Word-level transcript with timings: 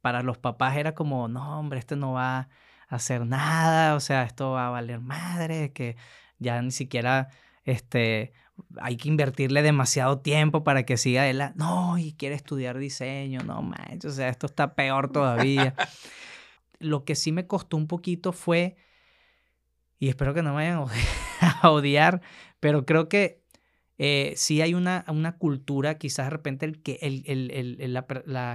para 0.00 0.22
los 0.22 0.38
papás 0.38 0.76
era 0.76 0.94
como, 0.94 1.28
no, 1.28 1.58
hombre, 1.58 1.78
este 1.78 1.96
no 1.96 2.12
va 2.12 2.38
a 2.38 2.48
hacer 2.88 3.26
nada, 3.26 3.94
o 3.94 4.00
sea, 4.00 4.24
esto 4.24 4.52
va 4.52 4.68
a 4.68 4.70
valer 4.70 5.00
madre, 5.00 5.72
que 5.72 5.96
ya 6.38 6.60
ni 6.62 6.70
siquiera, 6.70 7.28
este, 7.64 8.32
hay 8.80 8.96
que 8.96 9.08
invertirle 9.08 9.62
demasiado 9.62 10.20
tiempo 10.20 10.64
para 10.64 10.84
que 10.84 10.96
siga 10.96 11.22
adelante. 11.22 11.58
No, 11.58 11.98
y 11.98 12.12
quiere 12.14 12.34
estudiar 12.34 12.78
diseño, 12.78 13.42
no 13.42 13.62
manches, 13.62 14.12
o 14.12 14.14
sea, 14.14 14.28
esto 14.28 14.46
está 14.46 14.74
peor 14.74 15.10
todavía. 15.12 15.74
Lo 16.78 17.04
que 17.04 17.14
sí 17.14 17.30
me 17.32 17.46
costó 17.46 17.76
un 17.76 17.86
poquito 17.86 18.32
fue, 18.32 18.76
y 19.98 20.08
espero 20.08 20.34
que 20.34 20.42
no 20.42 20.54
me 20.54 20.72
vayan 20.72 20.84
a 21.40 21.70
odiar, 21.70 22.22
pero 22.58 22.86
creo 22.86 23.08
que 23.08 23.39
eh, 24.02 24.32
sí 24.34 24.62
hay 24.62 24.72
una, 24.72 25.04
una 25.08 25.36
cultura, 25.36 25.98
quizás 25.98 26.24
de 26.24 26.30
repente 26.30 26.64
el, 26.64 26.80
que 26.80 26.98
el, 27.02 27.22
el, 27.26 27.50
el, 27.50 28.02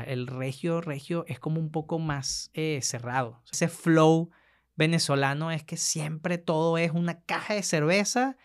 el 0.07 0.25
regio, 0.25 0.82
regio 0.82 1.23
es 1.28 1.39
como 1.39 1.60
un 1.60 1.70
poco 1.70 2.00
más 2.00 2.50
eh, 2.55 2.79
cerrado. 2.82 3.43
Ese 3.54 3.68
flow 3.68 4.32
venezolano 4.75 5.51
es 5.51 5.64
que 5.64 5.78
siempre 5.78 6.39
todo 6.39 6.79
es 6.79 6.89
una 6.89 7.21
caja 7.21 7.54
de 7.54 7.61
cerveza 7.61 8.37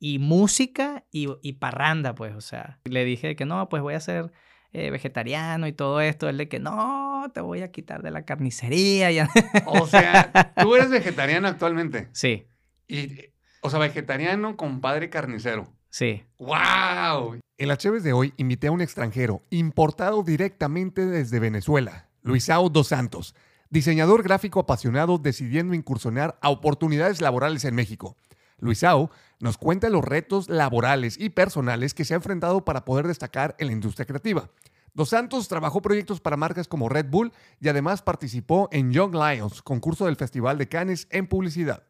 y 0.00 0.18
música 0.18 1.04
y, 1.12 1.28
y 1.40 1.52
parranda, 1.52 2.16
pues, 2.16 2.34
o 2.34 2.40
sea, 2.40 2.80
le 2.82 3.04
dije 3.04 3.36
que 3.36 3.44
no, 3.44 3.68
pues 3.68 3.80
voy 3.80 3.94
a 3.94 4.00
ser 4.00 4.32
eh, 4.72 4.90
vegetariano 4.90 5.68
y 5.68 5.72
todo 5.72 6.00
esto, 6.00 6.28
él 6.28 6.36
de 6.36 6.48
que 6.48 6.58
no, 6.58 7.30
te 7.32 7.42
voy 7.42 7.62
a 7.62 7.70
quitar 7.70 8.02
de 8.02 8.10
la 8.10 8.24
carnicería. 8.24 9.12
Ya. 9.12 9.30
O 9.66 9.86
sea, 9.86 10.52
tú 10.60 10.74
eres 10.74 10.90
vegetariano 10.90 11.46
actualmente. 11.46 12.08
Sí. 12.10 12.48
Y, 12.88 13.26
o 13.60 13.70
sea, 13.70 13.78
vegetariano, 13.78 14.56
compadre 14.56 15.10
carnicero. 15.10 15.72
Sí. 15.90 16.22
¡Wow! 16.38 17.40
En 17.58 17.68
las 17.68 17.78
Cheves 17.78 18.04
de 18.04 18.12
hoy 18.12 18.32
invité 18.36 18.68
a 18.68 18.72
un 18.72 18.80
extranjero 18.80 19.42
importado 19.50 20.22
directamente 20.22 21.04
desde 21.04 21.40
Venezuela, 21.40 22.08
Luisao 22.22 22.70
Dos 22.70 22.88
Santos, 22.88 23.34
diseñador 23.70 24.22
gráfico 24.22 24.60
apasionado 24.60 25.18
decidiendo 25.18 25.74
incursionar 25.74 26.38
a 26.42 26.50
oportunidades 26.50 27.20
laborales 27.20 27.64
en 27.64 27.74
México. 27.74 28.16
Luisao 28.58 29.10
nos 29.40 29.58
cuenta 29.58 29.90
los 29.90 30.04
retos 30.04 30.48
laborales 30.48 31.18
y 31.18 31.30
personales 31.30 31.92
que 31.92 32.04
se 32.04 32.14
ha 32.14 32.16
enfrentado 32.16 32.64
para 32.64 32.84
poder 32.84 33.06
destacar 33.06 33.56
en 33.58 33.66
la 33.66 33.72
industria 33.72 34.06
creativa. 34.06 34.48
Dos 34.94 35.10
Santos 35.10 35.48
trabajó 35.48 35.82
proyectos 35.82 36.20
para 36.20 36.36
marcas 36.36 36.68
como 36.68 36.88
Red 36.88 37.06
Bull 37.10 37.32
y 37.60 37.68
además 37.68 38.02
participó 38.02 38.68
en 38.70 38.92
Young 38.92 39.14
Lions, 39.14 39.62
concurso 39.62 40.06
del 40.06 40.16
Festival 40.16 40.56
de 40.56 40.68
Cannes 40.68 41.08
en 41.10 41.26
publicidad. 41.26 41.82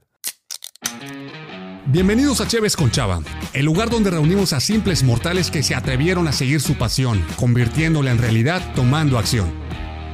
Bienvenidos 1.86 2.42
a 2.42 2.46
Cheves 2.46 2.76
con 2.76 2.90
Chava, 2.90 3.20
el 3.54 3.64
lugar 3.64 3.88
donde 3.88 4.10
reunimos 4.10 4.52
a 4.52 4.60
simples 4.60 5.02
mortales 5.02 5.50
que 5.50 5.62
se 5.62 5.74
atrevieron 5.74 6.28
a 6.28 6.32
seguir 6.32 6.60
su 6.60 6.74
pasión, 6.74 7.24
convirtiéndola 7.36 8.10
en 8.10 8.18
realidad 8.18 8.62
tomando 8.74 9.18
acción. 9.18 9.50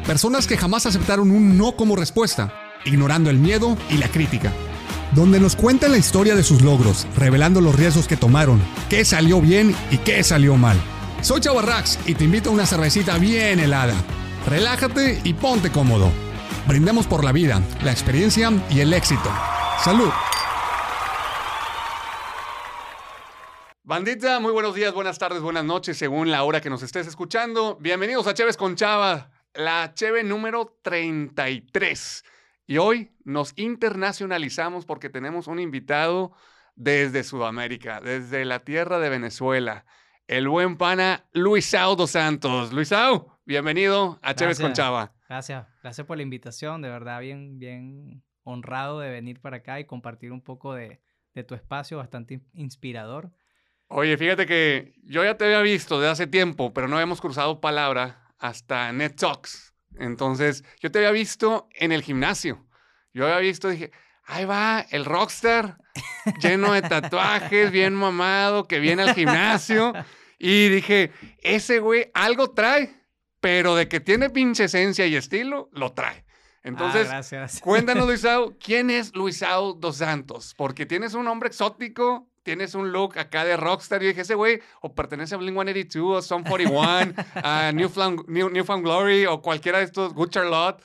Personas 0.06 0.46
que 0.46 0.56
jamás 0.56 0.86
aceptaron 0.86 1.32
un 1.32 1.58
no 1.58 1.74
como 1.74 1.96
respuesta, 1.96 2.54
ignorando 2.84 3.30
el 3.30 3.38
miedo 3.38 3.76
y 3.90 3.96
la 3.96 4.08
crítica. 4.08 4.52
Donde 5.12 5.40
nos 5.40 5.56
cuentan 5.56 5.90
la 5.90 5.98
historia 5.98 6.36
de 6.36 6.44
sus 6.44 6.62
logros, 6.62 7.06
revelando 7.16 7.60
los 7.60 7.74
riesgos 7.74 8.06
que 8.06 8.16
tomaron, 8.16 8.62
qué 8.88 9.04
salió 9.04 9.40
bien 9.40 9.74
y 9.90 9.98
qué 9.98 10.22
salió 10.22 10.56
mal. 10.56 10.76
Soy 11.20 11.40
Chava 11.40 11.62
Rax 11.62 11.98
y 12.06 12.14
te 12.14 12.24
invito 12.24 12.50
a 12.50 12.52
una 12.52 12.66
cervecita 12.66 13.18
bien 13.18 13.58
helada. 13.58 13.94
Relájate 14.46 15.20
y 15.24 15.34
ponte 15.34 15.70
cómodo. 15.72 16.12
Brindemos 16.68 17.06
por 17.06 17.24
la 17.24 17.32
vida, 17.32 17.60
la 17.82 17.90
experiencia 17.90 18.52
y 18.70 18.80
el 18.80 18.92
éxito. 18.92 19.30
¡Salud! 19.82 20.10
Bandita, 23.88 24.40
muy 24.40 24.50
buenos 24.50 24.74
días, 24.74 24.92
buenas 24.92 25.16
tardes, 25.16 25.40
buenas 25.40 25.64
noches, 25.64 25.96
según 25.96 26.28
la 26.28 26.42
hora 26.42 26.60
que 26.60 26.68
nos 26.68 26.82
estés 26.82 27.06
escuchando. 27.06 27.76
Bienvenidos 27.76 28.26
a 28.26 28.34
Cheves 28.34 28.56
con 28.56 28.74
Chava, 28.74 29.30
la 29.54 29.94
Cheve 29.94 30.24
número 30.24 30.76
33. 30.82 32.24
Y 32.66 32.78
hoy 32.78 33.12
nos 33.22 33.52
internacionalizamos 33.54 34.86
porque 34.86 35.08
tenemos 35.08 35.46
un 35.46 35.60
invitado 35.60 36.32
desde 36.74 37.22
Sudamérica, 37.22 38.00
desde 38.00 38.44
la 38.44 38.64
tierra 38.64 38.98
de 38.98 39.08
Venezuela, 39.08 39.86
el 40.26 40.48
buen 40.48 40.78
pana 40.78 41.24
Luisao 41.30 41.94
dos 41.94 42.10
Santos. 42.10 42.72
Luisao, 42.72 43.38
bienvenido 43.44 44.18
a 44.20 44.34
Cheves 44.34 44.58
con 44.58 44.72
Chava. 44.72 45.12
Gracias, 45.28 45.64
gracias 45.80 46.04
por 46.08 46.16
la 46.16 46.24
invitación, 46.24 46.82
de 46.82 46.88
verdad 46.88 47.20
bien, 47.20 47.60
bien 47.60 48.24
honrado 48.42 48.98
de 48.98 49.10
venir 49.10 49.40
para 49.40 49.58
acá 49.58 49.78
y 49.78 49.84
compartir 49.84 50.32
un 50.32 50.42
poco 50.42 50.74
de, 50.74 51.00
de 51.36 51.44
tu 51.44 51.54
espacio, 51.54 51.98
bastante 51.98 52.40
inspirador. 52.52 53.30
Oye, 53.88 54.16
fíjate 54.16 54.46
que 54.46 54.94
yo 55.04 55.22
ya 55.24 55.36
te 55.36 55.44
había 55.44 55.60
visto 55.60 56.00
de 56.00 56.08
hace 56.08 56.26
tiempo, 56.26 56.72
pero 56.72 56.88
no 56.88 56.96
habíamos 56.96 57.20
cruzado 57.20 57.60
palabra 57.60 58.32
hasta 58.38 58.92
Net 58.92 59.16
Talks. 59.16 59.74
Entonces, 59.98 60.64
yo 60.80 60.90
te 60.90 60.98
había 60.98 61.12
visto 61.12 61.68
en 61.74 61.92
el 61.92 62.02
gimnasio. 62.02 62.66
Yo 63.14 63.24
había 63.24 63.38
visto, 63.38 63.68
dije, 63.68 63.92
ahí 64.24 64.44
va 64.44 64.84
el 64.90 65.04
rockstar, 65.04 65.78
lleno 66.42 66.72
de 66.72 66.82
tatuajes, 66.82 67.70
bien 67.70 67.94
mamado, 67.94 68.66
que 68.66 68.80
viene 68.80 69.02
al 69.04 69.14
gimnasio. 69.14 69.92
Y 70.38 70.68
dije, 70.68 71.12
ese 71.38 71.78
güey 71.78 72.10
algo 72.12 72.50
trae, 72.50 72.94
pero 73.40 73.74
de 73.74 73.88
que 73.88 74.00
tiene 74.00 74.28
pinche 74.28 74.64
esencia 74.64 75.06
y 75.06 75.16
estilo, 75.16 75.70
lo 75.72 75.92
trae. 75.92 76.26
Entonces, 76.62 77.08
ah, 77.08 77.46
cuéntanos, 77.62 78.06
Luisao, 78.06 78.56
¿quién 78.58 78.90
es 78.90 79.14
Luisao 79.14 79.74
dos 79.74 79.98
Santos? 79.98 80.52
Porque 80.56 80.84
tienes 80.84 81.14
un 81.14 81.24
nombre 81.24 81.48
exótico, 81.48 82.28
tienes 82.46 82.76
un 82.76 82.92
look 82.92 83.18
acá 83.18 83.44
de 83.44 83.56
rockstar. 83.56 84.00
Yo 84.00 84.06
dije, 84.06 84.20
ese 84.20 84.36
güey 84.36 84.62
o 84.80 84.94
pertenece 84.94 85.34
a 85.34 85.38
Blink-182 85.38 86.00
o 86.00 86.22
Sum 86.22 86.44
41, 86.44 87.12
a 87.34 87.72
Newfound, 87.74 88.28
New, 88.28 88.64
Found 88.64 88.84
Glory 88.84 89.26
o 89.26 89.42
cualquiera 89.42 89.78
de 89.78 89.84
estos, 89.84 90.14
Good 90.14 90.30
Charlotte. 90.30 90.80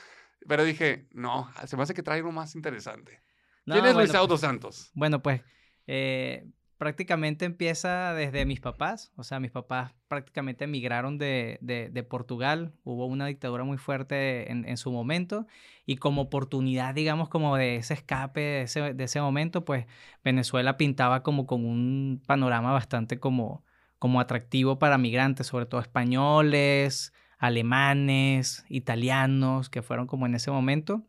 Pero 0.48 0.64
dije, 0.64 1.08
no, 1.12 1.54
se 1.68 1.78
me 1.78 1.84
hace 1.84 1.94
que 1.94 2.02
trae 2.02 2.18
algo 2.18 2.32
más 2.32 2.56
interesante. 2.56 3.22
¿Quién 3.66 3.86
es 3.86 3.96
Luis 3.96 4.16
Autos 4.16 4.42
Santos? 4.42 4.90
Bueno, 4.96 5.22
pues 5.22 5.44
eh, 5.86 6.48
prácticamente 6.82 7.46
empieza 7.46 8.16
desde 8.16 8.44
mis 8.48 8.60
papás. 8.60 9.12
O 9.16 9.24
sea, 9.24 9.40
mis 9.40 9.52
papás 9.52 9.94
prácticamente 10.08 10.64
emigraron 10.64 11.20
de, 11.20 11.60
de, 11.62 12.04
Portugal. 12.04 12.74
Hubo 12.84 13.06
una 13.06 13.28
dictadura 13.28 13.64
muy 13.64 13.78
fuerte 13.78 14.52
en, 14.52 14.68
en, 14.68 14.78
su 14.78 14.92
momento. 14.92 15.46
Y 15.86 15.98
como 15.98 16.24
oportunidad, 16.24 16.96
digamos, 16.96 17.30
como 17.30 17.56
de 17.56 17.76
ese 17.76 17.94
escape 17.94 18.42
de 18.42 18.62
ese, 18.64 18.96
de 18.96 19.04
ese 19.04 19.22
momento, 19.22 19.64
pues 19.64 19.86
Venezuela 20.24 20.76
pintaba 20.78 21.22
como 21.22 21.46
con 21.46 21.68
un 21.68 22.24
panorama 22.26 22.72
bastante 22.72 23.20
como, 23.20 23.64
como 24.00 24.20
atractivo 24.20 24.80
para 24.80 24.98
migrantes, 24.98 25.46
sobre 25.46 25.68
todo 25.68 25.82
españoles, 25.82 27.14
alemanes, 27.38 28.66
italianos, 28.70 29.70
que 29.70 29.84
fueron 29.84 30.08
como 30.08 30.26
en 30.26 30.34
ese 30.34 30.50
momento. 30.50 31.04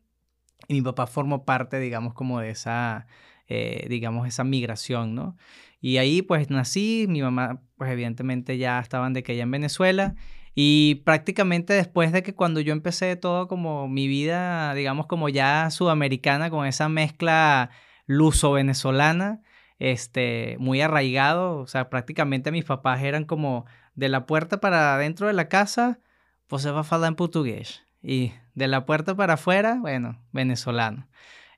Y 0.68 0.74
mi 0.74 0.82
papá 0.82 1.06
formó 1.06 1.46
parte, 1.46 1.78
digamos, 1.80 2.12
como 2.12 2.40
de 2.40 2.50
esa 2.50 3.06
eh, 3.48 3.86
digamos, 3.88 4.26
esa 4.28 4.44
migración, 4.44 5.14
¿no? 5.14 5.36
Y 5.80 5.98
ahí 5.98 6.22
pues 6.22 6.50
nací, 6.50 7.06
mi 7.08 7.22
mamá 7.22 7.60
pues 7.76 7.90
evidentemente 7.90 8.58
ya 8.58 8.78
estaban 8.80 9.12
de 9.12 9.22
que 9.22 9.32
ella 9.32 9.42
en 9.42 9.50
Venezuela 9.50 10.14
y 10.54 10.96
prácticamente 11.04 11.72
después 11.72 12.12
de 12.12 12.22
que 12.22 12.34
cuando 12.34 12.60
yo 12.60 12.72
empecé 12.72 13.16
todo 13.16 13.48
como 13.48 13.88
mi 13.88 14.06
vida, 14.06 14.74
digamos 14.74 15.06
como 15.06 15.28
ya 15.28 15.70
sudamericana 15.70 16.50
con 16.50 16.66
esa 16.66 16.88
mezcla 16.88 17.70
luso-venezolana, 18.06 19.42
este, 19.78 20.56
muy 20.58 20.80
arraigado, 20.80 21.58
o 21.58 21.66
sea, 21.66 21.90
prácticamente 21.90 22.52
mis 22.52 22.64
papás 22.64 23.02
eran 23.02 23.24
como 23.24 23.64
de 23.94 24.08
la 24.08 24.26
puerta 24.26 24.60
para 24.60 24.94
adentro 24.94 25.26
de 25.26 25.32
la 25.32 25.48
casa, 25.48 26.00
pues 26.46 26.62
se 26.62 26.70
va 26.70 26.80
a 26.80 26.86
hablar 26.88 27.08
en 27.08 27.16
portugués 27.16 27.82
y 28.02 28.32
de 28.54 28.68
la 28.68 28.84
puerta 28.84 29.14
para 29.16 29.34
afuera, 29.34 29.78
bueno, 29.80 30.20
venezolano. 30.32 31.08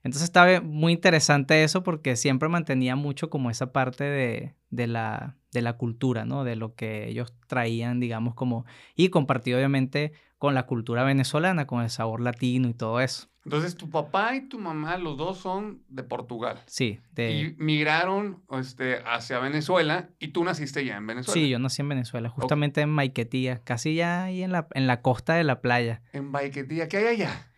Entonces 0.04 0.24
estaba 0.24 0.60
muy 0.60 0.92
interesante 0.92 1.64
eso 1.64 1.82
porque 1.82 2.14
siempre 2.14 2.48
mantenía 2.48 2.94
mucho 2.94 3.30
como 3.30 3.50
esa 3.50 3.72
parte 3.72 4.04
de, 4.04 4.54
de, 4.68 4.86
la, 4.86 5.36
de 5.50 5.62
la 5.62 5.72
cultura, 5.72 6.26
¿no? 6.26 6.44
De 6.44 6.56
lo 6.56 6.74
que 6.74 7.08
ellos 7.08 7.34
traían, 7.46 8.00
digamos, 8.00 8.34
como... 8.34 8.66
Y 8.94 9.08
compartido 9.08 9.56
obviamente 9.56 10.12
con 10.36 10.54
la 10.54 10.66
cultura 10.66 11.04
venezolana, 11.04 11.66
con 11.66 11.82
el 11.82 11.88
sabor 11.88 12.20
latino 12.20 12.68
y 12.68 12.74
todo 12.74 13.00
eso. 13.00 13.28
Entonces, 13.46 13.76
tu 13.76 13.90
papá 13.90 14.36
y 14.36 14.48
tu 14.48 14.58
mamá, 14.58 14.96
los 14.96 15.16
dos 15.16 15.38
son 15.38 15.82
de 15.88 16.02
Portugal. 16.02 16.60
Sí. 16.66 17.00
De... 17.12 17.32
Y 17.32 17.56
migraron 17.58 18.42
este, 18.58 18.98
hacia 19.06 19.38
Venezuela 19.38 20.10
y 20.18 20.28
tú 20.28 20.44
naciste 20.44 20.84
ya 20.84 20.96
en 20.96 21.06
Venezuela. 21.06 21.40
Sí, 21.40 21.48
yo 21.48 21.58
nací 21.58 21.82
en 21.82 21.90
Venezuela, 21.90 22.28
justamente 22.30 22.80
en 22.80 22.90
Maiquetía, 22.90 23.60
casi 23.62 23.94
ya 23.94 24.24
ahí 24.24 24.42
en 24.42 24.52
la, 24.52 24.66
en 24.74 24.86
la 24.86 25.02
costa 25.02 25.34
de 25.34 25.44
la 25.44 25.60
playa. 25.60 26.02
En 26.12 26.30
Maiquetía, 26.30 26.88
¿qué 26.88 26.98
hay 26.98 27.06
allá? 27.06 27.50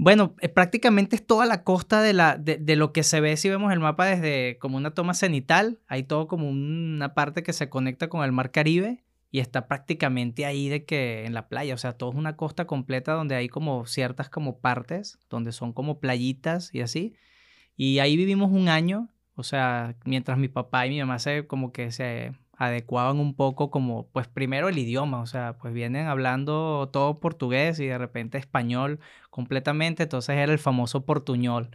Bueno, 0.00 0.36
eh, 0.40 0.48
prácticamente 0.48 1.16
es 1.16 1.26
toda 1.26 1.44
la 1.44 1.64
costa 1.64 2.00
de, 2.00 2.12
la, 2.12 2.36
de, 2.36 2.76
lo 2.76 2.92
que 2.92 3.02
se 3.02 3.20
ve 3.20 3.36
si 3.36 3.48
vemos 3.48 3.72
el 3.72 3.80
mapa 3.80 4.06
desde 4.06 4.56
como 4.58 4.76
una 4.76 4.92
toma 4.92 5.12
cenital. 5.12 5.80
Hay 5.88 6.04
todo 6.04 6.28
como 6.28 6.48
una 6.48 7.14
parte 7.14 7.42
que 7.42 7.52
se 7.52 7.68
conecta 7.68 8.08
con 8.08 8.24
el 8.24 8.30
mar 8.30 8.52
Caribe 8.52 9.02
y 9.32 9.40
está 9.40 9.66
prácticamente 9.66 10.46
ahí 10.46 10.68
de 10.68 10.84
que 10.84 11.24
en 11.26 11.34
la 11.34 11.48
playa. 11.48 11.74
O 11.74 11.78
sea, 11.78 11.94
todo 11.94 12.10
es 12.10 12.16
una 12.16 12.36
costa 12.36 12.64
completa 12.64 13.12
donde 13.12 13.34
hay 13.34 13.48
como 13.48 13.86
ciertas 13.86 14.30
como 14.30 14.60
partes, 14.60 15.18
donde 15.28 15.50
son 15.50 15.72
como 15.72 15.98
playitas 15.98 16.72
y 16.72 16.80
así. 16.80 17.14
Y 17.76 17.98
ahí 17.98 18.16
vivimos 18.16 18.52
un 18.52 18.68
año. 18.68 19.08
O 19.34 19.42
sea, 19.42 19.96
mientras 20.04 20.38
mi 20.38 20.48
papá 20.48 20.86
y 20.86 20.90
mi 20.90 21.00
mamá 21.00 21.18
se 21.18 21.48
como 21.48 21.72
que 21.72 21.90
se 21.90 22.34
adecuaban 22.58 23.20
un 23.20 23.34
poco 23.34 23.70
como, 23.70 24.08
pues 24.08 24.28
primero 24.28 24.68
el 24.68 24.78
idioma, 24.78 25.20
o 25.20 25.26
sea, 25.26 25.56
pues 25.58 25.72
vienen 25.72 26.06
hablando 26.08 26.90
todo 26.92 27.20
portugués 27.20 27.78
y 27.80 27.86
de 27.86 27.98
repente 27.98 28.36
español 28.36 29.00
completamente, 29.30 30.02
entonces 30.04 30.36
era 30.36 30.52
el 30.52 30.58
famoso 30.58 31.06
portuñol. 31.06 31.70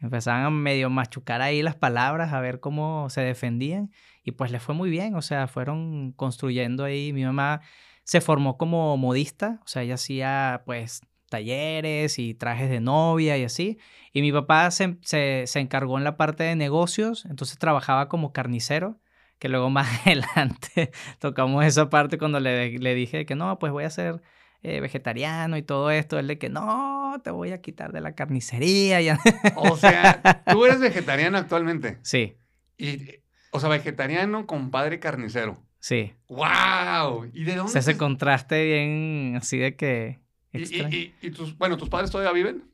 Empezaban 0.00 0.44
a 0.44 0.50
medio 0.50 0.90
machucar 0.90 1.42
ahí 1.42 1.62
las 1.62 1.74
palabras, 1.76 2.32
a 2.32 2.40
ver 2.40 2.60
cómo 2.60 3.10
se 3.10 3.22
defendían 3.22 3.90
y 4.22 4.32
pues 4.32 4.52
les 4.52 4.62
fue 4.62 4.74
muy 4.74 4.90
bien, 4.90 5.14
o 5.16 5.22
sea, 5.22 5.48
fueron 5.48 6.12
construyendo 6.12 6.84
ahí, 6.84 7.12
mi 7.12 7.24
mamá 7.24 7.62
se 8.04 8.20
formó 8.20 8.58
como 8.58 8.96
modista, 8.96 9.60
o 9.64 9.68
sea, 9.68 9.82
ella 9.82 9.94
hacía 9.94 10.62
pues 10.66 11.02
talleres 11.28 12.18
y 12.18 12.34
trajes 12.34 12.70
de 12.70 12.80
novia 12.80 13.36
y 13.38 13.44
así. 13.44 13.78
Y 14.12 14.22
mi 14.22 14.32
papá 14.32 14.70
se, 14.70 14.98
se, 15.02 15.60
encargó 15.60 15.98
en 15.98 16.04
la 16.04 16.16
parte 16.16 16.44
de 16.44 16.56
negocios, 16.56 17.26
entonces 17.26 17.58
trabajaba 17.58 18.08
como 18.08 18.32
carnicero, 18.32 18.98
que 19.38 19.48
luego 19.48 19.70
más 19.70 20.06
adelante 20.06 20.90
tocamos 21.18 21.64
esa 21.64 21.90
parte 21.90 22.18
cuando 22.18 22.40
le, 22.40 22.78
le 22.78 22.94
dije 22.94 23.26
que 23.26 23.34
no, 23.34 23.58
pues 23.58 23.72
voy 23.72 23.84
a 23.84 23.90
ser 23.90 24.20
eh, 24.62 24.80
vegetariano 24.80 25.56
y 25.56 25.62
todo 25.62 25.90
esto. 25.90 26.18
Él 26.18 26.26
de 26.26 26.38
que 26.38 26.48
no, 26.48 27.20
te 27.22 27.30
voy 27.30 27.52
a 27.52 27.60
quitar 27.60 27.92
de 27.92 28.00
la 28.00 28.14
carnicería. 28.14 29.00
Ya. 29.02 29.18
O 29.56 29.76
sea, 29.76 30.42
tú 30.50 30.64
eres 30.64 30.80
vegetariano 30.80 31.38
actualmente. 31.38 31.98
Sí. 32.02 32.36
Y, 32.76 33.20
o 33.50 33.60
sea, 33.60 33.68
vegetariano 33.68 34.46
con 34.46 34.70
padre 34.70 34.98
carnicero. 34.98 35.62
Sí. 35.78 36.12
¡Wow! 36.28 37.30
¿Y 37.32 37.44
de 37.44 37.54
dónde? 37.54 37.68
O 37.70 37.72
sea, 37.72 37.80
ese 37.80 37.96
contraste 37.96 38.64
bien 38.64 39.36
así 39.36 39.58
de 39.58 39.76
que 39.76 40.18
¿Y, 40.52 41.12
y, 41.20 41.30
tus, 41.30 41.56
bueno, 41.58 41.76
tus 41.76 41.88
padres 41.88 42.10
todavía 42.10 42.32
viven? 42.32 42.64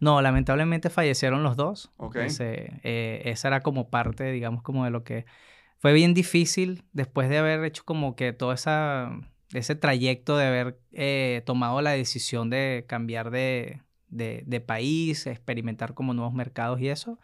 No, 0.00 0.20
lamentablemente 0.20 0.90
fallecieron 0.90 1.42
los 1.42 1.56
dos. 1.56 1.90
Ok. 1.96 2.16
Eh, 2.18 3.22
esa 3.24 3.48
era 3.48 3.60
como 3.60 3.90
parte, 3.90 4.32
digamos, 4.32 4.62
como 4.62 4.84
de 4.84 4.90
lo 4.90 5.04
que... 5.04 5.24
Fue 5.82 5.92
bien 5.92 6.14
difícil 6.14 6.84
después 6.92 7.28
de 7.28 7.38
haber 7.38 7.64
hecho 7.64 7.82
como 7.84 8.14
que 8.14 8.32
todo 8.32 8.52
ese 8.52 9.74
trayecto 9.74 10.36
de 10.36 10.46
haber 10.46 10.80
eh, 10.92 11.42
tomado 11.44 11.82
la 11.82 11.90
decisión 11.90 12.50
de 12.50 12.84
cambiar 12.86 13.32
de, 13.32 13.82
de, 14.06 14.44
de, 14.46 14.60
país, 14.60 15.26
experimentar 15.26 15.92
como 15.94 16.14
nuevos 16.14 16.34
mercados 16.34 16.80
y 16.80 16.88
eso. 16.88 17.18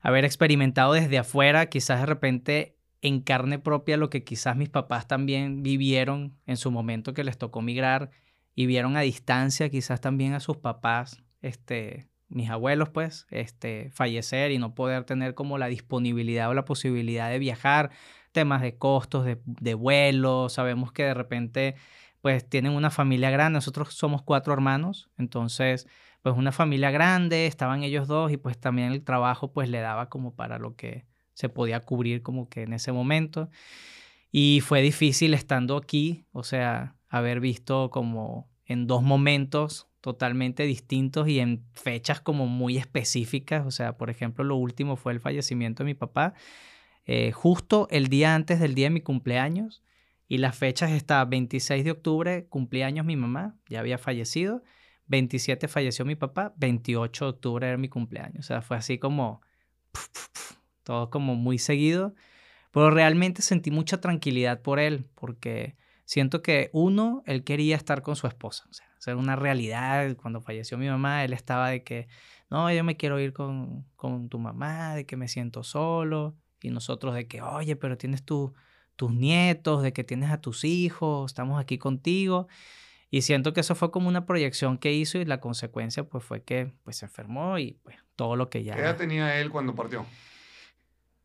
Haber 0.00 0.26
experimentado 0.26 0.92
desde 0.92 1.16
afuera, 1.16 1.70
quizás 1.70 2.00
de 2.00 2.04
repente 2.04 2.76
en 3.00 3.22
carne 3.22 3.58
propia 3.58 3.96
lo 3.96 4.10
que 4.10 4.22
quizás 4.22 4.54
mis 4.54 4.68
papás 4.68 5.08
también 5.08 5.62
vivieron 5.62 6.36
en 6.44 6.58
su 6.58 6.70
momento 6.70 7.14
que 7.14 7.24
les 7.24 7.38
tocó 7.38 7.62
migrar 7.62 8.10
y 8.54 8.66
vieron 8.66 8.98
a 8.98 9.00
distancia 9.00 9.70
quizás 9.70 10.02
también 10.02 10.34
a 10.34 10.40
sus 10.40 10.58
papás, 10.58 11.22
este, 11.40 12.11
mis 12.32 12.50
abuelos 12.50 12.88
pues, 12.90 13.26
este, 13.30 13.90
fallecer 13.92 14.50
y 14.50 14.58
no 14.58 14.74
poder 14.74 15.04
tener 15.04 15.34
como 15.34 15.58
la 15.58 15.66
disponibilidad 15.66 16.48
o 16.50 16.54
la 16.54 16.64
posibilidad 16.64 17.30
de 17.30 17.38
viajar, 17.38 17.90
temas 18.32 18.62
de 18.62 18.76
costos, 18.76 19.24
de, 19.24 19.38
de 19.44 19.74
vuelo, 19.74 20.48
sabemos 20.48 20.92
que 20.92 21.04
de 21.04 21.14
repente 21.14 21.74
pues 22.20 22.48
tienen 22.48 22.72
una 22.72 22.90
familia 22.90 23.30
grande, 23.30 23.56
nosotros 23.56 23.94
somos 23.94 24.22
cuatro 24.22 24.52
hermanos, 24.52 25.10
entonces 25.18 25.88
pues 26.22 26.36
una 26.36 26.52
familia 26.52 26.90
grande, 26.90 27.46
estaban 27.46 27.82
ellos 27.82 28.06
dos 28.08 28.32
y 28.32 28.36
pues 28.36 28.58
también 28.58 28.92
el 28.92 29.02
trabajo 29.02 29.52
pues 29.52 29.68
le 29.68 29.80
daba 29.80 30.08
como 30.08 30.34
para 30.34 30.58
lo 30.58 30.76
que 30.76 31.04
se 31.34 31.48
podía 31.48 31.80
cubrir 31.80 32.22
como 32.22 32.48
que 32.48 32.62
en 32.62 32.72
ese 32.72 32.92
momento. 32.92 33.50
Y 34.30 34.60
fue 34.60 34.80
difícil 34.82 35.34
estando 35.34 35.76
aquí, 35.76 36.24
o 36.32 36.44
sea, 36.44 36.96
haber 37.08 37.40
visto 37.40 37.90
como 37.90 38.48
en 38.64 38.86
dos 38.86 39.02
momentos 39.02 39.88
totalmente 40.02 40.64
distintos 40.64 41.28
y 41.28 41.38
en 41.38 41.64
fechas 41.72 42.20
como 42.20 42.46
muy 42.46 42.76
específicas. 42.76 43.64
O 43.64 43.70
sea, 43.70 43.96
por 43.96 44.10
ejemplo, 44.10 44.44
lo 44.44 44.56
último 44.56 44.96
fue 44.96 45.12
el 45.12 45.20
fallecimiento 45.20 45.84
de 45.84 45.86
mi 45.86 45.94
papá, 45.94 46.34
eh, 47.06 47.32
justo 47.32 47.88
el 47.90 48.08
día 48.08 48.34
antes 48.34 48.60
del 48.60 48.74
día 48.74 48.86
de 48.86 48.90
mi 48.90 49.00
cumpleaños. 49.00 49.82
Y 50.28 50.38
las 50.38 50.56
fechas 50.56 50.90
está 50.90 51.24
26 51.24 51.84
de 51.84 51.90
octubre, 51.92 52.46
cumpleaños 52.46 53.06
mi 53.06 53.16
mamá, 53.16 53.56
ya 53.68 53.80
había 53.80 53.96
fallecido. 53.96 54.62
27 55.06 55.68
falleció 55.68 56.04
mi 56.04 56.16
papá, 56.16 56.52
28 56.56 57.24
de 57.24 57.30
octubre 57.30 57.68
era 57.68 57.76
mi 57.78 57.88
cumpleaños. 57.88 58.40
O 58.40 58.48
sea, 58.48 58.62
fue 58.62 58.76
así 58.76 58.98
como 58.98 59.40
todo 60.82 61.10
como 61.10 61.36
muy 61.36 61.58
seguido. 61.58 62.14
Pero 62.72 62.90
realmente 62.90 63.42
sentí 63.42 63.70
mucha 63.70 64.00
tranquilidad 64.00 64.62
por 64.62 64.80
él, 64.80 65.06
porque 65.14 65.76
siento 66.06 66.42
que 66.42 66.70
uno, 66.72 67.22
él 67.26 67.44
quería 67.44 67.76
estar 67.76 68.02
con 68.02 68.16
su 68.16 68.26
esposa, 68.26 68.64
una 69.06 69.36
realidad. 69.36 70.16
Cuando 70.16 70.40
falleció 70.40 70.78
mi 70.78 70.88
mamá, 70.88 71.24
él 71.24 71.32
estaba 71.32 71.70
de 71.70 71.82
que, 71.82 72.08
no, 72.50 72.72
yo 72.72 72.84
me 72.84 72.96
quiero 72.96 73.18
ir 73.20 73.32
con, 73.32 73.86
con 73.96 74.28
tu 74.28 74.38
mamá, 74.38 74.94
de 74.94 75.06
que 75.06 75.16
me 75.16 75.28
siento 75.28 75.62
solo. 75.62 76.36
Y 76.60 76.70
nosotros 76.70 77.14
de 77.14 77.26
que, 77.26 77.42
oye, 77.42 77.76
pero 77.76 77.98
tienes 77.98 78.24
tu, 78.24 78.54
tus 78.96 79.12
nietos, 79.12 79.82
de 79.82 79.92
que 79.92 80.04
tienes 80.04 80.30
a 80.30 80.40
tus 80.40 80.64
hijos, 80.64 81.30
estamos 81.30 81.60
aquí 81.60 81.78
contigo. 81.78 82.48
Y 83.10 83.22
siento 83.22 83.52
que 83.52 83.60
eso 83.60 83.74
fue 83.74 83.90
como 83.90 84.08
una 84.08 84.24
proyección 84.24 84.78
que 84.78 84.92
hizo 84.92 85.18
y 85.18 85.26
la 85.26 85.38
consecuencia 85.38 86.04
pues 86.04 86.24
fue 86.24 86.42
que 86.44 86.72
pues 86.82 86.96
se 86.96 87.04
enfermó 87.04 87.58
y 87.58 87.72
pues 87.82 87.96
todo 88.16 88.36
lo 88.36 88.48
que 88.48 88.64
ya... 88.64 88.74
¿Qué 88.74 88.80
edad 88.80 88.96
tenía 88.96 89.38
él 89.38 89.50
cuando 89.50 89.74
partió? 89.74 90.06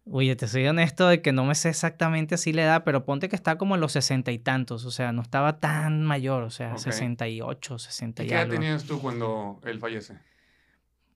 Oye, 0.10 0.36
te 0.36 0.48
soy 0.48 0.66
honesto 0.68 1.08
de 1.08 1.22
que 1.22 1.34
no 1.34 1.44
me 1.44 1.54
sé 1.56 1.70
exactamente 1.70 2.36
así 2.36 2.54
la 2.54 2.64
edad, 2.64 2.84
pero 2.86 3.04
ponte 3.04 3.28
que 3.28 3.36
está 3.36 3.58
como 3.58 3.76
en 3.76 3.82
los 3.82 3.92
sesenta 3.92 4.32
y 4.32 4.40
tantos, 4.40 4.86
o 4.86 4.92
sea, 4.92 5.12
no 5.12 5.22
estaba 5.22 5.60
tan 5.60 6.04
mayor, 6.06 6.44
o 6.44 6.50
sea, 6.50 6.78
sesenta 6.78 7.28
y 7.28 7.42
ocho, 7.42 7.78
sesenta 7.78 8.24
y, 8.24 8.28
¿Y 8.28 8.30
qué 8.30 8.36
edad 8.36 8.48
tenías 8.48 8.86
tú 8.86 9.02
cuando 9.02 9.60
él 9.66 9.80
fallece? 9.80 10.18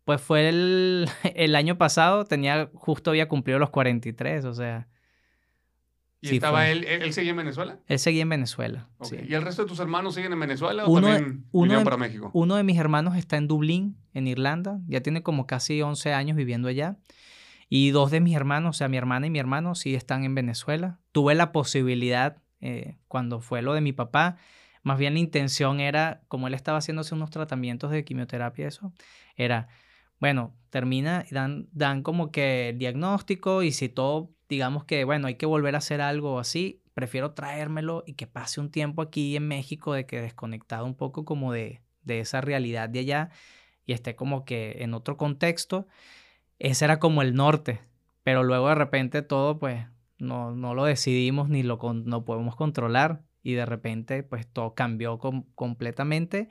Pues 0.03 0.21
fue 0.21 0.49
el, 0.49 1.07
el 1.35 1.55
año 1.55 1.77
pasado, 1.77 2.25
tenía, 2.25 2.69
justo 2.73 3.11
había 3.11 3.27
cumplido 3.27 3.59
los 3.59 3.69
43, 3.69 4.45
o 4.45 4.53
sea. 4.53 4.87
¿Y 6.23 6.35
estaba 6.35 6.69
él, 6.69 6.83
él, 6.83 7.13
seguía 7.13 7.31
en 7.31 7.37
Venezuela? 7.37 7.79
Él 7.87 7.97
seguía 7.97 8.21
en 8.21 8.29
Venezuela. 8.29 8.89
¿Y 9.27 9.33
el 9.33 9.41
resto 9.41 9.63
de 9.63 9.67
tus 9.67 9.79
hermanos 9.79 10.13
siguen 10.13 10.31
en 10.33 10.39
Venezuela 10.39 10.85
o 10.85 11.01
también 11.01 11.45
uno 11.51 11.83
para 11.83 11.97
México? 11.97 12.29
Uno 12.33 12.57
de 12.57 12.63
mis 12.63 12.77
hermanos 12.77 13.15
está 13.15 13.37
en 13.37 13.47
Dublín, 13.47 13.97
en 14.13 14.27
Irlanda, 14.27 14.79
ya 14.87 15.01
tiene 15.01 15.23
como 15.23 15.47
casi 15.47 15.81
11 15.81 16.13
años 16.13 16.37
viviendo 16.37 16.67
allá. 16.67 16.97
Y 17.73 17.91
dos 17.91 18.11
de 18.11 18.19
mis 18.19 18.35
hermanos, 18.35 18.75
o 18.75 18.77
sea, 18.77 18.89
mi 18.89 18.97
hermana 18.97 19.27
y 19.27 19.29
mi 19.29 19.39
hermano, 19.39 19.75
sí 19.75 19.95
están 19.95 20.25
en 20.25 20.35
Venezuela. 20.35 20.99
Tuve 21.13 21.35
la 21.35 21.53
posibilidad, 21.53 22.35
eh, 22.59 22.97
cuando 23.07 23.39
fue 23.39 23.61
lo 23.61 23.73
de 23.73 23.79
mi 23.79 23.93
papá, 23.93 24.35
más 24.83 24.99
bien 24.99 25.13
la 25.13 25.21
intención 25.21 25.79
era, 25.79 26.21
como 26.27 26.49
él 26.49 26.53
estaba 26.53 26.79
haciéndose 26.79 27.15
unos 27.15 27.29
tratamientos 27.29 27.89
de 27.89 28.03
quimioterapia, 28.03 28.67
eso, 28.67 28.91
era, 29.37 29.69
bueno, 30.19 30.53
termina, 30.69 31.23
dan, 31.31 31.69
dan 31.71 32.03
como 32.03 32.29
que 32.29 32.71
el 32.71 32.77
diagnóstico 32.77 33.63
y 33.63 33.71
si 33.71 33.87
todo, 33.87 34.31
digamos 34.49 34.83
que, 34.83 35.05
bueno, 35.05 35.27
hay 35.27 35.35
que 35.35 35.45
volver 35.45 35.75
a 35.75 35.77
hacer 35.77 36.01
algo 36.01 36.39
así, 36.39 36.81
prefiero 36.93 37.31
traérmelo 37.31 38.03
y 38.05 38.15
que 38.15 38.27
pase 38.27 38.59
un 38.59 38.69
tiempo 38.69 39.01
aquí 39.01 39.37
en 39.37 39.47
México 39.47 39.93
de 39.93 40.05
que 40.05 40.19
desconectado 40.19 40.85
un 40.85 40.95
poco 40.95 41.23
como 41.23 41.53
de, 41.53 41.79
de 42.03 42.19
esa 42.19 42.41
realidad 42.41 42.89
de 42.89 42.99
allá 42.99 43.29
y 43.85 43.93
esté 43.93 44.17
como 44.17 44.43
que 44.43 44.75
en 44.79 44.93
otro 44.93 45.15
contexto 45.15 45.87
ese 46.61 46.85
era 46.85 46.99
como 46.99 47.23
el 47.23 47.33
norte, 47.33 47.81
pero 48.23 48.43
luego 48.43 48.69
de 48.69 48.75
repente 48.75 49.23
todo 49.23 49.57
pues 49.57 49.85
no, 50.19 50.51
no 50.55 50.75
lo 50.75 50.85
decidimos 50.85 51.49
ni 51.49 51.63
lo 51.63 51.79
no 52.05 52.23
podemos 52.23 52.55
controlar 52.55 53.23
y 53.41 53.53
de 53.53 53.65
repente 53.65 54.21
pues 54.21 54.45
todo 54.47 54.75
cambió 54.75 55.19
completamente. 55.55 56.49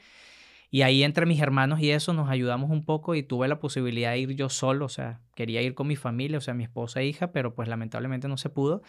Y 0.73 0.83
ahí 0.83 1.05
entre 1.05 1.27
mis 1.27 1.41
hermanos 1.41 1.81
y 1.81 1.91
eso 1.91 2.13
nos 2.13 2.29
ayudamos 2.29 2.71
un 2.71 2.85
poco 2.85 3.15
y 3.15 3.23
tuve 3.23 3.47
la 3.49 3.61
posibilidad 3.61 4.13
de 4.13 4.19
ir 4.19 4.31
yo 4.35 4.49
solo, 4.49 4.87
o 4.87 4.89
sea, 4.89 5.21
quería 5.35 5.63
ir 5.63 5.75
con 5.75 5.87
mi 5.87 5.97
familia, 5.97 6.39
o 6.39 6.41
sea, 6.41 6.55
mi 6.55 6.65
esposa 6.65 7.01
e 7.01 7.07
hija, 7.07 7.33
pero 7.33 7.55
pues 7.55 7.69
lamentablemente 7.69 8.29
no 8.29 8.37
se 8.37 8.51
pudo, 8.51 8.83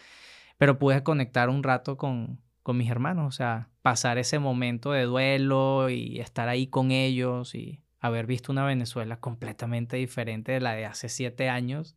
pero 0.58 0.78
pude 0.78 1.02
conectar 1.02 1.48
un 1.48 1.62
rato 1.62 1.96
con, 1.96 2.40
con 2.62 2.76
mis 2.76 2.90
hermanos, 2.90 3.28
o 3.28 3.36
sea, 3.36 3.68
pasar 3.82 4.18
ese 4.18 4.38
momento 4.38 4.92
de 4.92 5.04
duelo 5.04 5.88
y 5.90 6.20
estar 6.20 6.48
ahí 6.48 6.68
con 6.68 6.92
ellos 6.92 7.54
y 7.54 7.80
haber 8.02 8.26
visto 8.26 8.52
una 8.52 8.64
Venezuela 8.64 9.18
completamente 9.18 9.96
diferente 9.96 10.52
de 10.52 10.60
la 10.60 10.72
de 10.72 10.84
hace 10.84 11.08
siete 11.08 11.48
años 11.48 11.96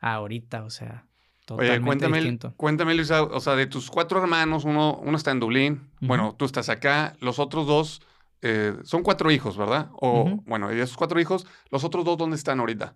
a 0.00 0.14
ahorita, 0.14 0.64
o 0.64 0.70
sea, 0.70 1.04
totalmente 1.44 1.76
Oye, 1.76 1.86
cuéntame, 1.86 2.16
distinto. 2.16 2.54
Cuéntame, 2.56 2.94
Luisa, 2.94 3.22
o 3.22 3.38
sea, 3.38 3.54
de 3.54 3.66
tus 3.66 3.90
cuatro 3.90 4.20
hermanos, 4.20 4.64
uno, 4.64 4.96
uno 4.96 5.16
está 5.16 5.30
en 5.30 5.40
Dublín, 5.40 5.90
bueno, 6.00 6.34
tú 6.36 6.46
estás 6.46 6.70
acá, 6.70 7.14
los 7.20 7.38
otros 7.38 7.66
dos, 7.66 8.00
eh, 8.40 8.74
son 8.84 9.02
cuatro 9.02 9.30
hijos, 9.30 9.58
¿verdad? 9.58 9.90
O, 9.92 10.40
bueno, 10.46 10.74
y 10.74 10.80
esos 10.80 10.96
cuatro 10.96 11.20
hijos, 11.20 11.46
los 11.70 11.84
otros 11.84 12.06
dos, 12.06 12.16
¿dónde 12.16 12.36
están 12.36 12.58
ahorita? 12.60 12.94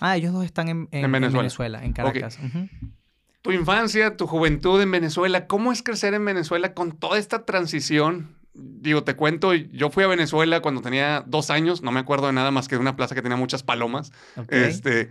Ah, 0.00 0.16
ellos 0.16 0.32
dos 0.32 0.44
están 0.44 0.68
en, 0.68 0.88
en, 0.90 1.12
Venezuela. 1.12 1.84
en 1.84 1.92
Caracas. 1.92 2.38
Tu 3.42 3.52
infancia, 3.52 4.16
tu 4.16 4.26
juventud 4.26 4.80
en 4.82 4.90
Venezuela, 4.90 5.46
¿cómo 5.46 5.70
es 5.70 5.82
crecer 5.82 6.14
en 6.14 6.24
Venezuela 6.24 6.74
con 6.74 6.98
toda 6.98 7.18
esta 7.18 7.44
transición 7.46 8.39
digo, 8.54 9.04
te 9.04 9.14
cuento, 9.14 9.54
yo 9.54 9.90
fui 9.90 10.04
a 10.04 10.06
Venezuela 10.06 10.60
cuando 10.60 10.82
tenía 10.82 11.22
dos 11.26 11.50
años, 11.50 11.82
no 11.82 11.92
me 11.92 12.00
acuerdo 12.00 12.26
de 12.26 12.32
nada 12.32 12.50
más 12.50 12.68
que 12.68 12.76
de 12.76 12.80
una 12.80 12.96
plaza 12.96 13.14
que 13.14 13.22
tenía 13.22 13.36
muchas 13.36 13.62
palomas. 13.62 14.12
Este, 14.48 15.10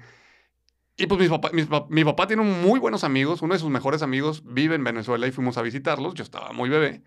y 0.98 1.08
pues 1.08 1.30
mi 1.90 2.04
papá 2.04 2.28
tiene 2.28 2.44
muy 2.44 2.80
buenos 2.80 3.04
amigos, 3.04 3.42
uno 3.42 3.54
de 3.54 3.60
sus 3.60 3.70
mejores 3.70 4.02
amigos 4.02 4.44
vive 4.46 4.76
en 4.76 4.84
Venezuela 4.84 5.28
y 5.28 5.32
fuimos 5.32 5.58
a 5.58 5.62
visitarlos, 5.62 6.14
yo 6.14 6.24
estaba 6.24 6.52
muy 6.52 6.70
bebé. 6.70 7.04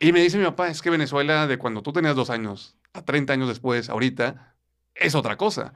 Y 0.00 0.12
me 0.12 0.20
dice 0.20 0.38
mi 0.38 0.44
papá, 0.44 0.68
es 0.68 0.82
que 0.82 0.90
Venezuela 0.90 1.46
de 1.46 1.58
cuando 1.58 1.82
tú 1.82 1.92
tenías 1.92 2.14
dos 2.14 2.30
años 2.30 2.76
a 2.92 3.02
30 3.02 3.32
años 3.32 3.48
después, 3.48 3.88
ahorita, 3.90 4.54
es 4.94 5.14
otra 5.14 5.36
cosa. 5.36 5.74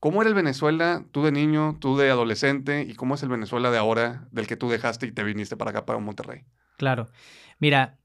¿Cómo 0.00 0.22
era 0.22 0.28
el 0.28 0.34
Venezuela, 0.34 1.04
tú 1.10 1.24
de 1.24 1.32
niño, 1.32 1.76
tú 1.80 1.96
de 1.96 2.08
adolescente, 2.08 2.82
y 2.88 2.94
cómo 2.94 3.16
es 3.16 3.22
el 3.24 3.28
Venezuela 3.28 3.70
de 3.70 3.78
ahora, 3.78 4.28
del 4.30 4.46
que 4.46 4.56
tú 4.56 4.68
dejaste 4.68 5.06
y 5.06 5.12
te 5.12 5.24
viniste 5.24 5.56
para 5.56 5.72
acá, 5.72 5.84
para 5.84 5.98
Monterrey? 5.98 6.44
Claro. 6.76 7.08
Mira, 7.58 7.98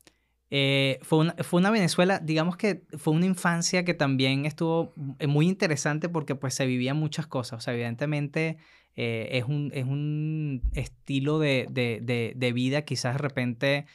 eh, 0.55 1.00
fue, 1.01 1.33
una, 1.51 1.72
Venezuela, 1.72 2.19
digamos 2.19 2.57
que 2.57 2.83
fue 3.00 3.12
una 3.12 3.25
infancia 3.25 3.83
que 3.83 3.95
también 3.95 4.45
estuvo 4.45 4.93
muy 5.27 5.48
interesante 5.48 6.10
porque 6.10 6.36
pues 6.36 6.53
se 6.53 6.67
vivían 6.67 6.95
muchas 6.95 7.25
cosas. 7.25 7.57
O 7.57 7.60
sea, 7.60 7.74
evidentemente 7.74 8.57
eh, 8.95 9.29
es, 9.31 9.45
un, 9.45 9.72
es 9.74 9.86
un 9.86 10.62
estilo 10.74 11.39
de, 11.39 11.65
de, 11.72 12.33
de, 12.36 12.53
vida 12.53 12.83
quizás 12.83 13.15
de 13.15 13.17
repente 13.17 13.86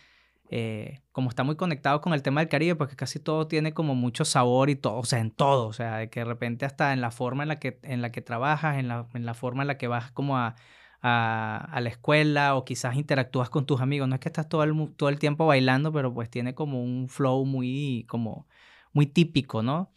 eh, 0.51 0.99
como 1.13 1.29
está 1.29 1.45
muy 1.45 1.55
conectado 1.55 2.01
con 2.01 2.13
el 2.13 2.23
tema 2.25 2.41
del 2.41 2.49
Caribe, 2.49 2.75
porque 2.75 2.97
casi 2.97 3.21
todo 3.21 3.47
tiene 3.47 3.73
como 3.73 3.95
mucho 3.95 4.25
sabor 4.25 4.69
y 4.69 4.75
todo, 4.75 4.97
o 4.97 5.05
sea, 5.05 5.21
en 5.21 5.31
todo, 5.31 5.69
o 5.69 5.73
sea, 5.73 5.99
de 5.99 6.11
que 6.11 6.21
de 6.21 6.25
repente 6.25 6.67
hasta 6.67 6.93
en 6.93 7.01
la 7.01 7.13
forma 7.13 7.45
en 7.45 7.51
la 7.51 7.61
que, 7.61 7.79
en 7.85 8.03
la 8.03 8.11
que 8.11 8.21
trabajas, 8.21 8.79
en 8.79 8.89
la, 8.89 9.07
en 9.15 9.27
la 9.27 9.35
forma 9.35 9.63
en 9.63 9.69
la 9.69 9.79
que 9.79 9.87
vas 9.87 10.11
como 10.11 10.37
a, 10.37 10.57
a, 11.01 11.69
a, 11.73 11.81
la 11.81 11.89
escuela 11.89 12.57
o 12.57 12.65
quizás 12.65 12.97
interactúas 12.97 13.51
con 13.51 13.67
tus 13.67 13.81
amigos, 13.81 14.09
no 14.09 14.15
es 14.15 14.21
que 14.21 14.29
estás 14.29 14.49
todo 14.49 14.65
el, 14.65 14.95
todo 14.97 15.09
el 15.09 15.19
tiempo 15.19 15.47
bailando, 15.47 15.93
pero 15.93 16.13
pues 16.13 16.31
tiene 16.31 16.55
como 16.55 16.83
un 16.83 17.09
flow 17.09 17.45
muy, 17.45 18.05
como, 18.09 18.47
muy 18.93 19.07
típico, 19.07 19.63
¿no? 19.63 19.93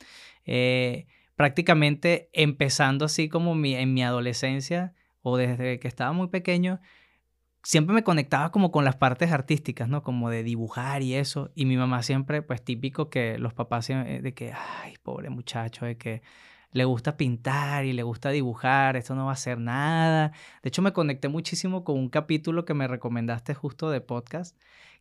Eh, 0.45 1.07
prácticamente 1.35 2.29
empezando 2.33 3.05
así 3.05 3.29
como 3.29 3.55
mi, 3.55 3.75
en 3.75 3.93
mi 3.93 4.03
adolescencia 4.03 4.93
o 5.23 5.37
desde 5.37 5.79
que 5.79 5.87
estaba 5.87 6.11
muy 6.13 6.27
pequeño, 6.27 6.79
siempre 7.63 7.93
me 7.93 8.03
conectaba 8.03 8.51
como 8.51 8.71
con 8.71 8.85
las 8.85 8.95
partes 8.95 9.31
artísticas, 9.31 9.87
¿no? 9.87 10.03
Como 10.03 10.29
de 10.29 10.43
dibujar 10.43 11.01
y 11.03 11.15
eso. 11.15 11.51
Y 11.55 11.65
mi 11.65 11.77
mamá 11.77 12.03
siempre, 12.03 12.41
pues 12.41 12.63
típico 12.63 13.09
que 13.09 13.37
los 13.37 13.53
papás 13.53 13.89
eh, 13.89 14.19
de 14.21 14.33
que, 14.33 14.53
ay, 14.53 14.95
pobre 15.03 15.29
muchacho, 15.29 15.85
de 15.85 15.97
que 15.97 16.21
le 16.71 16.85
gusta 16.85 17.17
pintar 17.17 17.85
y 17.85 17.93
le 17.93 18.03
gusta 18.03 18.29
dibujar, 18.29 18.95
esto 18.95 19.15
no 19.15 19.25
va 19.25 19.33
a 19.33 19.35
ser 19.35 19.59
nada. 19.59 20.31
De 20.63 20.69
hecho, 20.69 20.81
me 20.81 20.93
conecté 20.93 21.27
muchísimo 21.27 21.83
con 21.83 21.97
un 21.97 22.09
capítulo 22.09 22.65
que 22.65 22.73
me 22.73 22.87
recomendaste 22.87 23.53
justo 23.53 23.89
de 23.89 24.01
podcast, 24.01 24.57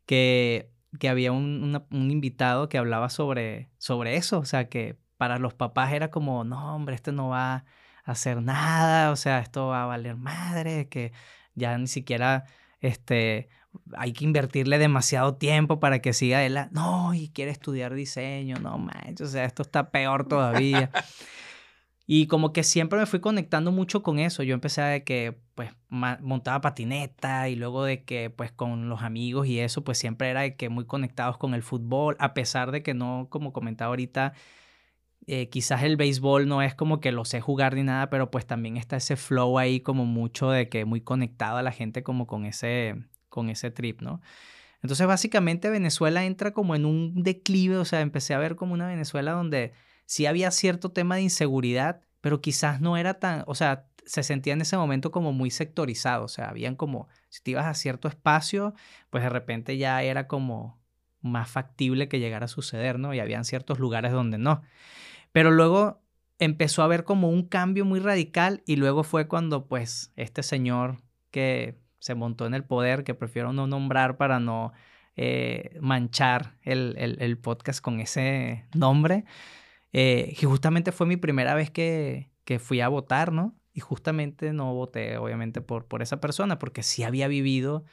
que, 0.07 0.71
que 0.99 1.09
había 1.09 1.33
un, 1.33 1.85
un 1.91 2.11
invitado 2.11 2.69
que 2.69 2.79
hablaba 2.79 3.11
sobre, 3.11 3.71
sobre 3.79 4.17
eso, 4.17 4.39
o 4.41 4.45
sea, 4.45 4.69
que 4.69 4.99
para 5.17 5.39
los 5.39 5.55
papás 5.55 5.93
era 5.93 6.11
como, 6.11 6.45
no, 6.45 6.75
hombre, 6.75 6.95
esto 6.95 7.12
no 7.12 7.29
va 7.29 7.55
a 7.55 7.65
hacer 8.05 8.43
nada, 8.43 9.11
o 9.11 9.17
sea, 9.17 9.41
esto 9.41 9.69
va 9.69 9.85
a 9.85 9.87
valer 9.87 10.17
madre, 10.17 10.89
que 10.89 11.12
ya 11.55 11.77
ni 11.79 11.87
siquiera 11.87 12.47
este, 12.81 13.49
hay 13.97 14.12
que 14.12 14.25
invertirle 14.25 14.79
demasiado 14.79 15.37
tiempo 15.37 15.81
para 15.81 16.00
que 16.00 16.12
siga 16.12 16.45
él. 16.45 16.59
No, 16.73 17.15
y 17.15 17.29
quiere 17.29 17.50
estudiar 17.50 17.95
diseño, 17.95 18.57
no 18.59 18.79
manches, 18.79 19.29
o 19.29 19.31
sea, 19.31 19.45
esto 19.45 19.62
está 19.62 19.91
peor 19.91 20.27
todavía. 20.27 20.91
y 22.12 22.26
como 22.26 22.52
que 22.52 22.64
siempre 22.64 22.99
me 22.99 23.07
fui 23.07 23.21
conectando 23.21 23.71
mucho 23.71 24.02
con 24.02 24.19
eso. 24.19 24.43
Yo 24.43 24.55
empecé 24.55 24.83
a 24.83 25.05
que, 25.05 25.38
pues, 25.55 25.71
montaba 25.88 26.61
patineta 26.61 27.49
y 27.49 27.55
luego 27.55 27.85
de 27.85 28.02
que, 28.02 28.31
pues, 28.31 28.50
con 28.50 28.88
los 28.88 29.02
amigos 29.02 29.47
y 29.47 29.61
eso, 29.61 29.85
pues 29.85 29.99
siempre 29.99 30.29
era 30.29 30.40
de 30.40 30.57
que 30.57 30.69
muy 30.71 30.87
conectados 30.87 31.38
con 31.38 31.55
el 31.55 31.62
fútbol, 31.62 32.17
a 32.19 32.35
pesar 32.35 32.73
de 32.73 32.83
que 32.83 32.95
no, 32.95 33.29
como 33.31 33.52
comentaba 33.52 33.90
ahorita, 33.90 34.33
eh, 35.29 35.50
quizás 35.50 35.85
el 35.85 35.97
béisbol 35.97 36.49
no 36.49 36.62
es 36.62 36.75
como 36.75 37.00
que 37.00 37.12
lo 37.12 37.25
sé 37.25 37.40
jugar 37.40 37.76
ni 37.76 37.85
nada, 37.85 38.11
pero 38.11 38.29
pues 38.29 38.45
también 38.45 38.76
está 38.76 38.97
ese 38.97 39.14
flow 39.14 39.57
ahí 39.61 39.79
como 39.79 40.05
mucho 40.05 40.50
de 40.50 40.69
que 40.69 40.85
muy 40.85 41.02
conectado 41.02 41.59
a 41.59 41.62
la 41.62 41.71
gente 41.71 42.02
como 42.02 42.26
con 42.26 42.45
ese, 42.45 42.97
con 43.29 43.50
ese 43.50 43.71
trip, 43.71 44.02
¿no? 44.02 44.21
Entonces 44.83 45.07
básicamente 45.07 45.71
Venezuela 45.71 46.25
entra 46.25 46.52
como 46.55 46.75
en 46.75 46.87
un 46.87 47.23
declive, 47.23 47.76
o 47.76 47.85
sea, 47.85 48.00
empecé 48.00 48.35
a 48.35 48.38
ver 48.38 48.57
como 48.57 48.75
una 48.75 48.88
Venezuela 48.88 49.31
donde 49.31 49.75
sí 50.11 50.26
había 50.26 50.50
cierto 50.50 50.90
tema 50.90 51.14
de 51.14 51.23
inseguridad, 51.23 52.00
pero 52.21 52.40
quizás 52.40 52.81
no 52.81 52.97
era 52.97 53.14
tan, 53.14 53.45
o 53.47 53.55
sea, 53.55 53.87
se 54.05 54.25
sentía 54.25 54.55
en 54.55 54.61
ese 54.61 54.76
momento 54.76 55.12
como 55.12 55.33
muy 55.33 55.52
sectorizado, 55.52 56.25
o 56.25 56.29
sea, 56.29 56.49
habían 56.49 56.75
como, 56.75 57.07
si 57.29 57.45
te 57.45 57.52
ibas 57.52 57.67
a 57.67 57.75
cierto 57.75 58.09
espacio, 58.09 58.75
pues 59.09 59.23
de 59.23 59.31
repente 59.31 59.76
ya 59.76 60.02
era 60.02 60.26
como 60.26 60.81
más 61.21 61.49
factible 61.49 62.09
que 62.09 62.19
llegara 62.19 62.47
a 62.47 62.49
suceder, 62.49 62.99
¿no? 62.99 63.14
Y 63.14 63.21
habían 63.21 63.45
ciertos 63.45 63.79
lugares 63.79 64.11
donde 64.11 64.37
no. 64.37 64.62
Pero 65.31 65.52
luego 65.52 66.02
empezó 66.40 66.83
a 66.83 66.87
haber 66.87 67.05
como 67.05 67.29
un 67.29 67.45
cambio 67.45 67.85
muy 67.85 68.00
radical 68.00 68.64
y 68.67 68.75
luego 68.75 69.05
fue 69.05 69.29
cuando 69.29 69.67
pues 69.69 70.12
este 70.17 70.43
señor 70.43 70.97
que 71.31 71.79
se 72.00 72.17
montó 72.17 72.47
en 72.47 72.55
el 72.55 72.64
poder, 72.64 73.05
que 73.05 73.14
prefiero 73.14 73.52
no 73.52 73.69
nombrar 73.69 74.17
para 74.17 74.40
no 74.40 74.73
eh, 75.14 75.79
manchar 75.81 76.57
el, 76.62 76.97
el, 76.99 77.38
podcast 77.38 77.81
con 77.81 78.00
ese 78.00 78.64
nombre, 78.75 79.25
eh, 79.93 80.35
justamente 80.43 80.93
fue 80.93 81.07
mi 81.07 81.17
primera 81.17 81.55
vez 81.55 81.71
que, 81.71 82.31
que 82.45 82.59
fui 82.59 82.81
a 82.81 82.89
votar, 82.89 83.33
¿no? 83.33 83.55
Y 83.73 83.81
justamente 83.81 84.53
no 84.53 84.75
voté, 84.75 85.17
obviamente, 85.17 85.61
por, 85.61 85.87
por 85.87 86.03
esa 86.03 86.21
persona, 86.21 86.59
porque 86.59 86.83
sí 86.83 87.03
había 87.03 87.29
vivido 87.29 87.85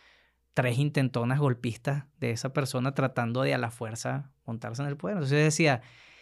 tres 0.53 0.79
intentonas 0.79 1.39
golpistas 1.39 2.05
de 2.19 2.31
esa 2.31 2.51
persona 2.51 2.95
tratando 2.95 3.43
de 3.43 3.53
a 3.53 3.59
la 3.59 3.69
fuerza 3.69 4.31
montarse 4.45 4.81
en 4.81 4.87
el 4.87 4.97
poder. 4.97 5.17
Entonces 5.17 5.43
decía, 5.43 5.81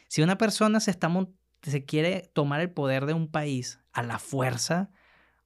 si 0.09 0.21
una 0.21 0.37
persona 0.37 0.81
se, 0.81 0.91
está 0.91 1.09
se 1.61 1.85
quiere 1.85 2.29
tomar 2.33 2.59
el 2.59 2.69
poder 2.69 3.05
de 3.05 3.13
un 3.13 3.29
país 3.29 3.79
a 3.93 4.03
la 4.03 4.19
fuerza, 4.19 4.91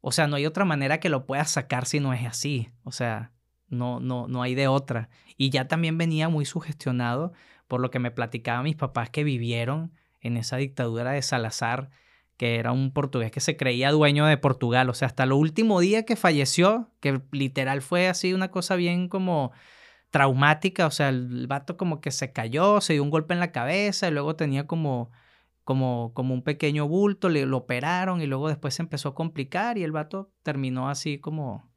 o 0.02 0.12
sea, 0.12 0.28
no 0.28 0.38
hay 0.38 0.46
otra 0.46 0.66
manera 0.66 1.00
que 1.00 1.10
lo 1.10 1.26
pueda 1.26 1.46
sacar 1.46 1.86
si 1.86 2.00
no 2.00 2.14
es 2.14 2.26
así. 2.26 2.72
O 2.84 2.92
sea, 2.92 3.32
no, 3.68 4.00
no, 4.00 4.28
no 4.28 4.42
hay 4.42 4.56
de 4.56 4.68
otra. 4.68 5.10
Y 5.38 5.52
ya 5.52 5.68
también 5.68 5.98
venía 5.98 6.30
muy 6.30 6.46
sugestionado 6.46 7.34
por 7.68 7.82
lo 7.82 7.92
que 7.92 8.00
me 8.00 8.12
platicaban 8.12 8.64
mis 8.64 8.76
papás 8.76 9.10
que 9.10 9.24
vivieron 9.24 9.94
en 10.22 10.38
esa 10.38 10.58
dictadura 10.58 11.12
de 11.12 11.22
Salazar, 11.22 11.90
que 12.38 12.56
era 12.56 12.72
un 12.72 12.92
portugués 12.92 13.32
que 13.32 13.42
se 13.42 13.58
creía 13.58 13.92
dueño 13.92 14.26
de 14.26 14.38
Portugal. 14.38 14.90
O 14.90 14.94
sea, 14.94 15.08
hasta 15.08 15.24
el 15.24 15.34
último 15.34 15.82
día 15.82 16.06
que 16.06 16.16
falleció, 16.16 16.90
que 17.02 17.22
literal 17.32 17.82
fue 17.82 18.08
así 18.08 18.34
una 18.34 18.50
cosa 18.50 18.76
bien 18.76 19.10
como 19.10 19.52
traumática, 20.10 20.88
o 20.88 20.92
sea, 20.92 21.10
el 21.10 21.48
vato 21.48 21.78
como 21.78 22.02
que 22.02 22.12
se 22.12 22.32
cayó, 22.32 22.82
se 22.82 22.94
dio 22.94 23.04
un 23.04 23.10
golpe 23.10 23.34
en 23.34 23.40
la 23.40 23.52
cabeza 23.52 24.08
y 24.08 24.12
luego 24.12 24.36
tenía 24.36 24.68
como, 24.68 25.12
como, 25.64 26.14
como 26.14 26.34
un 26.34 26.44
pequeño 26.44 26.88
bulto, 26.88 27.30
le, 27.30 27.46
lo 27.46 27.58
operaron 27.58 28.22
y 28.22 28.26
luego 28.26 28.48
después 28.48 28.74
se 28.74 28.82
empezó 28.82 29.10
a 29.10 29.16
complicar 29.16 29.78
y 29.78 29.84
el 29.84 29.92
vato 29.92 30.32
terminó 30.44 30.90
así 30.90 31.20
como 31.20 31.70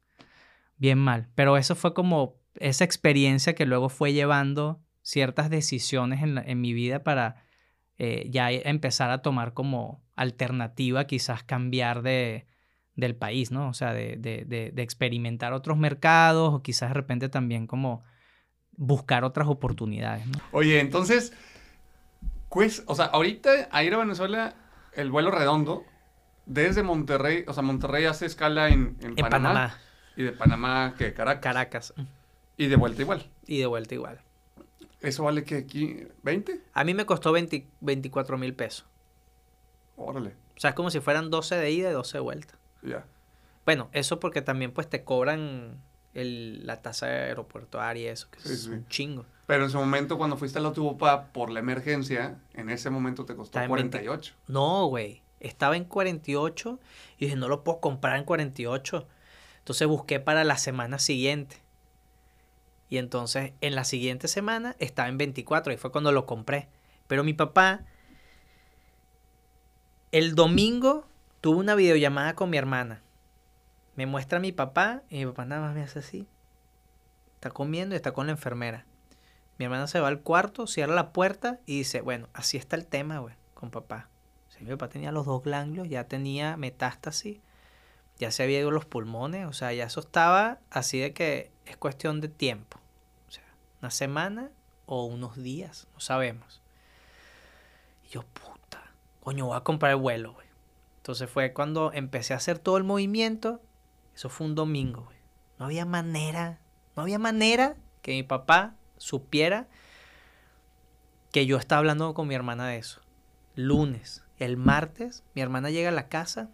bien 0.77 0.97
mal. 0.97 1.29
Pero 1.35 1.57
eso 1.57 1.75
fue 1.75 1.93
como 1.93 2.37
esa 2.55 2.83
experiencia 2.83 3.53
que 3.53 3.65
luego 3.65 3.89
fue 3.89 4.13
llevando 4.13 4.81
ciertas 5.01 5.49
decisiones 5.49 6.23
en, 6.23 6.37
en 6.37 6.61
mi 6.61 6.73
vida 6.73 7.03
para 7.03 7.43
eh, 7.97 8.27
ya 8.29 8.51
empezar 8.51 9.11
a 9.11 9.21
tomar 9.21 9.53
como 9.53 10.03
alternativa 10.15 11.05
quizás 11.05 11.43
cambiar 11.43 12.01
de, 12.01 12.45
del 12.95 13.15
país, 13.15 13.51
¿no? 13.51 13.69
O 13.69 13.73
sea, 13.73 13.93
de, 13.93 14.17
de, 14.17 14.45
de, 14.45 14.81
experimentar 14.83 15.53
otros 15.53 15.77
mercados 15.77 16.53
o 16.53 16.61
quizás 16.61 16.89
de 16.89 16.93
repente 16.93 17.29
también 17.29 17.67
como 17.67 18.03
buscar 18.71 19.23
otras 19.23 19.47
oportunidades. 19.47 20.25
¿no? 20.27 20.39
Oye, 20.51 20.79
entonces, 20.79 21.33
pues, 22.49 22.83
o 22.87 22.95
sea, 22.95 23.05
ahorita 23.05 23.69
a 23.71 23.83
ir 23.83 23.93
a 23.93 23.97
Venezuela, 23.97 24.55
el 24.93 25.11
vuelo 25.11 25.31
redondo, 25.31 25.83
desde 26.45 26.83
Monterrey, 26.83 27.45
o 27.47 27.53
sea, 27.53 27.63
Monterrey 27.63 28.05
hace 28.05 28.25
escala 28.25 28.69
en, 28.69 28.97
en, 29.01 29.15
Panamá, 29.15 29.77
Y 30.15 30.23
de 30.23 30.31
Panamá, 30.31 30.93
que 30.97 31.13
Caracas. 31.13 31.41
Caracas. 31.41 31.93
Y 32.57 32.67
de 32.67 32.75
vuelta 32.75 33.01
igual. 33.01 33.29
Y 33.47 33.59
de 33.59 33.65
vuelta 33.65 33.95
igual. 33.95 34.19
¿Eso 35.03 35.23
vale 35.23 35.43
que 35.43 35.57
aquí 35.57 36.07
20? 36.23 36.61
A 36.73 36.83
mí 36.83 36.93
me 36.93 37.05
costó 37.05 37.31
20, 37.31 37.67
24 37.81 38.37
mil 38.37 38.55
pesos. 38.55 38.85
Órale. 39.97 40.33
O 40.55 40.59
sea, 40.59 40.71
es 40.71 40.75
como 40.75 40.89
si 40.89 41.01
fueran 41.01 41.29
12 41.29 41.55
de 41.55 41.71
ida 41.71 41.89
y 41.89 41.93
12 41.93 42.17
de 42.17 42.21
vuelta. 42.21 42.57
Ya. 42.81 43.05
Bueno, 43.65 43.89
eso 43.91 44.19
porque 44.19 44.41
también 44.41 44.71
pues 44.71 44.89
te 44.89 45.03
cobran 45.03 45.77
el, 46.13 46.65
la 46.65 46.81
tasa 46.81 47.07
aeroportuaria 47.07 48.03
y 48.03 48.07
eso, 48.07 48.29
que 48.31 48.39
es 48.39 48.67
un 48.67 48.87
chingo. 48.87 49.25
Pero 49.45 49.65
en 49.65 49.69
su 49.69 49.77
momento, 49.77 50.17
cuando 50.17 50.37
fuiste 50.37 50.59
a 50.59 50.61
la 50.61 50.71
Tubopa 50.71 51.25
por 51.33 51.49
la 51.49 51.59
emergencia, 51.59 52.39
en 52.53 52.69
ese 52.69 52.89
momento 52.89 53.25
te 53.25 53.35
costó 53.35 53.59
48. 53.67 54.33
No, 54.47 54.87
güey. 54.87 55.21
Estaba 55.41 55.75
en 55.75 55.83
48 55.83 56.79
y 57.17 57.25
dije, 57.25 57.35
no 57.35 57.49
lo 57.49 57.65
puedo 57.65 57.81
comprar 57.81 58.17
en 58.17 58.23
48. 58.23 59.05
Entonces 59.59 59.87
busqué 59.87 60.21
para 60.21 60.45
la 60.45 60.57
semana 60.57 60.97
siguiente. 60.99 61.62
Y 62.89 62.97
entonces 62.97 63.53
en 63.61 63.75
la 63.75 63.83
siguiente 63.83 64.27
semana 64.27 64.75
estaba 64.79 65.09
en 65.09 65.17
24 65.17 65.73
y 65.73 65.77
fue 65.77 65.91
cuando 65.91 66.11
lo 66.11 66.25
compré. 66.25 66.69
Pero 67.07 67.23
mi 67.23 67.33
papá, 67.33 67.81
el 70.11 70.35
domingo 70.35 71.07
tuvo 71.41 71.59
una 71.59 71.75
videollamada 71.75 72.35
con 72.35 72.49
mi 72.49 72.57
hermana. 72.57 73.01
Me 73.95 74.05
muestra 74.05 74.37
a 74.37 74.41
mi 74.41 74.51
papá 74.51 75.03
y 75.09 75.19
mi 75.19 75.25
papá 75.25 75.45
nada 75.45 75.61
más 75.61 75.75
me 75.75 75.83
hace 75.83 75.99
así. 75.99 76.27
Está 77.35 77.51
comiendo 77.51 77.95
y 77.95 77.97
está 77.97 78.11
con 78.11 78.27
la 78.27 78.31
enfermera. 78.31 78.85
Mi 79.57 79.65
hermana 79.65 79.87
se 79.87 79.99
va 79.99 80.07
al 80.07 80.21
cuarto, 80.21 80.67
cierra 80.67 80.95
la 80.95 81.13
puerta 81.13 81.59
y 81.65 81.77
dice, 81.79 82.01
bueno, 82.01 82.27
así 82.33 82.57
está 82.57 82.75
el 82.75 82.87
tema, 82.87 83.19
güey, 83.19 83.35
con 83.53 83.69
papá. 83.69 84.09
mi 84.59 84.69
papá 84.69 84.89
tenía 84.89 85.11
los 85.11 85.25
dos 85.25 85.43
ganglios, 85.43 85.89
ya 85.89 86.07
tenía 86.07 86.57
metástasis, 86.57 87.39
ya 88.17 88.31
se 88.31 88.43
había 88.43 88.59
ido 88.59 88.71
los 88.71 88.85
pulmones, 88.85 89.45
o 89.45 89.53
sea, 89.53 89.73
ya 89.73 89.85
eso 89.85 89.99
estaba 89.99 90.59
así 90.69 90.99
de 90.99 91.13
que 91.13 91.52
es 91.65 91.77
cuestión 91.77 92.21
de 92.21 92.29
tiempo. 92.29 92.79
O 93.27 93.31
sea, 93.31 93.43
una 93.81 93.91
semana 93.91 94.51
o 94.85 95.05
unos 95.05 95.35
días, 95.35 95.87
no 95.93 95.99
sabemos. 95.99 96.61
Y 98.05 98.09
yo, 98.09 98.23
puta, 98.23 98.91
coño, 99.21 99.47
voy 99.47 99.57
a 99.57 99.61
comprar 99.61 99.91
el 99.91 99.97
vuelo, 99.97 100.33
güey. 100.33 100.47
Entonces 100.97 101.29
fue 101.29 101.53
cuando 101.53 101.91
empecé 101.93 102.33
a 102.33 102.37
hacer 102.37 102.59
todo 102.59 102.77
el 102.77 102.83
movimiento. 102.83 103.61
Eso 104.15 104.29
fue 104.29 104.47
un 104.47 104.55
domingo, 104.55 105.03
güey. 105.03 105.17
No 105.59 105.65
había 105.65 105.85
manera, 105.85 106.59
no 106.95 107.03
había 107.03 107.19
manera 107.19 107.75
que 108.01 108.11
mi 108.11 108.23
papá 108.23 108.75
supiera 108.97 109.67
que 111.31 111.45
yo 111.45 111.57
estaba 111.57 111.79
hablando 111.79 112.13
con 112.13 112.27
mi 112.27 112.35
hermana 112.35 112.67
de 112.67 112.77
eso. 112.77 113.01
Lunes, 113.55 114.23
el 114.37 114.57
martes, 114.57 115.23
mi 115.33 115.41
hermana 115.41 115.69
llega 115.69 115.89
a 115.89 115.93
la 115.93 116.07
casa, 116.07 116.49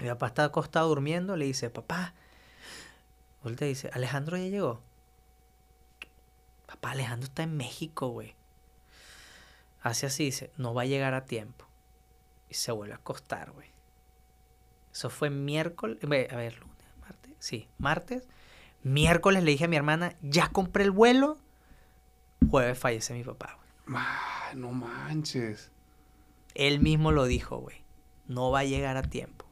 mi 0.00 0.08
papá 0.08 0.28
está 0.28 0.44
acostado 0.44 0.88
durmiendo, 0.88 1.36
le 1.36 1.46
dice, 1.46 1.70
papá, 1.70 2.14
te 3.54 3.66
dice, 3.66 3.90
Alejandro 3.92 4.36
ya 4.36 4.48
llegó. 4.48 4.82
Papá, 6.66 6.90
Alejandro 6.90 7.28
está 7.28 7.44
en 7.44 7.56
México, 7.56 8.08
güey. 8.08 8.34
Hace 9.80 10.06
así, 10.06 10.24
dice, 10.24 10.50
no 10.56 10.74
va 10.74 10.82
a 10.82 10.86
llegar 10.86 11.14
a 11.14 11.26
tiempo. 11.26 11.64
Y 12.48 12.54
se 12.54 12.72
vuelve 12.72 12.94
a 12.94 12.96
acostar, 12.96 13.52
güey. 13.52 13.68
Eso 14.92 15.10
fue 15.10 15.30
miércoles, 15.30 15.98
a 16.02 16.36
ver, 16.36 16.58
lunes, 16.58 16.86
martes, 17.00 17.34
sí, 17.38 17.68
martes. 17.78 18.26
Miércoles 18.82 19.44
le 19.44 19.52
dije 19.52 19.66
a 19.66 19.68
mi 19.68 19.76
hermana, 19.76 20.16
ya 20.22 20.48
compré 20.48 20.84
el 20.84 20.90
vuelo. 20.90 21.38
Jueves 22.50 22.78
fallece 22.78 23.14
mi 23.14 23.22
papá, 23.22 23.58
güey. 23.86 24.02
no 24.56 24.72
manches. 24.72 25.70
Él 26.54 26.80
mismo 26.80 27.12
lo 27.12 27.26
dijo, 27.26 27.58
güey. 27.58 27.84
No 28.26 28.50
va 28.50 28.60
a 28.60 28.64
llegar 28.64 28.96
a 28.96 29.02
tiempo. 29.02 29.45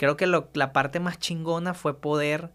Creo 0.00 0.16
que 0.16 0.26
la 0.26 0.72
parte 0.72 0.98
más 0.98 1.18
chingona 1.18 1.74
fue 1.74 2.00
poder, 2.00 2.48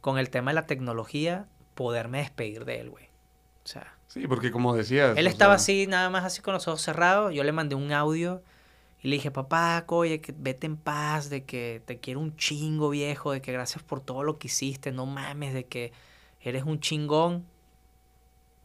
con 0.00 0.18
el 0.18 0.30
tema 0.30 0.50
de 0.50 0.56
la 0.56 0.66
tecnología, 0.66 1.46
poderme 1.76 2.18
despedir 2.18 2.64
de 2.64 2.80
él, 2.80 2.90
güey. 2.90 3.04
O 3.64 3.68
sea. 3.68 3.96
Sí, 4.08 4.26
porque 4.26 4.50
como 4.50 4.74
decías. 4.74 5.16
Él 5.16 5.28
estaba 5.28 5.54
así, 5.54 5.86
nada 5.86 6.10
más 6.10 6.24
así 6.24 6.42
con 6.42 6.54
los 6.54 6.66
ojos 6.66 6.82
cerrados. 6.82 7.32
Yo 7.32 7.44
le 7.44 7.52
mandé 7.52 7.76
un 7.76 7.92
audio 7.92 8.42
y 9.00 9.06
le 9.06 9.14
dije, 9.14 9.30
papá, 9.30 9.84
oye, 9.86 10.20
que 10.20 10.34
vete 10.36 10.66
en 10.66 10.76
paz, 10.76 11.30
de 11.30 11.44
que 11.44 11.80
te 11.86 12.00
quiero 12.00 12.18
un 12.18 12.34
chingo, 12.34 12.90
viejo, 12.90 13.30
de 13.30 13.40
que 13.40 13.52
gracias 13.52 13.84
por 13.84 14.00
todo 14.00 14.24
lo 14.24 14.40
que 14.40 14.48
hiciste, 14.48 14.90
no 14.90 15.06
mames, 15.06 15.54
de 15.54 15.66
que 15.66 15.92
eres 16.40 16.64
un 16.64 16.80
chingón. 16.80 17.46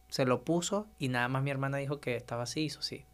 Se 0.08 0.24
lo 0.24 0.42
puso 0.42 0.88
y 0.98 1.06
nada 1.06 1.28
más 1.28 1.44
mi 1.44 1.52
hermana 1.52 1.76
dijo 1.76 2.00
que 2.00 2.16
estaba 2.16 2.42
así, 2.42 2.62
hizo 2.62 2.80
así. 2.80 3.04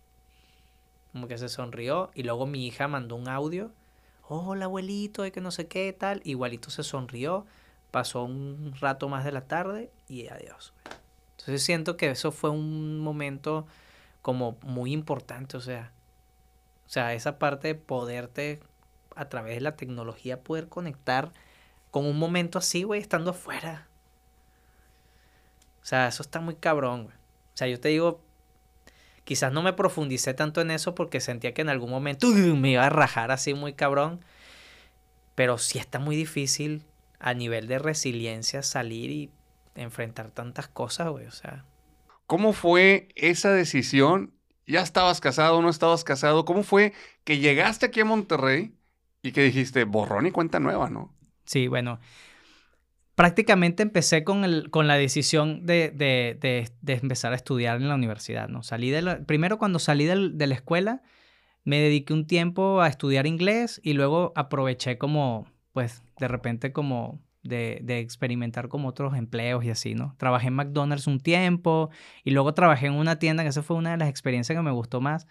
Como 1.12 1.28
que 1.28 1.36
se 1.36 1.50
sonrió 1.50 2.10
y 2.14 2.22
luego 2.22 2.46
mi 2.46 2.66
hija 2.66 2.88
mandó 2.88 3.16
un 3.16 3.28
audio 3.28 3.70
hola 4.28 4.66
abuelito, 4.66 5.22
de 5.22 5.32
que 5.32 5.40
no 5.40 5.50
sé 5.50 5.66
qué, 5.66 5.92
tal. 5.92 6.20
Igualito 6.24 6.70
se 6.70 6.82
sonrió, 6.82 7.46
pasó 7.90 8.24
un 8.24 8.74
rato 8.80 9.08
más 9.08 9.24
de 9.24 9.32
la 9.32 9.46
tarde 9.46 9.90
y 10.08 10.28
adiós. 10.28 10.72
Entonces 11.32 11.62
siento 11.62 11.96
que 11.96 12.10
eso 12.10 12.32
fue 12.32 12.50
un 12.50 13.00
momento 13.00 13.66
como 14.22 14.56
muy 14.62 14.92
importante, 14.92 15.56
o 15.56 15.60
sea, 15.60 15.92
o 16.86 16.88
sea, 16.88 17.12
esa 17.14 17.38
parte 17.38 17.68
de 17.68 17.74
poderte 17.74 18.60
a 19.14 19.28
través 19.28 19.56
de 19.56 19.60
la 19.60 19.76
tecnología 19.76 20.42
poder 20.42 20.68
conectar 20.68 21.32
con 21.90 22.06
un 22.06 22.18
momento 22.18 22.58
así, 22.58 22.82
güey, 22.82 23.00
estando 23.00 23.30
afuera. 23.30 23.86
O 25.82 25.86
sea, 25.86 26.08
eso 26.08 26.22
está 26.22 26.40
muy 26.40 26.56
cabrón, 26.56 27.04
güey. 27.04 27.16
O 27.16 27.56
sea, 27.56 27.68
yo 27.68 27.78
te 27.78 27.90
digo, 27.90 28.20
Quizás 29.24 29.52
no 29.52 29.62
me 29.62 29.72
profundicé 29.72 30.34
tanto 30.34 30.60
en 30.60 30.70
eso 30.70 30.94
porque 30.94 31.20
sentía 31.20 31.54
que 31.54 31.62
en 31.62 31.70
algún 31.70 31.90
momento 31.90 32.28
me 32.28 32.70
iba 32.72 32.86
a 32.86 32.90
rajar 32.90 33.30
así 33.30 33.54
muy 33.54 33.72
cabrón. 33.72 34.24
Pero 35.34 35.58
sí 35.58 35.78
está 35.78 35.98
muy 35.98 36.14
difícil 36.14 36.82
a 37.18 37.34
nivel 37.34 37.66
de 37.66 37.78
resiliencia 37.78 38.62
salir 38.62 39.10
y 39.10 39.30
enfrentar 39.74 40.30
tantas 40.30 40.68
cosas, 40.68 41.08
güey. 41.08 41.26
O 41.26 41.32
sea. 41.32 41.64
¿Cómo 42.26 42.52
fue 42.52 43.08
esa 43.16 43.50
decisión? 43.50 44.32
¿Ya 44.66 44.80
estabas 44.80 45.20
casado 45.20 45.58
o 45.58 45.62
no 45.62 45.70
estabas 45.70 46.04
casado? 46.04 46.44
¿Cómo 46.44 46.62
fue 46.62 46.92
que 47.24 47.38
llegaste 47.38 47.86
aquí 47.86 48.00
a 48.00 48.04
Monterrey 48.04 48.74
y 49.22 49.32
que 49.32 49.42
dijiste 49.42 49.84
borrón 49.84 50.26
y 50.26 50.30
cuenta 50.30 50.60
nueva, 50.60 50.90
no? 50.90 51.14
Sí, 51.44 51.66
bueno 51.68 51.98
prácticamente 53.14 53.82
empecé 53.82 54.24
con, 54.24 54.44
el, 54.44 54.70
con 54.70 54.86
la 54.86 54.96
decisión 54.96 55.66
de, 55.66 55.90
de, 55.90 56.38
de, 56.80 56.92
empezar 56.92 57.32
a 57.32 57.36
estudiar 57.36 57.76
en 57.76 57.88
la 57.88 57.94
universidad, 57.94 58.48
¿no? 58.48 58.62
Salí 58.62 58.90
de 58.90 59.02
la, 59.02 59.18
primero 59.20 59.58
cuando 59.58 59.78
salí 59.78 60.04
de 60.04 60.46
la 60.46 60.54
escuela, 60.54 61.02
me 61.64 61.78
dediqué 61.78 62.12
un 62.12 62.26
tiempo 62.26 62.80
a 62.80 62.88
estudiar 62.88 63.26
inglés 63.26 63.80
y 63.82 63.94
luego 63.94 64.32
aproveché 64.36 64.98
como, 64.98 65.46
pues, 65.72 66.02
de 66.18 66.28
repente 66.28 66.72
como 66.72 67.20
de, 67.42 67.80
de, 67.82 67.98
experimentar 68.00 68.68
como 68.68 68.88
otros 68.88 69.16
empleos 69.16 69.64
y 69.64 69.70
así, 69.70 69.94
¿no? 69.94 70.14
Trabajé 70.18 70.48
en 70.48 70.54
McDonald's 70.54 71.06
un 71.06 71.20
tiempo 71.20 71.90
y 72.24 72.32
luego 72.32 72.54
trabajé 72.54 72.86
en 72.86 72.94
una 72.94 73.18
tienda, 73.18 73.42
que 73.42 73.50
esa 73.50 73.62
fue 73.62 73.76
una 73.76 73.92
de 73.92 73.98
las 73.98 74.08
experiencias 74.08 74.56
que 74.56 74.62
me 74.62 74.70
gustó 74.72 75.00
más. 75.00 75.26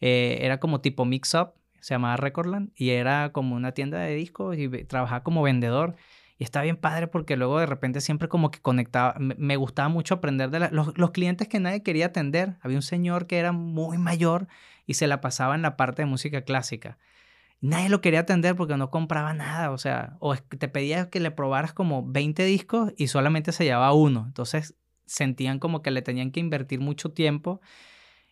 Eh, 0.00 0.38
era 0.42 0.60
como 0.60 0.80
tipo 0.80 1.04
mix-up, 1.04 1.52
se 1.80 1.94
llamaba 1.94 2.16
Recordland, 2.16 2.70
y 2.74 2.90
era 2.90 3.32
como 3.32 3.54
una 3.56 3.72
tienda 3.72 4.00
de 4.00 4.14
discos 4.14 4.56
y 4.58 4.68
trabajaba 4.84 5.22
como 5.22 5.42
vendedor. 5.42 5.96
Y 6.38 6.44
está 6.44 6.62
bien 6.62 6.76
padre 6.76 7.08
porque 7.08 7.36
luego 7.36 7.58
de 7.58 7.66
repente 7.66 8.00
siempre 8.00 8.28
como 8.28 8.50
que 8.50 8.60
conectaba, 8.60 9.16
me, 9.18 9.56
gustaba 9.56 9.88
mucho 9.88 10.14
aprender 10.14 10.50
de 10.50 10.70
los, 10.70 10.96
los, 10.96 11.10
clientes 11.10 11.48
que 11.48 11.58
nadie 11.58 11.82
quería 11.82 12.06
atender. 12.06 12.56
Había 12.60 12.78
un 12.78 12.82
señor 12.82 13.26
que 13.26 13.38
era 13.38 13.50
muy 13.50 13.98
mayor 13.98 14.46
y 14.86 14.94
se 14.94 15.08
la 15.08 15.20
pasaba 15.20 15.56
en 15.56 15.62
la 15.62 15.76
parte 15.76 16.02
de 16.02 16.06
música 16.06 16.42
clásica. 16.42 16.96
Nadie 17.60 17.88
lo 17.88 18.00
quería 18.00 18.20
atender 18.20 18.54
porque 18.54 18.76
no 18.76 18.88
compraba 18.90 19.34
nada, 19.34 19.72
o 19.72 19.78
sea, 19.78 20.16
o 20.20 20.36
te 20.36 20.68
pedía 20.68 21.10
que 21.10 21.18
le 21.18 21.32
probaras 21.32 21.72
como 21.72 22.06
20 22.06 22.44
discos 22.44 22.92
y 22.96 23.08
solamente 23.08 23.50
se 23.50 23.64
llevaba 23.64 23.92
uno. 23.92 24.24
Entonces 24.28 24.76
sentían 25.06 25.58
como 25.58 25.82
que 25.82 25.90
le 25.90 26.02
tenían 26.02 26.30
que 26.30 26.38
invertir 26.38 26.78
mucho 26.80 27.10
tiempo 27.10 27.60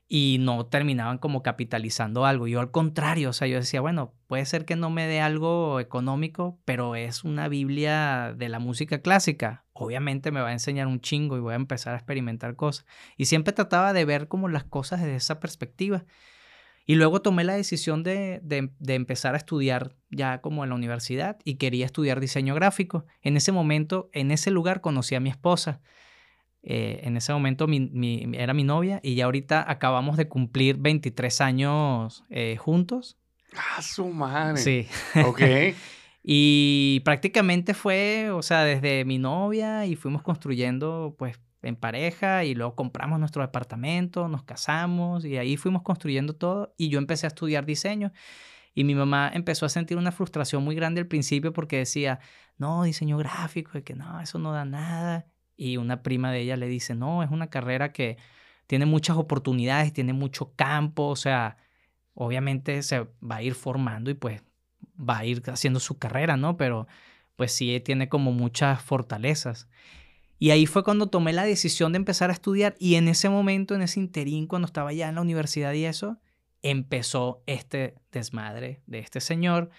y 0.08 0.38
no 0.40 0.66
terminaban 0.66 1.18
como 1.18 1.42
capitalizando 1.42 2.26
algo. 2.26 2.46
Yo 2.46 2.60
al 2.60 2.70
contrario, 2.70 3.30
o 3.30 3.32
sea, 3.32 3.48
yo 3.48 3.56
decía, 3.56 3.80
bueno, 3.80 4.14
puede 4.28 4.46
ser 4.46 4.64
que 4.64 4.76
no 4.76 4.88
me 4.88 5.06
dé 5.06 5.20
algo 5.20 5.80
económico, 5.80 6.60
pero 6.64 6.94
es 6.94 7.24
una 7.24 7.48
Biblia 7.48 8.32
de 8.36 8.48
la 8.48 8.60
música 8.60 9.00
clásica. 9.00 9.64
Obviamente 9.72 10.30
me 10.30 10.40
va 10.40 10.48
a 10.48 10.52
enseñar 10.52 10.86
un 10.86 11.00
chingo 11.00 11.36
y 11.36 11.40
voy 11.40 11.54
a 11.54 11.56
empezar 11.56 11.94
a 11.94 11.98
experimentar 11.98 12.54
cosas. 12.54 12.86
Y 13.16 13.24
siempre 13.24 13.52
trataba 13.52 13.92
de 13.92 14.04
ver 14.04 14.28
como 14.28 14.48
las 14.48 14.64
cosas 14.64 15.00
desde 15.00 15.16
esa 15.16 15.40
perspectiva. 15.40 16.04
Y 16.88 16.94
luego 16.94 17.20
tomé 17.20 17.42
la 17.42 17.54
decisión 17.54 18.04
de, 18.04 18.40
de, 18.44 18.70
de, 18.78 18.94
empezar 18.94 19.34
a 19.34 19.38
estudiar 19.38 19.96
ya 20.08 20.40
como 20.40 20.62
en 20.62 20.70
la 20.70 20.76
universidad 20.76 21.36
y 21.42 21.56
quería 21.56 21.84
estudiar 21.84 22.20
diseño 22.20 22.54
gráfico. 22.54 23.06
En 23.22 23.36
ese 23.36 23.50
momento, 23.50 24.08
en 24.12 24.30
ese 24.30 24.52
lugar 24.52 24.80
conocí 24.80 25.16
a 25.16 25.20
mi 25.20 25.30
esposa. 25.30 25.80
Eh, 26.68 27.02
en 27.04 27.16
ese 27.16 27.32
momento 27.32 27.68
mi, 27.68 28.28
era 28.34 28.52
mi 28.52 28.64
novia 28.64 28.98
y 29.00 29.14
ya 29.14 29.26
ahorita 29.26 29.70
acabamos 29.70 30.16
de 30.16 30.26
cumplir 30.26 30.76
23 30.78 31.40
años 31.40 32.24
eh, 32.28 32.56
juntos. 32.56 33.16
Ah, 33.56 33.80
su 33.80 34.08
madre. 34.08 34.60
Sí. 34.60 34.88
Ok. 35.24 35.40
y 36.24 37.00
prácticamente 37.04 37.72
fue, 37.72 38.32
o 38.32 38.42
sea, 38.42 38.64
desde 38.64 39.04
mi 39.04 39.18
novia 39.18 39.86
y 39.86 39.94
fuimos 39.94 40.22
construyendo 40.22 41.14
pues 41.16 41.38
en 41.62 41.76
pareja 41.76 42.44
y 42.44 42.56
luego 42.56 42.74
compramos 42.74 43.20
nuestro 43.20 43.42
departamento, 43.42 44.26
nos 44.26 44.42
casamos 44.42 45.24
y 45.24 45.36
ahí 45.36 45.56
fuimos 45.56 45.82
construyendo 45.82 46.34
todo 46.34 46.74
y 46.76 46.88
yo 46.88 46.98
empecé 46.98 47.26
a 47.26 47.28
estudiar 47.28 47.64
diseño. 47.64 48.12
Y 48.74 48.82
mi 48.82 48.96
mamá 48.96 49.30
empezó 49.32 49.66
a 49.66 49.68
sentir 49.68 49.98
una 49.98 50.10
frustración 50.10 50.64
muy 50.64 50.74
grande 50.74 51.00
al 51.00 51.06
principio 51.06 51.52
porque 51.52 51.78
decía, 51.78 52.18
no, 52.58 52.82
diseño 52.82 53.18
gráfico, 53.18 53.70
de 53.74 53.84
que 53.84 53.94
no, 53.94 54.20
eso 54.20 54.40
no 54.40 54.50
da 54.50 54.64
nada 54.64 55.26
y 55.56 55.76
una 55.78 56.02
prima 56.02 56.30
de 56.32 56.40
ella 56.40 56.56
le 56.56 56.68
dice, 56.68 56.94
no, 56.94 57.22
es 57.22 57.30
una 57.30 57.48
carrera 57.48 57.92
que 57.92 58.18
tiene 58.66 58.86
muchas 58.86 59.16
oportunidades, 59.16 59.92
tiene 59.92 60.12
mucho 60.12 60.52
campo, 60.56 61.08
o 61.08 61.16
sea, 61.16 61.56
obviamente 62.14 62.82
se 62.82 63.00
va 63.22 63.36
a 63.36 63.42
ir 63.42 63.54
formando 63.54 64.10
y 64.10 64.14
pues 64.14 64.42
va 64.98 65.18
a 65.18 65.24
ir 65.24 65.42
haciendo 65.46 65.80
su 65.80 65.98
carrera, 65.98 66.36
¿no? 66.36 66.56
Pero 66.56 66.86
pues 67.36 67.52
sí 67.52 67.80
tiene 67.80 68.08
como 68.08 68.32
muchas 68.32 68.82
fortalezas. 68.82 69.68
Y 70.38 70.50
ahí 70.50 70.66
fue 70.66 70.84
cuando 70.84 71.08
tomé 71.08 71.32
la 71.32 71.44
decisión 71.44 71.92
de 71.92 71.96
empezar 71.96 72.30
a 72.30 72.32
estudiar 72.34 72.76
y 72.78 72.96
en 72.96 73.08
ese 73.08 73.28
momento, 73.28 73.74
en 73.74 73.82
ese 73.82 74.00
interín, 74.00 74.46
cuando 74.46 74.66
estaba 74.66 74.92
ya 74.92 75.08
en 75.08 75.14
la 75.14 75.22
universidad 75.22 75.72
y 75.72 75.84
eso, 75.84 76.18
empezó 76.62 77.42
este 77.46 77.94
desmadre 78.12 78.82
de 78.86 78.98
este 78.98 79.20
señor. 79.20 79.70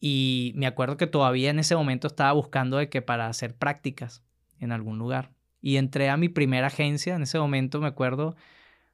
Y 0.00 0.52
me 0.54 0.66
acuerdo 0.66 0.96
que 0.96 1.08
todavía 1.08 1.50
en 1.50 1.58
ese 1.58 1.74
momento 1.74 2.06
estaba 2.06 2.32
buscando 2.32 2.76
de 2.76 2.88
que 2.88 3.02
para 3.02 3.26
hacer 3.26 3.56
prácticas 3.56 4.22
en 4.60 4.72
algún 4.72 4.98
lugar. 4.98 5.30
Y 5.60 5.76
entré 5.76 6.08
a 6.08 6.16
mi 6.16 6.28
primera 6.28 6.68
agencia, 6.68 7.16
en 7.16 7.22
ese 7.22 7.38
momento 7.38 7.80
me 7.80 7.88
acuerdo 7.88 8.36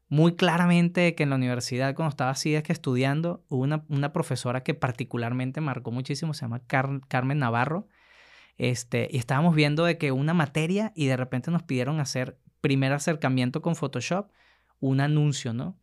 muy 0.08 0.36
claramente 0.36 1.14
que 1.14 1.22
en 1.24 1.30
la 1.30 1.36
universidad, 1.36 1.94
cuando 1.94 2.10
estaba 2.10 2.30
así 2.30 2.54
es 2.54 2.62
que 2.62 2.72
estudiando, 2.72 3.44
hubo 3.48 3.62
una, 3.62 3.84
una, 3.88 4.12
profesora 4.12 4.62
que 4.62 4.74
particularmente 4.74 5.60
marcó 5.60 5.90
muchísimo, 5.90 6.34
se 6.34 6.42
llama 6.42 6.62
Carmen 6.66 7.38
Navarro, 7.38 7.88
este, 8.56 9.08
y 9.10 9.18
estábamos 9.18 9.54
viendo 9.54 9.84
de 9.84 9.98
que 9.98 10.12
una 10.12 10.34
materia 10.34 10.92
y 10.94 11.06
de 11.06 11.16
repente 11.16 11.50
nos 11.50 11.62
pidieron 11.62 12.00
hacer 12.00 12.38
primer 12.60 12.92
acercamiento 12.92 13.60
con 13.60 13.76
Photoshop, 13.76 14.30
un 14.80 15.00
anuncio, 15.00 15.52
¿no? 15.52 15.76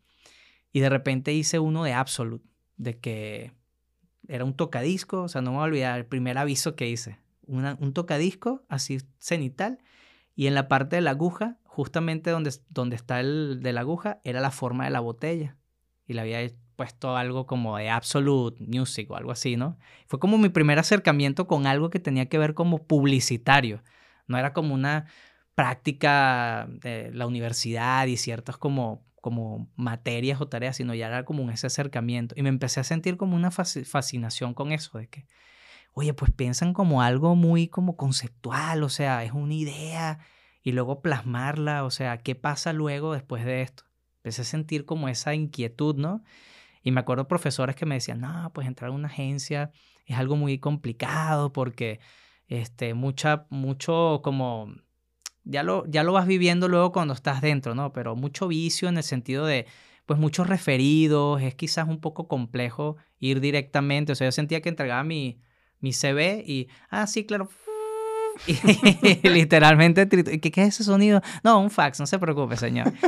Y 0.71 0.79
de 0.79 0.89
repente 0.89 1.33
hice 1.33 1.59
uno 1.59 1.83
de 1.83 1.93
Absolute, 1.93 2.45
de 2.77 2.97
que 2.99 3.51
era 4.27 4.45
un 4.45 4.55
tocadisco, 4.55 5.23
o 5.23 5.27
sea, 5.27 5.41
no 5.41 5.51
me 5.51 5.57
voy 5.57 5.63
a 5.63 5.67
olvidar 5.67 5.97
el 5.97 6.05
primer 6.05 6.37
aviso 6.37 6.75
que 6.75 6.87
hice 6.89 7.19
un 7.51 7.93
tocadisco 7.93 8.63
así 8.69 8.99
cenital 9.19 9.79
y 10.35 10.47
en 10.47 10.55
la 10.55 10.67
parte 10.67 10.95
de 10.95 11.01
la 11.01 11.11
aguja, 11.11 11.57
justamente 11.65 12.31
donde, 12.31 12.51
donde 12.69 12.95
está 12.95 13.19
el 13.19 13.61
de 13.61 13.73
la 13.73 13.81
aguja, 13.81 14.19
era 14.23 14.41
la 14.41 14.51
forma 14.51 14.85
de 14.85 14.91
la 14.91 14.99
botella. 14.99 15.57
y 16.07 16.13
le 16.13 16.21
había 16.21 16.51
puesto 16.75 17.15
algo 17.15 17.45
como 17.45 17.77
de 17.77 17.89
Absolute 17.89 18.63
Music 18.65 19.09
o 19.11 19.15
algo 19.15 19.31
así, 19.31 19.55
¿no? 19.55 19.77
Fue 20.07 20.19
como 20.19 20.37
mi 20.37 20.49
primer 20.49 20.79
acercamiento 20.79 21.47
con 21.47 21.67
algo 21.67 21.89
que 21.89 21.99
tenía 21.99 22.27
que 22.27 22.37
ver 22.39 22.53
como 22.53 22.79
publicitario. 22.87 23.83
No 24.27 24.37
era 24.37 24.51
como 24.53 24.73
una 24.73 25.05
práctica 25.55 26.67
de 26.81 27.11
la 27.13 27.27
universidad 27.27 28.07
y 28.07 28.17
ciertas 28.17 28.57
como, 28.57 29.05
como 29.21 29.69
materias 29.75 30.41
o 30.41 30.47
tareas, 30.47 30.77
sino 30.77 30.95
ya 30.95 31.07
era 31.07 31.23
como 31.23 31.49
ese 31.51 31.67
acercamiento. 31.67 32.33
Y 32.37 32.41
me 32.41 32.49
empecé 32.49 32.79
a 32.79 32.83
sentir 32.83 33.15
como 33.15 33.35
una 33.35 33.51
fascinación 33.51 34.53
con 34.55 34.71
eso, 34.71 34.97
de 34.97 35.07
que, 35.07 35.27
oye, 35.93 36.13
pues 36.13 36.31
piensan 36.31 36.73
como 36.73 37.01
algo 37.01 37.35
muy 37.35 37.67
como 37.67 37.97
conceptual, 37.97 38.83
o 38.83 38.89
sea, 38.89 39.23
es 39.23 39.31
una 39.33 39.53
idea 39.53 40.19
y 40.63 40.71
luego 40.71 41.01
plasmarla, 41.01 41.83
o 41.83 41.91
sea, 41.91 42.17
¿qué 42.17 42.35
pasa 42.35 42.73
luego 42.73 43.13
después 43.13 43.45
de 43.45 43.61
esto? 43.61 43.83
Empecé 44.17 44.43
a 44.43 44.45
sentir 44.45 44.85
como 44.85 45.09
esa 45.09 45.33
inquietud, 45.33 45.95
¿no? 45.95 46.23
Y 46.83 46.91
me 46.91 47.01
acuerdo 47.01 47.27
profesores 47.27 47.75
que 47.75 47.85
me 47.85 47.95
decían, 47.95 48.21
no, 48.21 48.51
pues 48.53 48.67
entrar 48.67 48.91
a 48.91 48.93
una 48.93 49.07
agencia 49.07 49.71
es 50.05 50.17
algo 50.17 50.35
muy 50.35 50.59
complicado 50.59 51.53
porque 51.53 51.99
este, 52.47 52.93
mucha, 52.93 53.47
mucho 53.49 54.21
como, 54.23 54.73
ya 55.43 55.63
lo, 55.63 55.85
ya 55.87 56.03
lo 56.03 56.13
vas 56.13 56.27
viviendo 56.27 56.67
luego 56.67 56.91
cuando 56.91 57.13
estás 57.13 57.41
dentro, 57.41 57.75
¿no? 57.75 57.93
Pero 57.93 58.15
mucho 58.15 58.47
vicio 58.47 58.89
en 58.89 58.97
el 58.97 59.03
sentido 59.03 59.45
de, 59.45 59.67
pues 60.05 60.19
muchos 60.19 60.47
referidos, 60.47 61.41
es 61.41 61.55
quizás 61.55 61.87
un 61.87 61.99
poco 61.99 62.27
complejo 62.27 62.97
ir 63.19 63.39
directamente, 63.39 64.11
o 64.11 64.15
sea, 64.15 64.27
yo 64.27 64.31
sentía 64.31 64.61
que 64.61 64.69
entregaba 64.69 65.03
mi, 65.03 65.39
mi 65.81 65.93
CV 65.93 66.43
y, 66.45 66.69
ah, 66.89 67.07
sí, 67.07 67.25
claro, 67.25 67.49
y 68.47 69.29
literalmente, 69.29 70.07
¿qué, 70.07 70.39
¿qué 70.39 70.61
es 70.61 70.67
ese 70.69 70.83
sonido? 70.83 71.21
No, 71.43 71.59
un 71.59 71.69
fax, 71.69 71.99
no 71.99 72.07
se 72.07 72.19
preocupe, 72.19 72.57
señor. 72.57 72.91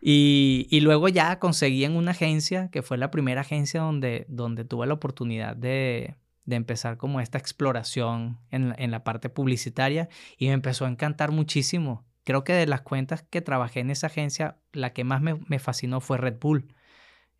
Y, 0.00 0.68
y, 0.70 0.78
luego 0.78 1.08
ya 1.08 1.40
conseguí 1.40 1.84
en 1.84 1.96
una 1.96 2.12
agencia, 2.12 2.68
que 2.70 2.82
fue 2.82 2.98
la 2.98 3.10
primera 3.10 3.40
agencia 3.40 3.80
donde, 3.80 4.26
donde 4.28 4.64
tuve 4.64 4.86
la 4.86 4.94
oportunidad 4.94 5.56
de, 5.56 6.14
de 6.44 6.54
empezar 6.54 6.98
como 6.98 7.20
esta 7.20 7.36
exploración 7.36 8.38
en, 8.52 8.76
en, 8.78 8.92
la 8.92 9.02
parte 9.02 9.28
publicitaria 9.28 10.08
y 10.36 10.46
me 10.46 10.52
empezó 10.52 10.84
a 10.84 10.88
encantar 10.88 11.32
muchísimo. 11.32 12.06
Creo 12.22 12.44
que 12.44 12.52
de 12.52 12.68
las 12.68 12.82
cuentas 12.82 13.24
que 13.28 13.40
trabajé 13.40 13.80
en 13.80 13.90
esa 13.90 14.06
agencia, 14.06 14.58
la 14.72 14.92
que 14.92 15.02
más 15.02 15.20
me, 15.20 15.34
me 15.48 15.58
fascinó 15.58 16.00
fue 16.00 16.16
Red 16.16 16.38
Bull. 16.38 16.72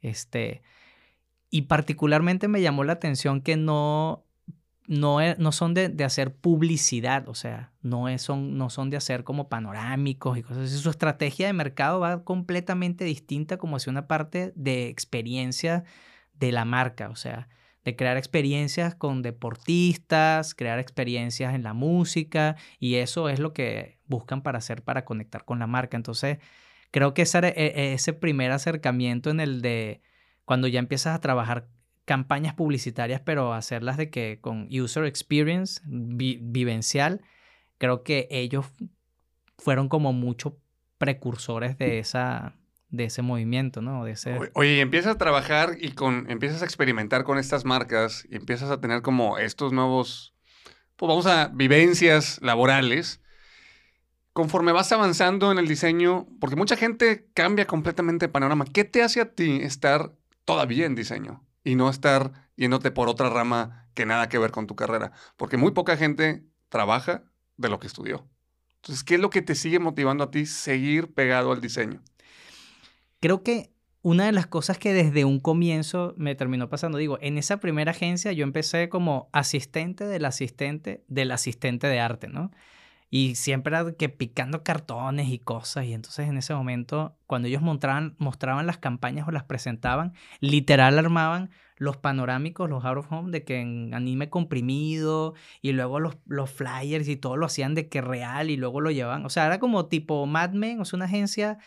Este, 0.00 0.62
y 1.50 1.62
particularmente 1.62 2.48
me 2.48 2.60
llamó 2.60 2.84
la 2.84 2.94
atención 2.94 3.40
que 3.40 3.56
no, 3.56 4.24
no, 4.86 5.20
e, 5.20 5.36
no 5.38 5.52
son 5.52 5.74
de, 5.74 5.88
de, 5.88 6.04
hacer 6.04 6.34
publicidad, 6.34 7.28
o 7.28 7.34
sea, 7.34 7.72
no, 7.82 8.08
es, 8.08 8.22
son, 8.22 8.56
no 8.58 8.70
son 8.70 8.90
de 8.90 8.96
hacer 8.96 9.24
como 9.24 9.48
panorámicos 9.48 10.38
y 10.38 10.42
cosas 10.42 10.64
así. 10.64 10.78
Su 10.78 10.90
estrategia 10.90 11.46
de 11.46 11.52
mercado 11.52 12.00
va 12.00 12.24
completamente 12.24 13.04
distinta 13.04 13.58
como 13.58 13.76
hacia 13.76 13.90
una 13.90 14.06
parte 14.06 14.52
de 14.56 14.88
experiencia 14.88 15.84
de 16.34 16.52
la 16.52 16.64
marca, 16.64 17.10
o 17.10 17.16
sea, 17.16 17.48
de 17.84 17.96
crear 17.96 18.16
experiencias 18.16 18.94
con 18.94 19.22
deportistas, 19.22 20.54
crear 20.54 20.78
experiencias 20.78 21.54
en 21.54 21.62
la 21.62 21.72
música 21.72 22.56
y 22.78 22.96
eso 22.96 23.28
es 23.28 23.38
lo 23.40 23.52
que 23.52 23.98
buscan 24.06 24.42
para 24.42 24.58
hacer, 24.58 24.82
para 24.82 25.04
conectar 25.04 25.44
con 25.44 25.58
la 25.58 25.66
marca. 25.66 25.96
Entonces, 25.96 26.38
creo 26.90 27.14
que 27.14 27.22
ese, 27.22 27.38
e, 27.38 27.92
ese 27.94 28.12
primer 28.12 28.52
acercamiento 28.52 29.30
en 29.30 29.40
el 29.40 29.62
de 29.62 30.02
cuando 30.48 30.66
ya 30.66 30.78
empiezas 30.78 31.14
a 31.14 31.20
trabajar 31.20 31.68
campañas 32.06 32.54
publicitarias, 32.54 33.20
pero 33.20 33.52
hacerlas 33.52 33.98
de 33.98 34.08
que 34.08 34.38
con 34.40 34.66
user 34.70 35.04
experience 35.04 35.82
vivencial, 35.84 37.20
creo 37.76 38.02
que 38.02 38.28
ellos 38.30 38.64
fueron 39.58 39.90
como 39.90 40.14
muchos 40.14 40.54
precursores 40.96 41.76
de 41.76 41.98
esa 41.98 42.54
de 42.88 43.04
ese 43.04 43.20
movimiento, 43.20 43.82
¿no? 43.82 44.06
De 44.06 44.12
ese... 44.12 44.38
Oye, 44.54 44.80
empiezas 44.80 45.16
a 45.16 45.18
trabajar 45.18 45.76
y 45.78 45.90
con 45.90 46.30
empiezas 46.30 46.62
a 46.62 46.64
experimentar 46.64 47.24
con 47.24 47.36
estas 47.36 47.66
marcas 47.66 48.26
y 48.30 48.36
empiezas 48.36 48.70
a 48.70 48.80
tener 48.80 49.02
como 49.02 49.36
estos 49.36 49.74
nuevos 49.74 50.34
pues 50.96 51.08
vamos 51.08 51.26
a 51.26 51.48
vivencias 51.48 52.38
laborales. 52.40 53.20
Conforme 54.32 54.72
vas 54.72 54.90
avanzando 54.92 55.52
en 55.52 55.58
el 55.58 55.68
diseño, 55.68 56.26
porque 56.40 56.56
mucha 56.56 56.76
gente 56.78 57.28
cambia 57.34 57.66
completamente 57.66 58.24
de 58.24 58.32
panorama, 58.32 58.64
¿qué 58.64 58.84
te 58.84 59.02
hace 59.02 59.20
a 59.20 59.34
ti 59.34 59.58
estar 59.60 60.14
todavía 60.48 60.86
en 60.86 60.94
diseño? 60.94 61.44
y 61.68 61.74
no 61.74 61.90
estar 61.90 62.32
yéndote 62.56 62.90
por 62.90 63.10
otra 63.10 63.28
rama 63.28 63.88
que 63.92 64.06
nada 64.06 64.30
que 64.30 64.38
ver 64.38 64.52
con 64.52 64.66
tu 64.66 64.74
carrera. 64.74 65.12
Porque 65.36 65.58
muy 65.58 65.72
poca 65.72 65.98
gente 65.98 66.44
trabaja 66.70 67.24
de 67.58 67.68
lo 67.68 67.78
que 67.78 67.86
estudió. 67.86 68.26
Entonces, 68.76 69.04
¿qué 69.04 69.16
es 69.16 69.20
lo 69.20 69.28
que 69.28 69.42
te 69.42 69.54
sigue 69.54 69.78
motivando 69.78 70.24
a 70.24 70.30
ti 70.30 70.46
seguir 70.46 71.12
pegado 71.12 71.52
al 71.52 71.60
diseño? 71.60 72.00
Creo 73.20 73.42
que 73.42 73.70
una 74.00 74.24
de 74.24 74.32
las 74.32 74.46
cosas 74.46 74.78
que 74.78 74.94
desde 74.94 75.26
un 75.26 75.40
comienzo 75.40 76.14
me 76.16 76.34
terminó 76.34 76.70
pasando, 76.70 76.96
digo, 76.96 77.18
en 77.20 77.36
esa 77.36 77.58
primera 77.58 77.90
agencia 77.90 78.32
yo 78.32 78.44
empecé 78.44 78.88
como 78.88 79.28
asistente 79.32 80.06
del 80.06 80.24
asistente 80.24 81.04
del 81.08 81.32
asistente 81.32 81.86
de 81.88 82.00
arte, 82.00 82.28
¿no? 82.28 82.50
Y 83.10 83.36
siempre 83.36 83.74
era 83.74 83.92
que 83.92 84.08
picando 84.08 84.62
cartones 84.62 85.28
y 85.28 85.38
cosas. 85.38 85.86
Y 85.86 85.94
entonces 85.94 86.28
en 86.28 86.36
ese 86.36 86.54
momento, 86.54 87.16
cuando 87.26 87.48
ellos 87.48 87.62
mostraban, 87.62 88.14
mostraban 88.18 88.66
las 88.66 88.78
campañas 88.78 89.26
o 89.26 89.30
las 89.30 89.44
presentaban, 89.44 90.12
literal 90.40 90.98
armaban 90.98 91.50
los 91.76 91.96
panorámicos, 91.96 92.68
los 92.68 92.84
out 92.84 92.98
of 92.98 93.12
home, 93.12 93.30
de 93.30 93.44
que 93.44 93.60
en 93.60 93.94
anime 93.94 94.28
comprimido, 94.28 95.34
y 95.62 95.72
luego 95.72 96.00
los, 96.00 96.16
los 96.26 96.50
flyers 96.50 97.08
y 97.08 97.16
todo 97.16 97.36
lo 97.36 97.46
hacían 97.46 97.74
de 97.74 97.88
que 97.88 98.00
real 98.00 98.50
y 98.50 98.56
luego 98.56 98.80
lo 98.80 98.90
llevaban. 98.90 99.24
O 99.24 99.30
sea, 99.30 99.46
era 99.46 99.58
como 99.58 99.86
tipo 99.86 100.26
Mad 100.26 100.50
Men, 100.50 100.80
o 100.80 100.84
sea, 100.84 100.96
una 100.98 101.06
agencia 101.06 101.58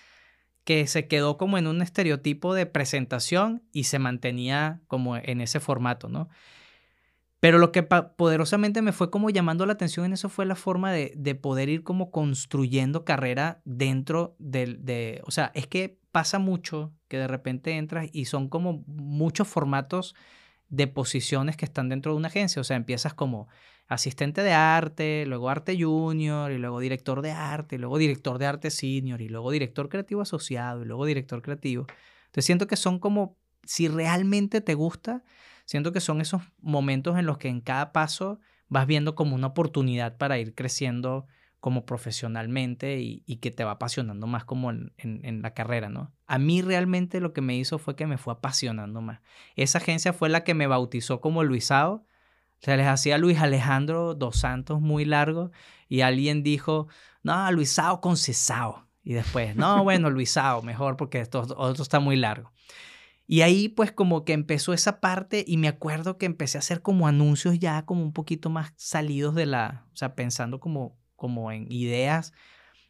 que 0.64 0.86
se 0.88 1.08
quedó 1.08 1.38
como 1.38 1.58
en 1.58 1.68
un 1.68 1.82
estereotipo 1.82 2.54
de 2.54 2.66
presentación 2.66 3.64
y 3.72 3.86
se 3.86 4.00
mantenía 4.00 4.82
como 4.88 5.18
en 5.18 5.42
ese 5.42 5.60
formato, 5.60 6.08
¿no? 6.08 6.30
Pero 7.42 7.58
lo 7.58 7.72
que 7.72 7.82
poderosamente 7.82 8.84
me 8.84 8.92
fue 8.92 9.10
como 9.10 9.32
llamando 9.32 9.66
la 9.66 9.74
atención 9.74 10.06
en 10.06 10.14
eso 10.14 10.30
fue 10.30 10.46
la 10.46 10.56
forma 10.56 10.94
de, 10.94 11.12
de 11.18 11.34
poder 11.34 11.70
ir 11.70 11.84
como 11.84 12.12
construyendo 12.12 13.04
carrera 13.04 13.62
dentro 13.66 14.36
del, 14.38 14.86
de, 14.86 15.22
o 15.26 15.32
sea, 15.32 15.52
es 15.56 15.66
que 15.66 16.00
pasa 16.12 16.38
mucho 16.38 16.94
que 17.08 17.18
de 17.18 17.28
repente 17.28 17.78
entras 17.78 18.08
y 18.14 18.26
son 18.26 18.48
como 18.48 18.84
muchos 18.86 19.48
formatos 19.48 20.16
de 20.70 20.86
posiciones 20.86 21.58
que 21.58 21.66
están 21.66 21.90
dentro 21.90 22.12
de 22.12 22.20
una 22.20 22.28
agencia, 22.28 22.62
o 22.62 22.64
sea, 22.64 22.78
empiezas 22.78 23.16
como 23.16 23.48
asistente 23.88 24.44
de 24.44 24.54
arte, 24.54 25.26
luego 25.26 25.50
arte 25.50 25.76
junior, 25.82 26.52
y 26.52 26.60
luego 26.60 26.80
director 26.80 27.24
de 27.24 27.32
arte, 27.32 27.76
y 27.76 27.80
luego 27.80 27.98
director 27.98 28.38
de 28.38 28.46
arte 28.46 28.70
senior, 28.70 29.20
y 29.20 29.30
luego 29.30 29.52
director 29.52 29.90
creativo 29.90 30.22
asociado, 30.22 30.84
y 30.84 30.86
luego 30.86 31.06
director 31.06 31.42
creativo. 31.42 31.88
Entonces 32.28 32.46
siento 32.46 32.68
que 32.68 32.78
son 32.78 33.00
como, 33.00 33.36
si 33.66 33.88
realmente 33.88 34.62
te 34.62 34.76
gusta, 34.76 35.24
Siento 35.72 35.94
que 35.94 36.02
son 36.02 36.20
esos 36.20 36.42
momentos 36.60 37.18
en 37.18 37.26
los 37.26 37.38
que 37.38 37.48
en 37.48 37.62
cada 37.62 37.94
paso 37.94 38.42
vas 38.68 38.86
viendo 38.86 39.16
como 39.16 39.36
una 39.36 39.48
oportunidad 39.48 40.18
para 40.18 40.38
ir 40.38 40.54
creciendo 40.54 41.28
como 41.62 41.86
profesionalmente 41.86 43.00
y, 43.00 43.38
que 43.38 43.52
te 43.52 43.64
va 43.64 43.72
apasionando 43.72 44.28
más 44.28 44.44
como 44.44 44.70
en, 44.72 45.42
la 45.42 45.54
carrera, 45.54 45.88
¿no? 45.88 46.12
A 46.28 46.40
mí 46.40 46.62
realmente 46.62 47.22
lo 47.22 47.32
que 47.32 47.40
me 47.40 47.56
hizo 47.56 47.80
fue 47.80 47.96
que 47.96 48.06
me 48.06 48.18
fue 48.18 48.34
apasionando 48.34 49.00
más. 49.00 49.22
Esa 49.56 49.78
agencia 49.78 50.12
fue 50.12 50.28
la 50.28 50.44
que 50.44 50.54
me 50.54 50.68
bautizó 50.68 51.22
como 51.22 51.42
Luisao. 51.42 52.06
Se 52.60 52.76
les 52.76 52.88
hacía 52.88 53.18
Luis 53.18 53.40
Alejandro 53.40 54.14
dos 54.14 54.40
Santos 54.40 54.82
muy 54.82 55.06
largo 55.06 55.52
y 55.88 56.02
alguien 56.02 56.44
dijo, 56.44 56.90
no, 57.24 57.50
Luisao 57.50 58.02
con 58.02 58.18
Cesao. 58.18 58.90
Y 59.06 59.14
después, 59.14 59.56
no, 59.56 59.86
bueno, 59.86 60.10
Luisao, 60.10 60.64
mejor 60.64 60.98
porque 60.98 61.22
esto 61.22 61.46
está 61.82 62.02
muy 62.02 62.18
largo. 62.18 62.52
Y 63.32 63.44
ahí 63.44 63.70
pues 63.70 63.94
como 63.94 64.26
que 64.26 64.34
empezó 64.34 64.74
esa 64.74 65.00
parte 65.00 65.46
y 65.48 65.56
me 65.56 65.70
acuerdo 65.70 66.18
que 66.18 66.26
empecé 66.26 66.58
a 66.58 66.60
hacer 66.60 66.82
como 66.82 67.08
anuncios 67.08 67.58
ya 67.60 67.86
como 67.86 68.04
un 68.04 68.12
poquito 68.12 68.50
más 68.50 68.74
salidos 68.76 69.36
de 69.36 69.46
la, 69.46 69.88
o 69.94 69.96
sea, 69.96 70.16
pensando 70.16 70.60
como, 70.60 71.00
como 71.16 71.50
en 71.54 71.72
ideas 71.72 72.34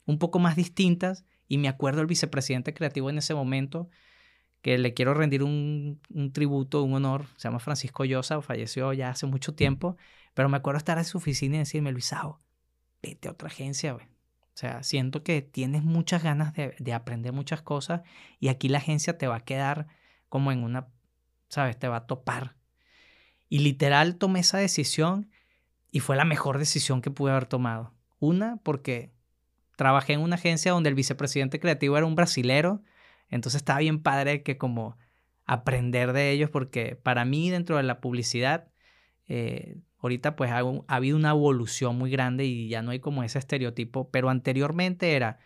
un 0.08 0.17
poco 0.17 0.39
más 0.39 0.56
distintas. 0.56 1.25
Y 1.47 1.60
me 1.60 1.67
acuerdo 1.67 2.01
el 2.01 2.08
vicepresidente 2.08 2.73
creativo 2.73 3.12
en 3.12 3.19
ese 3.19 3.36
momento, 3.36 3.91
que 4.63 4.80
le 4.80 4.95
quiero 4.95 5.13
rendir 5.13 5.43
un, 5.43 6.01
un 6.10 6.34
tributo, 6.34 6.82
un 6.82 6.95
honor, 6.95 7.27
se 7.38 7.47
llama 7.47 7.60
Francisco 7.60 8.04
Llosa, 8.04 8.41
falleció 8.41 8.93
ya 8.93 9.12
hace 9.12 9.27
mucho 9.27 9.54
tiempo, 9.54 9.95
pero 10.34 10.49
me 10.49 10.58
acuerdo 10.58 10.80
estar 10.80 10.97
en 10.97 11.06
su 11.06 11.19
oficina 11.19 11.58
y 11.58 11.60
decirme, 11.60 11.91
Luisao, 11.91 12.41
vete 13.04 13.27
a 13.27 13.34
otra 13.34 13.49
agencia, 13.49 13.93
güey. 13.93 14.08
O 14.08 14.58
sea, 14.58 14.82
siento 14.82 15.21
que 15.23 15.43
tienes 15.43 15.84
muchas 15.84 16.23
ganas 16.23 16.56
de, 16.56 16.73
de 16.80 16.93
aprender 16.93 17.32
muchas 17.32 17.62
cosas 17.62 18.01
y 18.39 18.47
aquí 18.47 18.69
la 18.69 18.80
agencia 18.80 19.19
te 19.19 19.27
va 19.27 19.36
a 19.36 19.45
quedar 19.45 20.01
como 20.32 20.54
en 20.54 20.63
una, 20.63 20.88
¿sabes? 21.50 21.78
Te 21.78 21.89
va 21.89 21.98
a 21.98 22.08
topar. 22.08 22.56
Y 23.50 23.60
literal 23.60 24.15
tomé 24.15 24.39
esa 24.39 24.58
decisión 24.58 25.30
y 25.91 26.00
fue 26.00 26.15
la 26.15 26.24
mejor 26.24 26.58
decisión 26.58 27.02
que 27.02 27.12
pude 27.12 27.32
haber 27.32 27.48
tomado. 27.48 27.94
Una, 28.20 28.56
porque 28.63 29.12
trabajé 29.76 30.13
en 30.13 30.22
una 30.22 30.36
agencia 30.36 30.72
donde 30.72 30.88
el 30.88 30.96
vicepresidente 30.96 31.60
creativo 31.60 31.98
era 31.98 32.06
un 32.06 32.15
brasilero, 32.15 32.82
entonces 33.28 33.60
estaba 33.60 33.80
bien 33.80 34.02
padre 34.02 34.41
que 34.41 34.58
como 34.58 34.98
aprender 35.46 36.13
de 36.13 36.32
ellos, 36.32 36.50
porque 36.50 36.96
para 36.96 37.26
mí 37.26 37.50
dentro 37.50 37.76
de 37.76 37.84
la 37.84 38.00
publicidad, 38.00 38.70
eh, 39.28 39.80
ahorita 39.98 40.38
pues 40.38 40.50
ha, 40.50 40.60
ha, 40.60 40.96
habido 40.96 41.17
una 41.17 41.32
evolución 41.32 41.98
muy 41.98 42.10
grande 42.10 42.46
y 42.46 42.70
ya 42.70 42.82
no 42.82 42.91
hay 42.91 43.02
como 43.02 43.22
ese 43.24 43.38
estereotipo, 43.38 44.10
pero 44.12 44.30
anteriormente 44.30 45.13
era 45.13 45.39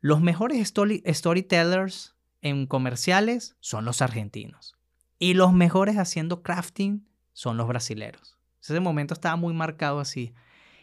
los 0.00 0.20
mejores 0.20 0.58
story, 0.58 1.02
storytellers 1.06 2.17
en 2.42 2.66
comerciales 2.66 3.56
son 3.60 3.84
los 3.84 4.02
argentinos. 4.02 4.76
Y 5.18 5.34
los 5.34 5.52
mejores 5.52 5.96
haciendo 5.96 6.42
crafting 6.42 7.08
son 7.32 7.56
los 7.56 7.66
brasileros. 7.66 8.38
Ese 8.62 8.80
momento 8.80 9.14
estaba 9.14 9.36
muy 9.36 9.54
marcado 9.54 10.00
así. 10.00 10.34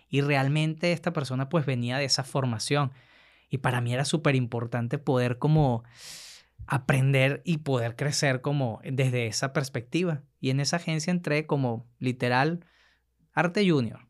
Y 0.10 0.22
realmente 0.22 0.92
esta 0.92 1.14
persona 1.14 1.50
pues 1.50 1.66
venía 1.66 1.98
de 1.98 2.06
esa 2.06 2.24
formación. 2.24 2.92
Y 3.50 3.60
para 3.60 3.82
mí 3.82 3.94
era 3.94 4.06
súper 4.06 4.36
importante 4.36 4.98
poder 4.98 5.38
como 5.38 5.84
aprender 6.68 7.42
y 7.46 7.58
poder 7.58 7.96
crecer 7.96 8.42
como 8.42 8.82
desde 8.84 9.28
esa 9.28 9.54
perspectiva. 9.54 10.24
Y 10.40 10.50
en 10.50 10.60
esa 10.60 10.78
agencia 10.78 11.12
entré 11.12 11.46
como 11.46 11.88
literal 12.00 12.66
arte 13.34 13.70
junior. 13.70 14.08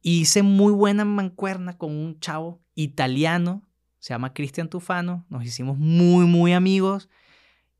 Y 0.00 0.20
hice 0.20 0.42
muy 0.42 0.72
buena 0.72 1.04
mancuerna 1.04 1.76
con 1.76 1.92
un 1.92 2.20
chavo 2.20 2.62
italiano, 2.74 3.67
se 4.08 4.14
llama 4.14 4.32
Cristian 4.32 4.70
Tufano, 4.70 5.26
nos 5.28 5.44
hicimos 5.44 5.76
muy, 5.76 6.24
muy 6.24 6.54
amigos 6.54 7.10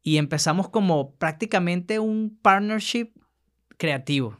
y 0.02 0.18
empezamos 0.18 0.68
como 0.68 1.14
prácticamente 1.14 2.00
un 2.00 2.38
partnership 2.42 3.12
creativo. 3.78 4.36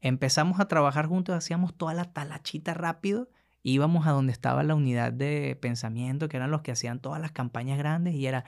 Empezamos 0.00 0.58
a 0.58 0.66
trabajar 0.66 1.06
juntos, 1.06 1.36
hacíamos 1.36 1.76
toda 1.76 1.94
la 1.94 2.12
talachita 2.12 2.74
rápido 2.74 3.28
íbamos 3.62 4.06
a 4.06 4.10
donde 4.10 4.32
estaba 4.32 4.62
la 4.62 4.74
unidad 4.74 5.12
de 5.12 5.56
pensamiento, 5.60 6.28
que 6.28 6.36
eran 6.36 6.50
los 6.50 6.62
que 6.62 6.72
hacían 6.72 7.00
todas 7.00 7.20
las 7.20 7.32
campañas 7.32 7.78
grandes, 7.78 8.14
y 8.14 8.26
era, 8.26 8.44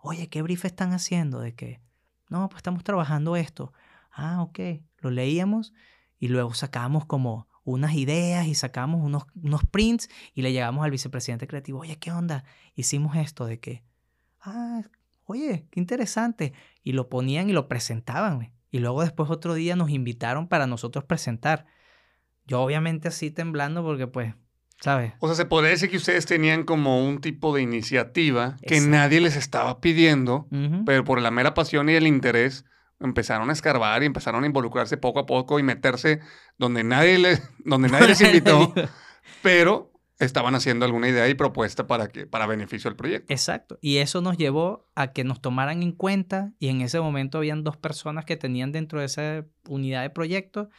oye, 0.00 0.28
¿qué 0.28 0.42
brief 0.42 0.64
están 0.64 0.92
haciendo? 0.92 1.40
De 1.40 1.54
que, 1.54 1.80
no, 2.28 2.48
pues 2.48 2.58
estamos 2.58 2.84
trabajando 2.84 3.36
esto. 3.36 3.72
Ah, 4.10 4.42
ok. 4.42 4.58
Lo 4.98 5.10
leíamos 5.10 5.72
y 6.18 6.28
luego 6.28 6.52
sacábamos 6.52 7.06
como 7.06 7.45
unas 7.66 7.94
ideas 7.94 8.46
y 8.46 8.54
sacábamos 8.54 9.04
unos, 9.04 9.24
unos 9.42 9.62
prints 9.64 10.08
y 10.34 10.42
le 10.42 10.52
llegamos 10.52 10.84
al 10.84 10.90
vicepresidente 10.90 11.46
creativo, 11.46 11.80
oye, 11.80 11.98
¿qué 11.98 12.12
onda? 12.12 12.44
Hicimos 12.74 13.16
esto 13.16 13.44
de 13.44 13.58
que, 13.58 13.82
ah, 14.40 14.82
oye, 15.24 15.66
qué 15.70 15.80
interesante. 15.80 16.52
Y 16.82 16.92
lo 16.92 17.08
ponían 17.08 17.50
y 17.50 17.52
lo 17.52 17.68
presentaban. 17.68 18.52
Y 18.70 18.78
luego 18.78 19.02
después 19.02 19.30
otro 19.30 19.54
día 19.54 19.74
nos 19.76 19.90
invitaron 19.90 20.48
para 20.48 20.66
nosotros 20.66 21.04
presentar. 21.04 21.66
Yo 22.46 22.62
obviamente 22.62 23.08
así 23.08 23.30
temblando 23.30 23.82
porque 23.82 24.06
pues 24.06 24.34
¿Sabe? 24.80 25.14
O 25.20 25.26
sea, 25.26 25.36
se 25.36 25.46
podría 25.46 25.70
decir 25.70 25.90
que 25.90 25.96
ustedes 25.96 26.26
tenían 26.26 26.64
como 26.64 27.02
un 27.02 27.22
tipo 27.22 27.54
de 27.54 27.62
iniciativa 27.62 28.58
que 28.66 28.80
nadie 28.80 29.22
les 29.22 29.34
estaba 29.34 29.80
pidiendo, 29.80 30.48
pero 30.84 31.02
por 31.02 31.20
la 31.22 31.30
mera 31.30 31.54
pasión 31.54 31.88
y 31.88 31.94
el 31.94 32.06
interés 32.06 32.66
empezaron 33.00 33.50
a 33.50 33.52
escarbar 33.52 34.02
y 34.02 34.06
empezaron 34.06 34.44
a 34.44 34.46
involucrarse 34.46 34.96
poco 34.96 35.20
a 35.20 35.26
poco 35.26 35.58
y 35.58 35.62
meterse 35.62 36.20
donde 36.58 36.84
nadie 36.84 37.18
les, 37.18 37.42
donde 37.64 37.88
nadie 37.88 38.08
les 38.08 38.20
invitó, 38.22 38.72
pero 39.42 39.92
estaban 40.18 40.54
haciendo 40.54 40.86
alguna 40.86 41.08
idea 41.08 41.28
y 41.28 41.34
propuesta 41.34 41.86
para, 41.86 42.08
que, 42.08 42.26
para 42.26 42.46
beneficio 42.46 42.88
del 42.88 42.96
proyecto. 42.96 43.32
Exacto. 43.32 43.78
Y 43.80 43.98
eso 43.98 44.22
nos 44.22 44.38
llevó 44.38 44.88
a 44.94 45.12
que 45.12 45.24
nos 45.24 45.40
tomaran 45.40 45.82
en 45.82 45.92
cuenta 45.92 46.52
y 46.58 46.68
en 46.68 46.80
ese 46.80 47.00
momento 47.00 47.38
habían 47.38 47.64
dos 47.64 47.76
personas 47.76 48.24
que 48.24 48.36
tenían 48.36 48.72
dentro 48.72 49.00
de 49.00 49.06
esa 49.06 49.44
unidad 49.68 50.02
de 50.02 50.10
proyecto. 50.10 50.70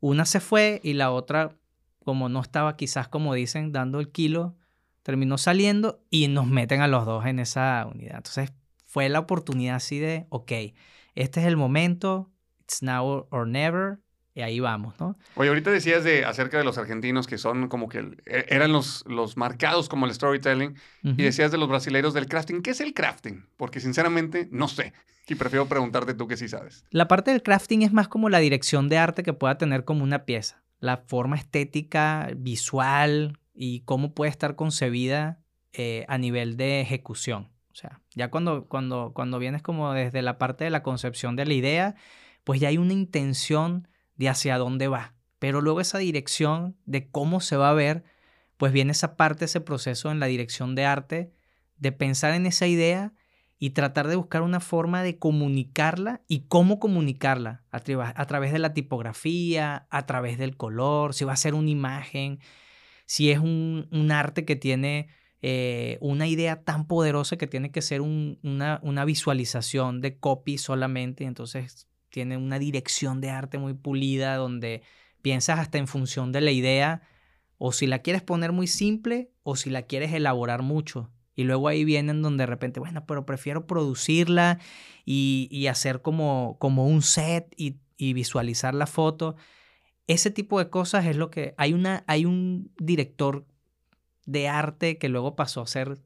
Una 0.00 0.24
se 0.24 0.40
fue 0.40 0.80
y 0.82 0.94
la 0.94 1.12
otra 1.12 1.56
como 2.04 2.28
no 2.28 2.40
estaba 2.40 2.76
quizás 2.76 3.08
como 3.08 3.34
dicen 3.34 3.72
dando 3.72 3.98
el 3.98 4.12
kilo, 4.12 4.56
terminó 5.02 5.38
saliendo 5.38 6.04
y 6.08 6.28
nos 6.28 6.46
meten 6.46 6.80
a 6.80 6.88
los 6.88 7.04
dos 7.04 7.26
en 7.26 7.40
esa 7.40 7.86
unidad. 7.92 8.18
Entonces 8.18 8.52
fue 8.86 9.08
la 9.08 9.18
oportunidad 9.18 9.76
así 9.76 9.98
de, 9.98 10.26
ok, 10.28 10.52
este 11.16 11.40
es 11.40 11.46
el 11.46 11.56
momento, 11.56 12.30
it's 12.60 12.82
now 12.82 13.26
or 13.30 13.48
never, 13.48 13.98
y 14.34 14.42
ahí 14.42 14.60
vamos, 14.60 14.94
¿no? 15.00 15.18
Oye, 15.34 15.48
ahorita 15.48 15.70
decías 15.70 16.04
de 16.04 16.24
acerca 16.24 16.58
de 16.58 16.64
los 16.64 16.78
argentinos 16.78 17.26
que 17.26 17.38
son 17.38 17.68
como 17.68 17.88
que 17.88 17.98
e, 18.26 18.46
eran 18.48 18.70
los, 18.70 19.02
los 19.06 19.36
marcados 19.36 19.88
como 19.88 20.06
el 20.06 20.14
storytelling 20.14 20.76
y 21.02 21.22
decías 21.22 21.50
de 21.50 21.58
los 21.58 21.68
brasileños 21.68 22.14
del 22.14 22.28
crafting. 22.28 22.62
¿Qué 22.62 22.70
es 22.70 22.80
el 22.80 22.92
crafting? 22.94 23.46
Porque 23.56 23.80
sinceramente 23.80 24.48
no 24.52 24.68
sé 24.68 24.92
y 25.26 25.34
prefiero 25.34 25.66
preguntarte 25.66 26.14
tú 26.14 26.28
que 26.28 26.36
sí 26.36 26.48
sabes. 26.48 26.84
La 26.90 27.08
parte 27.08 27.32
del 27.32 27.42
crafting 27.42 27.82
es 27.82 27.92
más 27.92 28.08
como 28.08 28.28
la 28.28 28.38
dirección 28.38 28.88
de 28.88 28.98
arte 28.98 29.22
que 29.22 29.32
pueda 29.32 29.58
tener 29.58 29.84
como 29.84 30.04
una 30.04 30.24
pieza 30.24 30.62
la 30.80 30.98
forma 30.98 31.36
estética, 31.36 32.30
visual 32.36 33.38
y 33.54 33.80
cómo 33.80 34.14
puede 34.14 34.30
estar 34.30 34.56
concebida 34.56 35.40
eh, 35.72 36.04
a 36.08 36.18
nivel 36.18 36.56
de 36.56 36.80
ejecución. 36.80 37.48
O 37.76 37.78
sea, 37.78 38.00
ya 38.14 38.30
cuando, 38.30 38.68
cuando, 38.68 39.12
cuando 39.12 39.38
vienes 39.38 39.60
como 39.60 39.92
desde 39.92 40.22
la 40.22 40.38
parte 40.38 40.64
de 40.64 40.70
la 40.70 40.82
concepción 40.82 41.36
de 41.36 41.44
la 41.44 41.52
idea, 41.52 41.94
pues 42.42 42.58
ya 42.58 42.68
hay 42.68 42.78
una 42.78 42.94
intención 42.94 43.86
de 44.14 44.30
hacia 44.30 44.56
dónde 44.56 44.88
va. 44.88 45.12
Pero 45.38 45.60
luego 45.60 45.82
esa 45.82 45.98
dirección 45.98 46.78
de 46.86 47.10
cómo 47.10 47.42
se 47.42 47.58
va 47.58 47.68
a 47.68 47.74
ver, 47.74 48.02
pues 48.56 48.72
viene 48.72 48.92
esa 48.92 49.14
parte, 49.14 49.44
ese 49.44 49.60
proceso 49.60 50.10
en 50.10 50.20
la 50.20 50.26
dirección 50.26 50.74
de 50.74 50.86
arte, 50.86 51.34
de 51.76 51.92
pensar 51.92 52.32
en 52.32 52.46
esa 52.46 52.66
idea 52.66 53.12
y 53.58 53.70
tratar 53.70 54.08
de 54.08 54.16
buscar 54.16 54.40
una 54.40 54.60
forma 54.60 55.02
de 55.02 55.18
comunicarla 55.18 56.22
y 56.28 56.46
cómo 56.48 56.78
comunicarla 56.78 57.62
a, 57.70 57.80
través 57.80 58.52
de 58.52 58.58
la 58.58 58.72
tipografía, 58.72 59.86
a 59.90 60.06
través 60.06 60.38
del 60.38 60.56
color, 60.56 61.12
si 61.12 61.26
va 61.26 61.34
a 61.34 61.36
ser 61.36 61.52
una 61.52 61.68
imagen, 61.68 62.40
si 63.04 63.30
es 63.30 63.38
un, 63.38 64.08
arte 64.10 64.46
que 64.46 64.56
tiene 64.56 65.08
eh, 65.48 65.96
una 66.00 66.26
idea 66.26 66.64
tan 66.64 66.88
poderosa 66.88 67.36
que 67.36 67.46
tiene 67.46 67.70
que 67.70 67.80
ser 67.80 68.00
una, 68.00 68.80
una 68.82 69.04
visualización 69.04 70.00
de 70.00 70.18
copy 70.18 70.58
solamente, 70.58 71.22
entonces 71.22 71.86
tiene 72.08 72.36
una 72.36 72.58
dirección 72.58 73.20
de 73.20 73.30
arte 73.30 73.56
muy 73.56 73.72
pulida 73.72 74.34
donde 74.34 74.82
piensas 75.22 75.60
hasta 75.60 75.78
en 75.78 75.86
función 75.86 76.32
de 76.32 76.40
la 76.40 76.50
idea 76.50 77.02
o 77.58 77.70
si 77.70 77.86
la 77.86 78.00
quieres 78.00 78.22
poner 78.22 78.50
muy 78.50 78.66
simple 78.66 79.30
o 79.44 79.54
si 79.54 79.70
la 79.70 79.82
quieres 79.82 80.12
elaborar 80.12 80.62
mucho. 80.62 81.12
Y 81.36 81.44
luego 81.44 81.68
ahí 81.68 81.84
vienen 81.84 82.22
donde 82.22 82.42
de 82.42 82.46
repente, 82.46 82.80
bueno, 82.80 83.06
pero 83.06 83.24
prefiero 83.24 83.68
producirla 83.68 84.58
y, 85.04 85.68
hacer 85.68 86.02
como, 86.02 86.56
como 86.58 86.88
un 86.88 87.02
set 87.02 87.54
y, 87.56 87.78
visualizar 88.14 88.74
la 88.74 88.88
foto. 88.88 89.36
Ese 90.08 90.32
tipo 90.32 90.58
de 90.58 90.70
cosas 90.70 91.06
es 91.06 91.16
lo 91.16 91.30
que... 91.30 91.54
Hay, 91.56 91.72
una, 91.72 92.02
hay 92.08 92.24
un 92.24 92.72
director 92.78 93.46
de 94.26 94.48
arte 94.48 94.98
que 94.98 95.08
luego 95.08 95.36
pasó 95.36 95.62
a 95.62 95.66
ser 95.66 95.98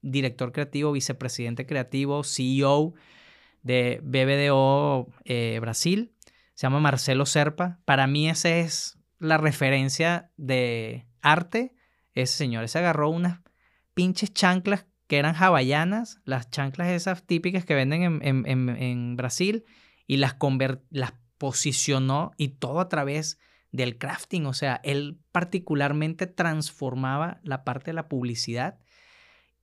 director 0.00 0.52
creativo, 0.52 0.92
vicepresidente 0.92 1.66
creativo, 1.66 2.24
CEO 2.24 2.94
de 3.62 4.00
BBDO 4.02 5.08
eh, 5.24 5.58
Brasil. 5.60 6.12
Se 6.54 6.66
llama 6.66 6.80
Marcelo 6.80 7.26
Serpa. 7.26 7.80
Para 7.84 8.06
mí 8.06 8.28
esa 8.28 8.50
es 8.50 8.98
la 9.18 9.38
referencia 9.38 10.30
de 10.36 11.06
arte. 11.20 11.74
Ese 12.14 12.36
señor, 12.36 12.68
se 12.68 12.78
agarró 12.78 13.10
unas 13.10 13.40
pinches 13.94 14.32
chanclas 14.32 14.86
que 15.06 15.18
eran 15.18 15.34
hawaianas, 15.34 16.20
las 16.24 16.50
chanclas 16.50 16.88
esas 16.88 17.24
típicas 17.24 17.64
que 17.64 17.74
venden 17.74 18.20
en, 18.22 19.16
Brasil, 19.16 19.64
y 20.06 20.18
las, 20.18 20.36
las 20.90 21.14
posicionó 21.38 22.32
y 22.36 22.48
todo 22.48 22.80
a 22.80 22.88
través 22.88 23.38
del 23.74 23.98
crafting. 23.98 24.46
O 24.46 24.52
sea, 24.52 24.80
él 24.84 25.18
particularmente 25.32 26.28
transformaba 26.28 27.40
la 27.42 27.64
parte 27.64 27.90
de 27.90 27.94
la 27.94 28.08
publicidad 28.08 28.78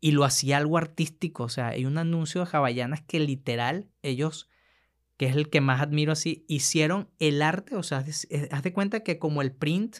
y 0.01 0.11
lo 0.11 0.25
hacía 0.25 0.57
algo 0.57 0.77
artístico. 0.77 1.43
O 1.43 1.49
sea, 1.49 1.69
hay 1.69 1.85
un 1.85 1.97
anuncio 1.97 2.43
de 2.43 2.49
hawaianas 2.51 3.01
que 3.01 3.21
literal 3.21 3.87
ellos, 4.01 4.49
que 5.15 5.27
es 5.27 5.35
el 5.37 5.49
que 5.49 5.61
más 5.61 5.81
admiro 5.81 6.11
así, 6.11 6.43
hicieron 6.49 7.09
el 7.19 7.41
arte. 7.41 7.77
O 7.77 7.83
sea, 7.83 7.99
haz 7.99 8.63
de 8.63 8.73
cuenta 8.73 8.99
que 8.99 9.17
como 9.17 9.41
el 9.41 9.53
print 9.53 9.99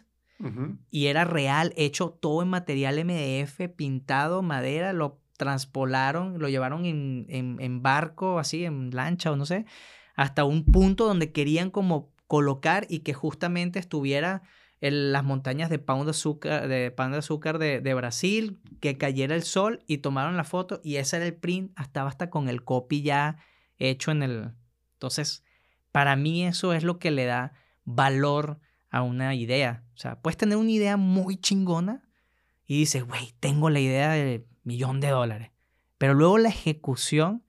y 0.89 1.05
era 1.05 1.23
real, 1.23 1.71
hecho 1.77 2.09
todo 2.09 2.41
en 2.41 2.49
material 2.49 3.05
MDF, 3.05 3.69
pintado, 3.75 4.41
madera, 4.41 4.91
lo 4.91 5.21
transpolaron, 5.37 6.39
lo 6.39 6.49
llevaron 6.49 6.85
en, 6.85 7.27
en, 7.29 7.83
barco, 7.83 8.39
así, 8.39 8.65
en 8.65 8.89
lancha 8.89 9.31
o 9.31 9.35
no 9.35 9.45
sé, 9.45 9.65
hasta 10.15 10.43
un 10.43 10.65
punto 10.65 11.05
donde 11.05 11.31
querían 11.31 11.69
como 11.69 12.10
colocar 12.31 12.87
y 12.87 12.99
que 12.99 13.13
justamente 13.13 13.77
estuviera 13.77 14.41
en 14.79 15.11
las 15.11 15.25
montañas 15.25 15.69
de 15.69 15.85
Pão 15.85 16.05
de 16.05 16.11
Azúcar, 16.11 16.69
de, 16.69 16.89
pan 16.89 17.11
de, 17.11 17.17
azúcar 17.17 17.59
de, 17.59 17.93
Brasil, 17.93 18.61
que 18.79 18.97
cayera 18.97 19.35
el 19.35 19.43
sol 19.43 19.83
y 19.85 19.97
tomaron 19.97 20.37
la 20.37 20.45
foto 20.45 20.79
y 20.81 20.95
ese 20.95 21.17
era 21.17 21.25
el 21.25 21.33
print, 21.33 21.77
estaba 21.77 22.07
hasta 22.07 22.29
con 22.29 22.47
el 22.47 22.63
copy 22.63 23.01
ya 23.01 23.35
hecho 23.79 24.11
en 24.11 24.23
el... 24.23 24.53
Entonces, 24.93 25.43
para 25.91 26.15
mí 26.15 26.45
eso 26.45 26.71
es 26.71 26.85
lo 26.85 26.99
que 26.99 27.11
le 27.11 27.25
da 27.25 27.51
valor 27.83 28.61
a 28.91 29.01
una 29.01 29.35
idea. 29.35 29.83
O 29.93 29.97
sea, 29.97 30.21
puedes 30.21 30.37
tener 30.37 30.55
una 30.55 30.71
idea 30.71 30.95
muy 30.95 31.35
chingona 31.35 32.07
y 32.65 32.77
dices, 32.77 33.03
güey, 33.03 33.33
tengo 33.41 33.69
la 33.69 33.81
idea 33.81 34.11
de 34.11 34.47
millón 34.63 35.01
de 35.01 35.09
dólares. 35.09 35.51
Pero 35.97 36.13
luego 36.13 36.37
la 36.37 36.47
ejecución, 36.47 37.43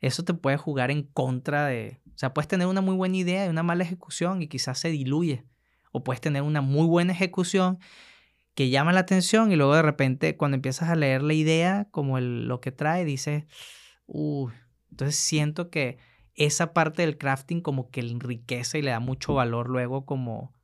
eso 0.00 0.24
te 0.24 0.34
puede 0.34 0.56
jugar 0.56 0.90
en 0.90 1.04
contra 1.04 1.66
de... 1.66 2.00
O 2.16 2.18
sea, 2.18 2.32
puedes 2.32 2.48
tener 2.48 2.66
una 2.66 2.80
muy 2.80 2.96
buena 2.96 3.18
idea 3.18 3.44
y 3.44 3.50
una 3.50 3.62
mala 3.62 3.84
ejecución 3.84 4.40
y 4.40 4.48
quizás 4.48 4.78
se 4.78 4.88
diluye. 4.88 5.44
O 5.92 6.02
puedes 6.02 6.22
tener 6.22 6.40
una 6.40 6.62
muy 6.62 6.86
buena 6.86 7.12
ejecución 7.12 7.78
que 8.54 8.70
llama 8.70 8.94
la 8.94 9.00
atención 9.00 9.52
y 9.52 9.56
luego 9.56 9.74
de 9.76 9.82
repente 9.82 10.34
cuando 10.38 10.54
empiezas 10.54 10.88
a 10.88 10.96
leer 10.96 11.22
la 11.22 11.34
idea 11.34 11.88
como 11.90 12.18
lo 12.18 12.62
que 12.62 12.72
trae, 12.72 13.04
dices, 13.04 13.44
entonces 14.08 15.16
siento 15.16 15.68
que 15.68 15.98
esa 16.34 16.72
parte 16.72 17.02
del 17.02 17.18
crafting 17.18 17.60
como 17.60 17.90
que 17.90 18.00
enriquece 18.00 18.78
y 18.78 18.82
le 18.82 18.92
da 18.92 19.00
mucho 19.00 19.34
valor 19.34 19.68
luego 19.68 20.06
como 20.06 20.54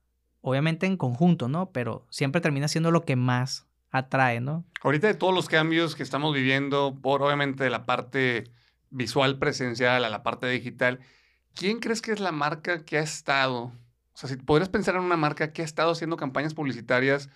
obviamente 0.40 0.86
en 0.86 0.96
conjunto, 0.96 1.48
¿no? 1.48 1.70
Pero 1.70 2.06
siempre 2.08 2.40
termina 2.40 2.66
siendo 2.66 2.90
lo 2.90 3.02
que 3.02 3.14
más 3.14 3.66
atrae, 3.90 4.40
¿no? 4.40 4.64
Ahorita 4.82 5.06
de 5.06 5.14
todos 5.14 5.34
los 5.34 5.50
cambios 5.50 5.94
que 5.94 6.02
estamos 6.02 6.34
viviendo, 6.34 6.98
por 7.02 7.22
obviamente 7.22 7.64
de 7.64 7.70
la 7.70 7.84
parte 7.84 8.44
visual 8.88 9.38
presencial 9.38 10.02
a 10.02 10.08
la 10.08 10.22
parte 10.22 10.46
digital, 10.46 11.00
¿quién 11.54 11.80
crees 11.80 12.02
que 12.02 12.12
es 12.12 12.20
la 12.20 12.32
marca 12.32 12.84
que 12.84 12.98
ha 12.98 13.02
estado? 13.02 13.72
O 14.14 14.16
sea, 14.16 14.28
si 14.28 14.36
podrías 14.36 14.68
pensar 14.68 14.94
en 14.96 15.02
una 15.02 15.16
marca 15.16 15.52
que 15.52 15.62
ha 15.62 15.64
estado 15.64 15.92
haciendo 15.92 16.16
campañas 16.16 16.54
publicitarias, 16.54 17.30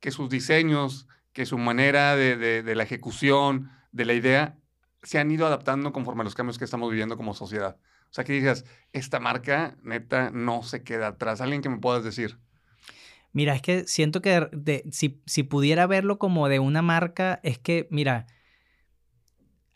que 0.00 0.10
sus 0.10 0.28
diseños, 0.28 1.06
que 1.32 1.46
su 1.46 1.58
manera 1.58 2.16
de, 2.16 2.36
de 2.36 2.74
la 2.74 2.82
ejecución, 2.82 3.70
de 3.92 4.04
la 4.04 4.14
idea, 4.14 4.58
se 5.02 5.18
han 5.18 5.30
ido 5.30 5.46
adaptando 5.46 5.92
conforme 5.92 6.22
a 6.22 6.24
los 6.24 6.34
cambios 6.34 6.58
que 6.58 6.64
estamos 6.64 6.90
viviendo 6.90 7.16
como 7.16 7.34
sociedad. 7.34 7.76
O 8.12 8.14
sea, 8.14 8.24
que 8.24 8.34
digas, 8.34 8.64
esta 8.92 9.20
marca 9.20 9.76
neta 9.82 10.30
no 10.30 10.62
se 10.62 10.82
queda 10.82 11.08
atrás. 11.08 11.40
Alguien 11.40 11.62
que 11.62 11.70
me 11.70 11.78
puedas 11.78 12.04
decir. 12.04 12.38
Mira, 13.32 13.54
es 13.54 13.62
que 13.62 13.84
siento 13.86 14.20
que 14.20 14.82
si, 14.90 15.22
si, 15.24 15.42
pudiera 15.42 15.86
verlo 15.86 16.18
como 16.18 16.48
de 16.50 16.58
una 16.58 16.82
marca, 16.82 17.40
es 17.42 17.58
que, 17.58 17.88
mira, 17.90 18.26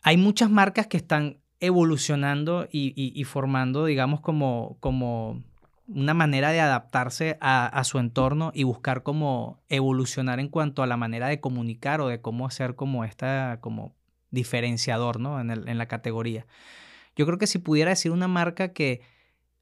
hay 0.03 0.17
muchas 0.17 0.51
marcas 0.51 0.85
que 0.85 0.97
están 0.97 1.39
evolucionando 1.59 2.67
y, 2.71 3.23
formando, 3.25 3.85
digamos, 3.85 4.21
como, 4.21 4.77
como 4.79 5.43
una 5.87 6.13
manera 6.13 6.51
de 6.51 6.59
adaptarse 6.59 7.37
a, 7.41 7.83
su 7.83 7.99
entorno 7.99 8.51
y 8.53 8.63
buscar 8.63 9.03
cómo 9.03 9.59
evolucionar 9.69 10.39
en 10.39 10.49
cuanto 10.49 10.83
a 10.83 10.87
la 10.87 10.97
manera 10.97 11.27
de 11.27 11.39
comunicar 11.39 12.01
o 12.01 12.07
de 12.07 12.21
cómo 12.21 12.45
hacer 12.45 12.75
como 12.75 13.03
esta, 13.03 13.59
como 13.61 13.95
diferenciador, 14.31 15.19
¿no? 15.19 15.39
En, 15.39 15.77
la 15.77 15.85
categoría. 15.87 16.45
Yo 17.15 17.25
creo 17.25 17.37
que 17.37 17.47
si 17.47 17.57
pudiera 17.57 17.89
decir 17.89 18.11
una 18.11 18.27
marca 18.27 18.73
que 18.73 19.01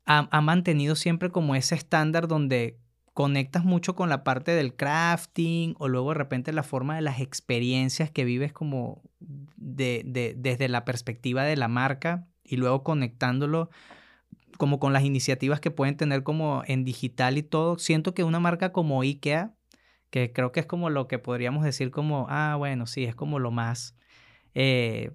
ha 0.08 0.42
mantenido 0.42 0.96
siempre 0.96 1.32
como 1.32 1.56
ese 1.56 1.74
estándar 1.74 2.28
donde 2.28 2.78
conectas 3.16 3.64
mucho 3.64 3.96
con 3.96 4.10
la 4.10 4.26
parte 4.26 4.52
del 4.52 4.76
crafting 4.76 5.74
o 5.80 5.88
luego 5.88 6.10
de 6.10 6.16
repente 6.16 6.52
la 6.52 6.64
forma 6.64 6.98
de 6.98 7.02
las 7.02 7.22
experiencias 7.22 8.12
que 8.12 8.26
vives 8.26 8.52
como 8.52 9.02
de, 9.56 10.04
de, 10.06 10.36
desde 10.38 10.68
la 10.68 10.84
perspectiva 10.84 11.44
de 11.44 11.56
la 11.56 11.70
marca 11.70 12.28
y 12.44 12.58
luego 12.58 12.84
conectándolo 12.84 13.70
como 14.58 14.80
con 14.80 14.92
las 14.92 15.06
iniciativas 15.06 15.62
que 15.62 15.72
pueden 15.72 15.96
tener 15.96 16.24
como 16.24 16.64
en 16.68 16.84
digital 16.84 17.38
y 17.38 17.44
todo. 17.44 17.80
Siento 17.80 18.14
que 18.14 18.26
una 18.26 18.42
marca 18.42 18.74
como 18.74 19.02
IKEA, 19.02 19.56
que 20.10 20.34
creo 20.34 20.52
que 20.52 20.60
es 20.60 20.66
como 20.66 20.90
lo 20.90 21.08
que 21.08 21.18
podríamos 21.18 21.64
decir 21.64 21.92
como, 21.92 22.28
ah, 22.30 22.56
bueno, 22.58 22.86
sí, 22.86 23.06
es 23.06 23.16
como 23.16 23.40
lo 23.40 23.50
más 23.50 23.96
eh, 24.56 25.12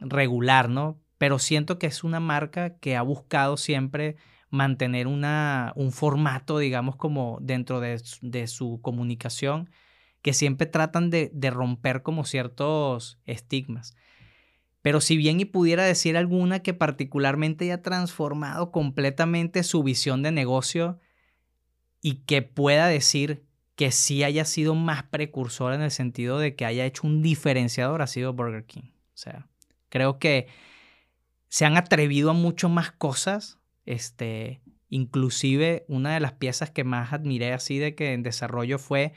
regular, 0.00 0.68
¿no? 0.68 1.00
Pero 1.18 1.38
siento 1.38 1.78
que 1.78 1.86
es 1.86 2.02
una 2.02 2.18
marca 2.18 2.78
que 2.78 2.96
ha 2.96 3.02
buscado 3.02 3.56
siempre 3.56 4.16
mantener 4.54 5.08
una, 5.08 5.72
un 5.74 5.90
formato, 5.90 6.58
digamos, 6.58 6.94
como 6.96 7.38
dentro 7.42 7.80
de, 7.80 7.98
su 8.46 8.80
comunicación, 8.80 9.68
que 10.22 10.32
siempre 10.32 10.66
tratan 10.66 11.10
de, 11.10 11.30
romper 11.50 12.02
como 12.02 12.24
ciertos 12.24 13.18
estigmas. 13.24 13.96
Pero 14.80 15.00
si 15.00 15.16
bien 15.16 15.40
y 15.40 15.44
pudiera 15.44 15.84
decir 15.84 16.16
alguna 16.16 16.60
que 16.60 16.72
particularmente 16.72 17.64
haya 17.64 17.82
transformado 17.82 18.70
completamente 18.70 19.64
su 19.64 19.82
visión 19.82 20.22
de 20.22 20.30
negocio 20.30 21.00
y 22.00 22.16
que 22.26 22.42
pueda 22.42 22.86
decir 22.86 23.44
que 23.74 23.90
sí 23.90 24.22
haya 24.22 24.44
sido 24.44 24.76
más 24.76 25.02
precursor 25.02 25.72
en 25.72 25.80
el 25.82 25.90
sentido 25.90 26.38
de 26.38 26.54
que 26.54 26.64
haya 26.64 26.84
hecho 26.84 27.06
un 27.06 27.22
diferenciador, 27.22 28.02
ha 28.02 28.06
sido 28.06 28.34
Burger 28.34 28.66
King. 28.66 28.92
O 29.14 29.16
sea, 29.16 29.48
creo 29.88 30.18
que 30.18 30.46
se 31.48 31.64
han 31.64 31.76
atrevido 31.76 32.30
a 32.30 32.34
mucho 32.34 32.68
más 32.68 32.92
cosas 32.92 33.58
este, 33.86 34.62
inclusive 34.88 35.84
una 35.88 36.14
de 36.14 36.20
las 36.20 36.32
piezas 36.32 36.70
que 36.70 36.84
más 36.84 37.12
admiré 37.12 37.52
así 37.52 37.78
de 37.78 37.94
que 37.94 38.12
en 38.12 38.22
desarrollo 38.22 38.78
fue 38.78 39.12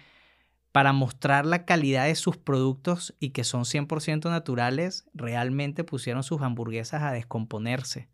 para 0.71 0.93
mostrar 0.93 1.45
la 1.45 1.65
calidad 1.65 2.05
de 2.05 2.15
sus 2.15 2.37
productos 2.37 3.15
y 3.19 3.29
que 3.29 3.43
son 3.43 3.63
100% 3.63 4.29
naturales, 4.29 5.07
realmente 5.13 5.83
pusieron 5.83 6.21
sus 6.23 6.41
hamburguesas 6.41 7.01
a 7.01 7.11
descomponerse. 7.11 8.09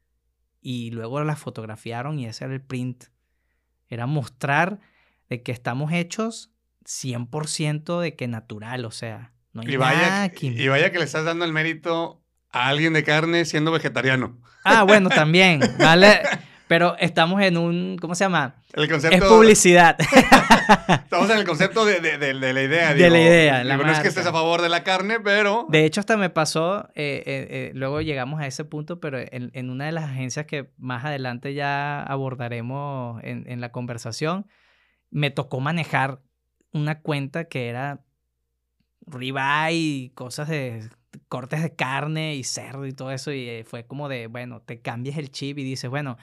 Y 0.62 0.92
luego 0.92 1.22
las 1.26 1.40
fotografiaron 1.40 2.20
y 2.20 2.26
ese 2.26 2.46
era 2.46 2.54
el 2.54 2.62
print. 2.62 3.06
Era 3.90 4.06
mostrar 4.06 4.80
de 5.30 5.44
que 5.44 5.52
estamos 5.52 5.92
hechos 5.92 6.54
100% 6.86 8.00
de 8.00 8.16
que 8.16 8.30
natural, 8.30 8.86
o 8.86 8.92
sea, 8.92 9.34
no 9.52 9.62
hay 9.62 9.74
y 9.74 9.76
vaya, 9.76 10.32
Y 10.42 10.68
vaya 10.70 10.92
que 10.92 11.00
le 11.00 11.06
estás 11.06 11.26
dando 11.26 11.44
el 11.44 11.52
mérito 11.52 12.23
a 12.54 12.68
alguien 12.68 12.94
de 12.94 13.04
carne 13.04 13.44
siendo 13.44 13.72
vegetariano. 13.72 14.38
Ah, 14.64 14.84
bueno, 14.84 15.10
también, 15.14 15.60
¿vale? 15.80 16.22
Pero 16.68 16.96
estamos 16.98 17.42
en 17.42 17.58
un, 17.58 17.98
¿cómo 18.00 18.16
se 18.16 18.24
llama? 18.24 18.56
El 18.74 18.90
concepto... 18.90 19.18
Es 19.18 19.24
publicidad. 19.24 19.98
estamos 21.04 21.30
en 21.30 21.38
el 21.38 21.46
concepto 21.46 21.86
de, 21.86 22.00
de, 22.00 22.18
de, 22.18 22.34
la 22.34 22.64
idea. 22.64 22.94
De 22.94 23.10
la 23.10 23.20
idea. 23.20 23.64
La 23.64 23.78
no 23.78 23.92
es 23.92 24.00
que 24.00 24.08
estés 24.08 24.26
a 24.26 24.32
favor 24.32 24.62
de 24.62 24.70
la 24.70 24.84
carne, 24.84 25.20
pero... 25.20 25.68
De 25.70 25.86
hecho, 25.86 26.00
hasta 26.00 26.16
me 26.16 26.30
pasó, 26.30 26.90
eh, 26.96 27.22
eh, 27.26 27.48
eh, 27.50 27.72
luego 27.76 28.02
llegamos 28.02 28.40
a 28.40 28.48
ese 28.48 28.64
punto, 28.64 29.00
pero 29.00 29.20
en, 29.20 29.52
en, 29.54 29.70
una 29.70 29.86
de 29.86 29.92
las 29.92 30.06
agencias 30.06 30.46
que 30.46 30.72
más 30.78 31.04
adelante 31.04 31.54
ya 31.54 32.02
abordaremos 32.02 33.22
en, 33.24 33.44
en 33.48 33.60
la 33.60 33.72
conversación, 33.72 34.48
me 35.12 35.32
tocó 35.32 35.60
manejar 35.60 36.22
una 36.72 37.02
cuenta 37.02 37.46
que 37.46 37.68
era 37.68 38.00
ribeye 39.06 39.74
y 39.74 40.10
cosas 40.16 40.48
de 40.48 40.90
cortes 41.34 41.64
de 41.64 41.74
carne 41.74 42.36
y 42.36 42.44
cerdo 42.44 42.86
y 42.86 42.94
todo 42.94 43.10
eso. 43.10 43.32
Y 43.32 43.50
eh, 43.50 43.64
fue 43.64 43.88
como 43.88 44.08
de, 44.08 44.28
bueno, 44.28 44.62
te 44.62 44.82
cambias 44.82 45.18
el 45.18 45.32
chip 45.32 45.58
y 45.58 45.64
dices, 45.64 45.90
bueno, 45.90 46.16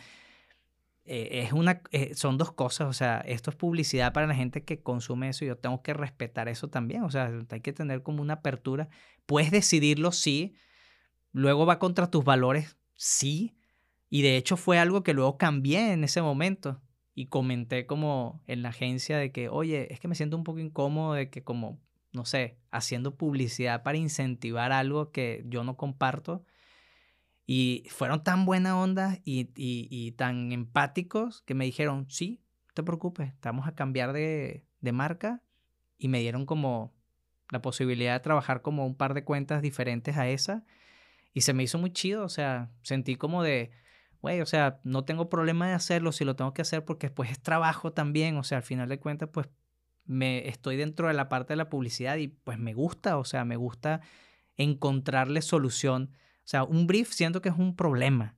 eh, 1.04 1.42
es 1.42 1.52
una, 1.52 1.82
eh, 1.90 2.14
son 2.14 2.38
dos 2.38 2.52
cosas. 2.52 2.86
O 2.86 2.92
sea, 2.92 3.18
esto 3.26 3.50
es 3.50 3.56
publicidad 3.56 4.12
para 4.12 4.28
la 4.28 4.36
gente 4.36 4.62
que 4.62 4.84
consume 4.84 5.30
eso 5.30 5.44
y 5.44 5.48
yo 5.48 5.56
tengo 5.56 5.82
que 5.82 5.94
respetar 5.94 6.48
eso 6.48 6.68
también. 6.68 7.02
O 7.02 7.10
sea, 7.10 7.28
hay 7.50 7.60
que 7.60 7.72
tener 7.72 8.04
como 8.04 8.22
una 8.22 8.34
apertura. 8.34 8.88
Puedes 9.26 9.50
decidirlo, 9.50 10.12
sí. 10.12 10.54
Luego 11.32 11.66
va 11.66 11.80
contra 11.80 12.08
tus 12.08 12.24
valores, 12.24 12.76
sí. 12.94 13.56
Y 14.10 14.22
de 14.22 14.36
hecho 14.36 14.56
fue 14.56 14.78
algo 14.78 15.02
que 15.02 15.12
luego 15.12 15.38
cambié 15.38 15.92
en 15.92 16.04
ese 16.04 16.22
momento. 16.22 16.80
Y 17.16 17.26
comenté 17.26 17.84
como 17.84 18.44
en 18.46 18.62
la 18.62 18.68
agencia 18.68 19.18
de 19.18 19.32
que, 19.32 19.48
oye, 19.48 19.92
es 19.92 19.98
que 19.98 20.06
me 20.06 20.14
siento 20.14 20.36
un 20.36 20.44
poco 20.44 20.60
incómodo 20.60 21.14
de 21.14 21.30
que 21.30 21.42
como 21.42 21.80
no 22.12 22.24
sé, 22.24 22.58
haciendo 22.70 23.16
publicidad 23.16 23.82
para 23.82 23.98
incentivar 23.98 24.72
algo 24.72 25.10
que 25.12 25.44
yo 25.46 25.64
no 25.64 25.76
comparto. 25.76 26.44
Y 27.46 27.84
fueron 27.90 28.22
tan 28.22 28.46
buena 28.46 28.78
onda 28.80 29.18
y, 29.24 30.12
tan 30.12 30.52
empáticos 30.52 31.42
que 31.42 31.54
me 31.54 31.64
dijeron, 31.64 32.06
sí, 32.08 32.42
no 32.68 32.74
te 32.74 32.82
preocupes, 32.82 33.28
estamos 33.28 33.66
a 33.66 33.74
cambiar 33.74 34.12
de, 34.12 34.64
de 34.80 34.92
marca. 34.92 35.42
Y 35.98 36.08
me 36.08 36.20
dieron 36.20 36.46
como 36.46 36.94
la 37.50 37.60
posibilidad 37.60 38.14
de 38.14 38.20
trabajar 38.20 38.62
como 38.62 38.86
un 38.86 38.94
par 38.94 39.14
de 39.14 39.24
cuentas 39.24 39.62
diferentes 39.62 40.16
a 40.16 40.28
esa. 40.28 40.64
Y 41.34 41.42
se 41.42 41.52
me 41.52 41.62
hizo 41.62 41.78
muy 41.78 41.92
chido, 41.92 42.24
o 42.24 42.28
sea, 42.28 42.70
sentí 42.82 43.16
como 43.16 43.42
de, 43.42 43.70
güey, 44.20 44.40
o 44.40 44.46
sea, 44.46 44.80
no 44.84 45.04
tengo 45.04 45.28
problema 45.28 45.68
de 45.68 45.74
hacerlo 45.74 46.12
si 46.12 46.24
lo 46.24 46.36
tengo 46.36 46.54
que 46.54 46.62
hacer 46.62 46.84
porque 46.84 47.08
después 47.08 47.30
es 47.30 47.40
trabajo 47.40 47.92
también, 47.92 48.36
o 48.36 48.44
sea, 48.44 48.58
al 48.58 48.64
final 48.64 48.88
de 48.88 48.98
cuentas, 48.98 49.28
pues 49.32 49.48
me 50.10 50.48
estoy 50.48 50.76
dentro 50.76 51.06
de 51.06 51.14
la 51.14 51.28
parte 51.28 51.52
de 51.52 51.56
la 51.56 51.70
publicidad 51.70 52.16
y 52.16 52.26
pues 52.26 52.58
me 52.58 52.74
gusta, 52.74 53.16
o 53.16 53.24
sea, 53.24 53.44
me 53.44 53.54
gusta 53.54 54.00
encontrarle 54.56 55.40
solución. 55.40 56.10
O 56.38 56.48
sea, 56.50 56.64
un 56.64 56.88
brief 56.88 57.12
siento 57.12 57.40
que 57.40 57.48
es 57.48 57.54
un 57.56 57.76
problema 57.76 58.34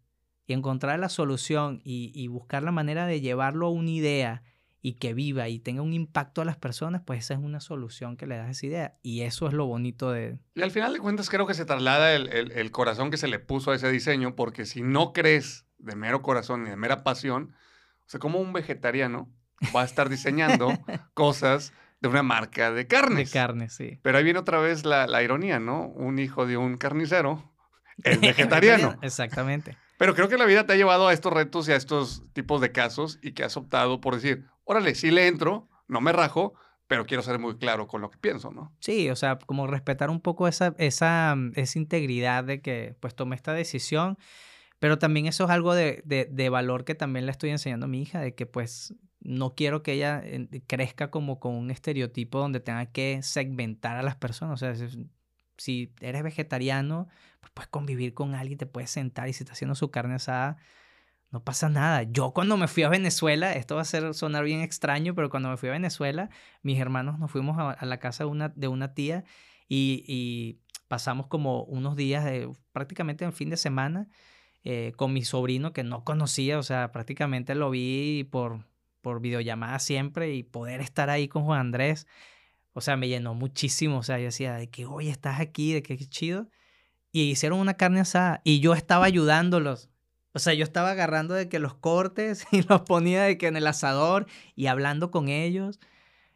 y 0.46 0.52
encontrar 0.52 0.98
la 0.98 1.08
solución 1.08 1.80
y, 1.82 2.26
buscar 2.28 2.62
la 2.62 2.72
manera 2.72 3.06
de 3.06 3.22
llevarlo 3.22 3.68
a 3.68 3.70
una 3.70 3.88
idea 3.88 4.42
y 4.82 4.94
que 4.94 5.14
viva 5.14 5.48
y 5.48 5.60
tenga 5.60 5.80
un 5.80 5.94
impacto 5.94 6.42
a 6.42 6.44
las 6.44 6.58
personas, 6.58 7.00
pues 7.06 7.20
esa 7.20 7.34
es 7.34 7.40
una 7.40 7.60
solución 7.60 8.18
que 8.18 8.26
le 8.26 8.36
das 8.36 8.48
a 8.48 8.50
esa 8.50 8.66
idea. 8.66 8.98
Y 9.02 9.22
eso 9.22 9.46
es 9.46 9.54
lo 9.54 9.64
bonito 9.64 10.10
de... 10.10 10.38
Y 10.54 10.60
al 10.60 10.72
final 10.72 10.92
de 10.92 10.98
cuentas 10.98 11.30
creo 11.30 11.46
que 11.46 11.54
se 11.54 11.64
traslada 11.64 12.14
el, 12.14 12.28
el 12.28 12.70
corazón 12.70 13.10
que 13.10 13.16
se 13.16 13.28
le 13.28 13.38
puso 13.38 13.70
a 13.70 13.76
ese 13.76 13.90
diseño, 13.90 14.36
porque 14.36 14.66
si 14.66 14.82
no 14.82 15.14
crees 15.14 15.64
de 15.78 15.96
mero 15.96 16.20
corazón 16.20 16.66
y 16.66 16.70
de 16.70 16.76
mera 16.76 17.02
pasión, 17.02 17.54
o 18.00 18.10
sea, 18.10 18.20
como 18.20 18.40
un 18.40 18.52
vegetariano 18.52 19.32
va 19.74 19.82
a 19.82 19.84
estar 19.84 20.08
diseñando 20.08 20.72
cosas 21.14 21.72
de 22.02 22.08
una 22.08 22.22
marca 22.22 22.72
de 22.72 22.86
carnes. 22.86 23.30
De 23.30 23.38
carne, 23.38 23.68
sí. 23.68 23.98
Pero 24.02 24.18
ahí 24.18 24.24
viene 24.24 24.40
otra 24.40 24.58
vez 24.58 24.84
la, 24.84 25.22
ironía, 25.22 25.60
¿no? 25.60 25.86
Un 25.86 26.18
hijo 26.18 26.46
de 26.46 26.56
un 26.56 26.76
carnicero 26.76 27.52
es 28.04 28.20
vegetariano. 28.20 28.98
Exactamente. 29.02 29.76
Pero 29.98 30.14
creo 30.14 30.28
que 30.28 30.36
la 30.36 30.46
vida 30.46 30.66
te 30.66 30.72
ha 30.72 30.76
llevado 30.76 31.06
a 31.06 31.12
estos 31.12 31.32
retos 31.32 31.68
y 31.68 31.72
a 31.72 31.76
estos 31.76 32.24
tipos 32.32 32.60
de 32.60 32.72
casos 32.72 33.20
y 33.22 33.32
que 33.32 33.44
has 33.44 33.56
optado 33.56 34.00
por 34.00 34.16
decir, 34.16 34.46
órale, 34.64 34.96
sí 34.96 35.12
le 35.12 35.28
entro, 35.28 35.68
no 35.86 36.00
me 36.00 36.12
rajo, 36.12 36.54
pero 36.88 37.06
quiero 37.06 37.22
ser 37.22 37.38
muy 37.38 37.56
claro 37.56 37.86
con 37.86 38.00
lo 38.00 38.10
que 38.10 38.18
pienso, 38.18 38.50
¿no? 38.50 38.74
Sí, 38.80 39.08
o 39.08 39.16
sea, 39.16 39.38
como 39.38 39.68
respetar 39.68 40.10
un 40.10 40.20
poco 40.20 40.48
esa, 40.48 40.74
esa, 40.78 41.36
esa 41.54 41.78
integridad 41.78 42.42
de 42.42 42.60
que 42.60 42.96
pues 42.98 43.14
tomé 43.14 43.36
esta 43.36 43.52
decisión, 43.52 44.18
pero 44.80 44.98
también 44.98 45.26
eso 45.26 45.44
es 45.44 45.50
algo 45.50 45.74
de, 45.74 46.02
de, 46.04 46.26
de 46.28 46.48
valor 46.48 46.84
que 46.84 46.96
también 46.96 47.26
le 47.26 47.30
estoy 47.30 47.50
enseñando 47.50 47.86
a 47.86 47.88
mi 47.88 48.02
hija, 48.02 48.20
de 48.20 48.34
que 48.34 48.46
pues 48.46 48.94
no 49.24 49.54
quiero 49.54 49.82
que 49.82 49.92
ella 49.92 50.22
crezca 50.66 51.10
como 51.10 51.38
con 51.40 51.54
un 51.54 51.70
estereotipo 51.70 52.38
donde 52.38 52.60
tenga 52.60 52.86
que 52.86 53.22
segmentar 53.22 53.96
a 53.96 54.02
las 54.02 54.16
personas. 54.16 54.62
O 54.62 54.74
sea, 54.74 54.88
si 55.56 55.92
eres 56.00 56.22
vegetariano, 56.22 57.08
pues 57.40 57.52
puedes 57.52 57.68
convivir 57.68 58.14
con 58.14 58.34
alguien, 58.34 58.58
te 58.58 58.66
puedes 58.66 58.90
sentar 58.90 59.28
y 59.28 59.32
si 59.32 59.44
está 59.44 59.52
haciendo 59.52 59.74
su 59.74 59.90
carne 59.90 60.14
asada, 60.14 60.56
no 61.30 61.42
pasa 61.42 61.68
nada. 61.68 62.02
Yo 62.04 62.32
cuando 62.32 62.56
me 62.56 62.68
fui 62.68 62.82
a 62.82 62.88
Venezuela, 62.88 63.52
esto 63.54 63.76
va 63.76 63.82
a 63.82 63.84
ser, 63.84 64.14
sonar 64.14 64.44
bien 64.44 64.60
extraño, 64.60 65.14
pero 65.14 65.30
cuando 65.30 65.48
me 65.50 65.56
fui 65.56 65.68
a 65.70 65.72
Venezuela, 65.72 66.30
mis 66.62 66.78
hermanos 66.78 67.18
nos 67.18 67.30
fuimos 67.30 67.56
a, 67.58 67.84
la 67.86 67.98
casa 67.98 68.24
de 68.24 68.30
una, 68.30 68.48
de 68.50 68.68
una 68.68 68.94
tía 68.94 69.24
y, 69.68 70.58
pasamos 70.88 71.26
como 71.26 71.64
unos 71.64 71.96
días, 71.96 72.22
de, 72.22 72.52
prácticamente 72.72 73.24
el 73.24 73.32
fin 73.32 73.48
de 73.48 73.56
semana, 73.56 74.08
eh, 74.62 74.92
con 74.96 75.14
mi 75.14 75.24
sobrino 75.24 75.72
que 75.72 75.84
no 75.84 76.04
conocía, 76.04 76.58
o 76.58 76.62
sea, 76.62 76.92
prácticamente 76.92 77.54
lo 77.54 77.70
vi 77.70 78.24
por, 78.30 78.66
por 79.02 79.20
videollamada 79.20 79.78
siempre 79.78 80.34
y 80.34 80.42
poder 80.42 80.80
estar 80.80 81.10
ahí 81.10 81.28
con 81.28 81.44
Juan 81.44 81.60
Andrés, 81.60 82.06
o 82.74 82.80
sea, 82.80 82.96
me 82.96 83.08
llenó 83.08 83.34
muchísimo, 83.34 83.98
o 83.98 84.02
sea, 84.02 84.18
yo 84.18 84.26
decía, 84.26 84.54
de 84.54 84.70
que, 84.70 84.86
oye, 84.86 85.10
estás 85.10 85.40
aquí, 85.40 85.72
de 85.74 85.82
que 85.82 85.98
qué 85.98 86.06
chido. 86.06 86.48
Y 87.12 87.30
hicieron 87.30 87.58
una 87.60 87.74
carne 87.74 88.00
asada 88.00 88.40
y 88.44 88.60
yo 88.60 88.72
estaba 88.74 89.04
ayudándolos. 89.06 89.90
O 90.34 90.38
sea, 90.38 90.54
yo 90.54 90.64
estaba 90.64 90.92
agarrando 90.92 91.34
de 91.34 91.48
que 91.48 91.58
los 91.58 91.74
cortes 91.74 92.46
y 92.52 92.62
los 92.62 92.82
ponía 92.82 93.22
de 93.24 93.38
que 93.38 93.48
en 93.48 93.56
el 93.56 93.66
asador 93.66 94.26
y 94.56 94.66
hablando 94.66 95.10
con 95.10 95.28
ellos. 95.28 95.80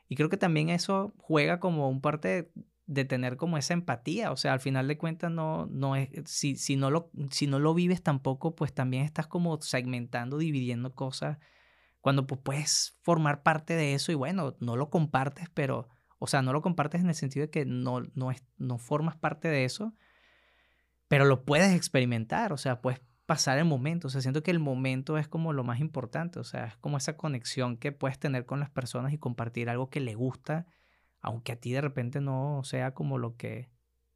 Y 0.08 0.16
creo 0.16 0.28
que 0.28 0.36
también 0.36 0.68
eso 0.70 1.14
juega 1.18 1.60
como 1.60 1.88
un 1.88 2.00
parte 2.00 2.50
de, 2.86 3.04
tener 3.06 3.36
como 3.36 3.58
esa 3.58 3.74
empatía. 3.74 4.30
O 4.32 4.36
sea, 4.36 4.52
al 4.52 4.60
final 4.60 4.88
de 4.88 4.98
cuentas, 4.98 5.30
no, 5.30 5.66
no 5.66 5.96
es, 5.96 6.10
si, 6.26 6.56
si, 6.56 6.76
no 6.76 6.90
lo, 6.90 7.10
si 7.30 7.46
no 7.46 7.58
lo 7.58 7.74
vives 7.74 8.02
tampoco, 8.02 8.54
pues 8.54 8.74
también 8.74 9.04
estás 9.04 9.26
como 9.26 9.60
segmentando, 9.62 10.38
dividiendo 10.38 10.94
cosas. 10.94 11.38
Cuando 12.06 12.24
pues, 12.24 12.40
puedes 12.40 12.96
formar 13.02 13.42
parte 13.42 13.74
de 13.74 13.94
eso 13.94 14.12
y 14.12 14.14
bueno, 14.14 14.54
no 14.60 14.76
lo 14.76 14.90
compartes, 14.90 15.48
pero, 15.52 15.88
o 16.20 16.28
sea, 16.28 16.40
no 16.40 16.52
lo 16.52 16.62
compartes 16.62 17.00
en 17.00 17.08
el 17.08 17.16
sentido 17.16 17.46
de 17.46 17.50
que 17.50 17.64
no, 17.64 18.02
no, 18.14 18.30
es, 18.30 18.44
no 18.58 18.78
formas 18.78 19.16
parte 19.16 19.48
de 19.48 19.64
eso, 19.64 19.92
pero 21.08 21.24
lo 21.24 21.44
puedes 21.44 21.74
experimentar. 21.74 22.52
O 22.52 22.58
sea, 22.58 22.80
puedes 22.80 23.00
pasar 23.26 23.58
el 23.58 23.64
momento. 23.64 24.06
O 24.06 24.10
sea, 24.10 24.20
siento 24.20 24.44
que 24.44 24.52
el 24.52 24.60
momento 24.60 25.18
es 25.18 25.26
como 25.26 25.52
lo 25.52 25.64
más 25.64 25.80
importante. 25.80 26.38
O 26.38 26.44
sea, 26.44 26.66
es 26.66 26.76
como 26.76 26.96
esa 26.96 27.16
conexión 27.16 27.76
que 27.76 27.90
puedes 27.90 28.20
tener 28.20 28.46
con 28.46 28.60
las 28.60 28.70
personas 28.70 29.12
y 29.12 29.18
compartir 29.18 29.68
algo 29.68 29.90
que 29.90 29.98
le 29.98 30.14
gusta, 30.14 30.68
aunque 31.20 31.50
a 31.50 31.56
ti 31.56 31.72
de 31.72 31.80
repente 31.80 32.20
no 32.20 32.60
sea 32.62 32.94
como 32.94 33.18
lo 33.18 33.34
que 33.34 33.68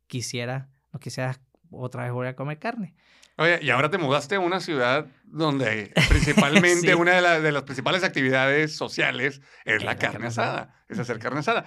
quisieras, 0.06 0.68
no 0.92 1.00
quisieras 1.00 1.40
otra 1.70 2.04
vez 2.04 2.12
voy 2.12 2.26
a 2.26 2.36
comer 2.36 2.58
carne. 2.58 2.94
Oye, 3.36 3.58
y 3.62 3.70
ahora 3.70 3.90
te 3.90 3.98
mudaste 3.98 4.34
a 4.34 4.40
una 4.40 4.60
ciudad 4.60 5.06
donde 5.24 5.92
principalmente 6.08 6.94
una 6.94 7.20
de, 7.20 7.40
de, 7.40 7.52
las 7.52 7.62
principales 7.62 8.04
actividades 8.04 8.76
sociales 8.76 9.40
es 9.64 9.82
la, 9.82 9.96
carne, 9.96 10.26
asada, 10.26 10.84
es 10.88 10.98
hacer 10.98 11.18
carne 11.18 11.40
asada. 11.40 11.64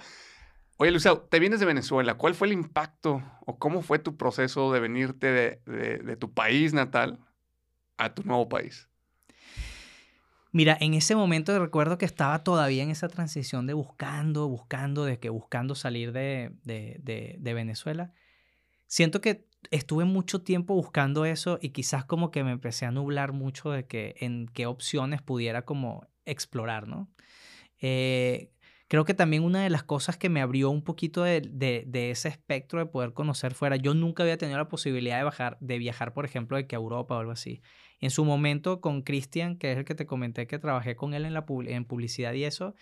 Oye, 0.76 0.90
Luciano, 0.90 1.18
te 1.18 1.38
vienes 1.38 1.60
de 1.60 1.66
Venezuela. 1.66 2.14
¿Cuál 2.14 2.34
fue 2.34 2.48
el 2.48 2.52
impacto 2.52 3.22
o 3.46 3.58
cómo 3.58 3.82
fue 3.82 3.98
tu 3.98 4.16
proceso 4.16 4.72
de 4.72 4.80
venirte 4.80 5.32
de, 5.32 5.98
de 5.98 6.16
tu 6.16 6.32
país 6.32 6.74
natal 6.74 7.18
a 7.96 8.14
tu 8.14 8.22
nuevo 8.24 8.48
país? 8.48 8.88
Mira, 10.54 10.78
en 10.80 10.94
ese 10.94 11.16
momento 11.16 11.58
recuerdo 11.58 11.98
que 11.98 12.04
estaba 12.04 12.44
todavía 12.44 12.84
en 12.84 12.90
esa 12.90 13.08
transición 13.08 13.66
de 13.66 13.72
buscando, 13.72 14.46
buscando, 14.46 15.04
de 15.04 15.18
que 15.18 15.28
buscando 15.28 15.74
salir 15.74 16.12
de, 16.12 16.52
de, 16.62 17.34
de, 17.40 17.54
Venezuela. 17.54 18.12
Siento 18.86 19.20
que 19.20 19.48
estuve 19.70 20.04
mucho 20.04 20.42
tiempo 20.42 20.74
buscando 20.74 21.24
eso 21.24 21.58
y 21.60 21.70
quizás 21.70 22.04
como 22.04 22.30
que 22.30 22.44
me 22.44 22.52
empecé 22.52 22.86
a 22.86 22.90
nublar 22.90 23.32
mucho 23.32 23.70
de 23.70 23.86
que 23.86 24.14
en 24.20 24.46
qué 24.46 24.66
opciones 24.66 25.22
pudiera 25.22 25.62
como 25.64 26.06
explorar, 26.24 26.88
¿no? 26.88 27.08
Eh, 27.80 28.50
creo 28.88 29.04
que 29.04 29.14
también 29.14 29.42
una 29.42 29.62
de 29.62 29.70
las 29.70 29.82
cosas 29.82 30.16
que 30.16 30.28
me 30.28 30.40
abrió 30.40 30.70
un 30.70 30.82
poquito 30.82 31.22
de, 31.22 31.40
de, 31.40 32.10
ese 32.10 32.28
espectro 32.28 32.78
de 32.78 32.86
poder 32.86 33.12
conocer 33.12 33.54
fuera, 33.54 33.76
yo 33.76 33.94
nunca 33.94 34.22
había 34.22 34.38
tenido 34.38 34.58
la 34.58 34.68
posibilidad 34.68 35.18
de, 35.18 35.24
bajar, 35.24 35.58
de 35.60 35.78
viajar, 35.78 36.12
por 36.12 36.24
ejemplo, 36.24 36.56
de 36.56 36.66
que 36.66 36.76
a 36.76 36.78
Europa 36.78 37.16
o 37.16 37.18
algo 37.18 37.32
así. 37.32 37.60
En 38.00 38.10
su 38.10 38.24
momento 38.24 38.80
con 38.80 39.02
Cristian, 39.02 39.56
que 39.56 39.72
es 39.72 39.78
el 39.78 39.84
que 39.84 39.94
te 39.94 40.06
comenté 40.06 40.46
que 40.46 40.58
trabajé 40.58 40.96
con 40.96 41.14
él 41.14 41.24
en, 41.24 41.34
la, 41.34 41.44
en 41.66 41.84
publicidad 41.84 42.32
y 42.34 42.44
eso, 42.44 42.74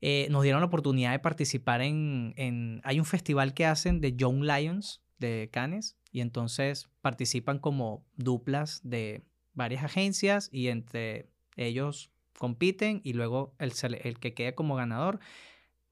eh, 0.00 0.26
nos 0.30 0.42
dieron 0.42 0.60
la 0.60 0.66
oportunidad 0.66 1.12
de 1.12 1.18
participar 1.18 1.80
en, 1.80 2.34
en, 2.36 2.80
Hay 2.84 2.98
un 2.98 3.06
festival 3.06 3.54
que 3.54 3.66
hacen 3.66 4.00
de 4.00 4.14
Young 4.14 4.42
Lions 4.42 5.02
de 5.18 5.48
Cannes 5.52 5.96
y 6.16 6.22
entonces 6.22 6.88
participan 7.02 7.58
como 7.58 8.02
duplas 8.16 8.80
de 8.82 9.22
varias 9.52 9.84
agencias 9.84 10.48
y 10.50 10.68
entre 10.68 11.28
ellos 11.56 12.10
compiten 12.38 13.02
y 13.04 13.12
luego 13.12 13.54
el, 13.58 13.74
que 14.18 14.32
quede 14.32 14.54
como 14.54 14.76
ganador 14.76 15.20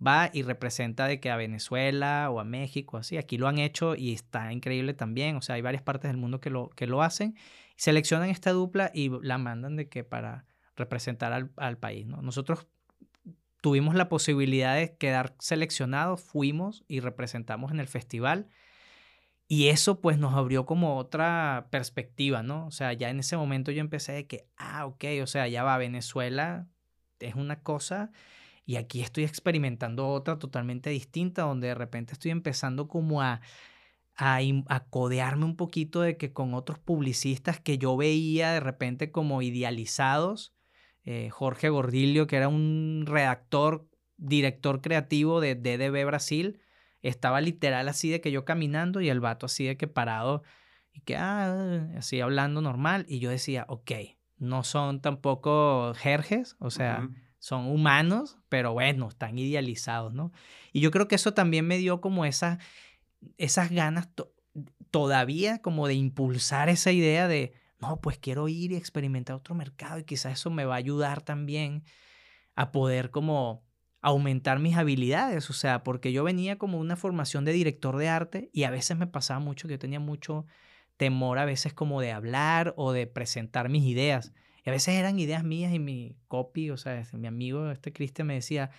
va 0.04 0.30
y 0.32 0.40
representa 0.40 1.06
de 1.08 1.20
que 1.20 1.30
a 1.30 1.36
Venezuela 1.36 2.30
o 2.30 2.40
a 2.40 2.44
México, 2.44 2.96
así. 2.96 3.18
Aquí 3.18 3.36
lo 3.36 3.48
han 3.48 3.58
hecho 3.58 3.96
y 3.96 4.14
está 4.14 4.50
increíble 4.50 4.94
también. 4.94 5.36
O 5.36 5.42
sea, 5.42 5.56
hay 5.56 5.60
varias 5.60 5.82
partes 5.82 6.08
del 6.08 6.16
mundo 6.16 6.40
que 6.40 6.48
lo, 6.48 6.70
que 6.70 6.86
lo 6.86 7.02
hacen 7.02 7.36
seleccionan 7.76 8.30
esta 8.30 8.52
dupla 8.52 8.90
y 8.94 9.10
la 9.20 9.36
mandan 9.36 9.76
de 9.76 9.90
que 9.90 10.04
para 10.04 10.46
representar 10.74 11.34
al, 11.34 11.50
al 11.58 11.76
país. 11.76 12.06
¿no? 12.06 12.22
Nosotros 12.22 12.66
tuvimos 13.60 13.94
la 13.94 14.08
posibilidad 14.08 14.74
de 14.74 14.96
quedar 14.96 15.34
seleccionados, 15.38 16.22
fuimos 16.22 16.82
y 16.88 17.00
representamos 17.00 17.72
en 17.72 17.80
el 17.80 17.88
festival. 17.88 18.48
Y 19.46 19.68
eso 19.68 20.00
pues 20.00 20.18
nos 20.18 20.34
abrió 20.34 20.66
como 20.66 20.96
otra 20.96 21.68
perspectiva, 21.70 22.42
¿no? 22.42 22.66
O 22.66 22.70
sea, 22.70 22.92
ya 22.94 23.10
en 23.10 23.20
ese 23.20 23.36
momento 23.36 23.70
yo 23.72 23.80
empecé 23.80 24.12
de 24.12 24.26
que, 24.26 24.48
ah, 24.56 24.86
ok, 24.86 25.04
o 25.22 25.26
sea, 25.26 25.48
ya 25.48 25.62
va, 25.64 25.76
Venezuela 25.78 26.68
es 27.20 27.34
una 27.34 27.62
cosa 27.62 28.10
y 28.66 28.76
aquí 28.76 29.02
estoy 29.02 29.24
experimentando 29.24 30.08
otra 30.08 30.38
totalmente 30.38 30.90
distinta, 30.90 31.42
donde 31.42 31.68
de 31.68 31.74
repente 31.74 32.14
estoy 32.14 32.30
empezando 32.30 32.88
como 32.88 33.22
a 33.22 33.42
a, 34.16 34.86
codearme 34.90 35.44
un 35.44 35.56
poquito 35.56 36.00
de 36.00 36.16
que 36.16 36.32
con 36.32 36.54
otros 36.54 36.78
publicistas 36.78 37.60
que 37.60 37.78
yo 37.78 37.96
veía 37.96 38.52
de 38.52 38.60
repente 38.60 39.10
como 39.10 39.42
idealizados, 39.42 40.54
eh, 41.04 41.30
Jorge 41.30 41.68
Gordillo, 41.68 42.26
que 42.26 42.36
era 42.36 42.48
un 42.48 43.04
redactor, 43.06 43.88
director 44.16 44.80
creativo 44.80 45.40
de 45.40 45.54
DDB 45.54 46.06
Brasil, 46.06 46.60
estaba 47.08 47.40
literal 47.40 47.88
así 47.88 48.10
de 48.10 48.20
que 48.20 48.32
yo 48.32 48.44
caminando 48.44 49.00
y 49.00 49.08
el 49.08 49.20
vato 49.20 49.46
así 49.46 49.64
de 49.64 49.76
que 49.76 49.86
parado 49.86 50.42
y 50.92 51.00
que 51.00 51.16
ah, 51.16 51.88
así 51.96 52.20
hablando 52.20 52.60
normal 52.60 53.04
y 53.08 53.18
yo 53.18 53.30
decía, 53.30 53.66
ok, 53.68 53.92
no 54.38 54.64
son 54.64 55.00
tampoco 55.00 55.92
jerjes, 55.94 56.56
o 56.58 56.70
sea, 56.70 57.08
son 57.38 57.66
humanos, 57.66 58.38
pero 58.48 58.72
bueno, 58.72 59.08
están 59.08 59.38
idealizados, 59.38 60.14
¿no? 60.14 60.32
Y 60.72 60.80
yo 60.80 60.90
creo 60.90 61.08
que 61.08 61.14
eso 61.14 61.34
también 61.34 61.66
me 61.66 61.78
dio 61.78 62.00
como 62.00 62.24
esa 62.24 62.58
esas 63.38 63.70
ganas 63.70 64.08
todavía 64.90 65.60
como 65.60 65.88
de 65.88 65.94
impulsar 65.94 66.68
esa 66.68 66.92
idea 66.92 67.28
de, 67.28 67.52
no, 67.80 68.00
pues 68.00 68.18
quiero 68.18 68.48
ir 68.48 68.72
y 68.72 68.76
experimentar 68.76 69.36
otro 69.36 69.54
mercado 69.54 69.98
y 69.98 70.04
quizás 70.04 70.34
eso 70.34 70.50
me 70.50 70.64
va 70.64 70.74
a 70.74 70.78
ayudar 70.78 71.22
también 71.22 71.84
a 72.54 72.70
poder 72.70 73.10
como 73.10 73.64
aumentar 74.04 74.58
mis 74.58 74.76
habilidades, 74.76 75.48
o 75.48 75.54
sea, 75.54 75.82
porque 75.82 76.12
yo 76.12 76.24
venía 76.24 76.58
como 76.58 76.78
una 76.78 76.94
formación 76.94 77.46
de 77.46 77.52
director 77.52 77.96
de 77.96 78.10
arte 78.10 78.50
y 78.52 78.64
a 78.64 78.70
veces 78.70 78.98
me 78.98 79.06
pasaba 79.06 79.40
mucho 79.40 79.66
que 79.66 79.74
yo 79.74 79.78
tenía 79.78 79.98
mucho 79.98 80.44
temor 80.98 81.38
a 81.38 81.46
veces 81.46 81.72
como 81.72 82.02
de 82.02 82.12
hablar 82.12 82.74
o 82.76 82.92
de 82.92 83.06
presentar 83.06 83.70
mis 83.70 83.84
ideas. 83.84 84.34
Y 84.62 84.68
a 84.68 84.72
veces 84.72 84.96
eran 84.96 85.18
ideas 85.18 85.42
mías 85.42 85.72
y 85.72 85.78
mi 85.78 86.18
copy, 86.28 86.70
o 86.70 86.76
sea, 86.76 87.02
mi 87.14 87.26
amigo 87.26 87.70
este 87.70 87.94
Cristian 87.94 88.26
me 88.26 88.34
decía, 88.34 88.70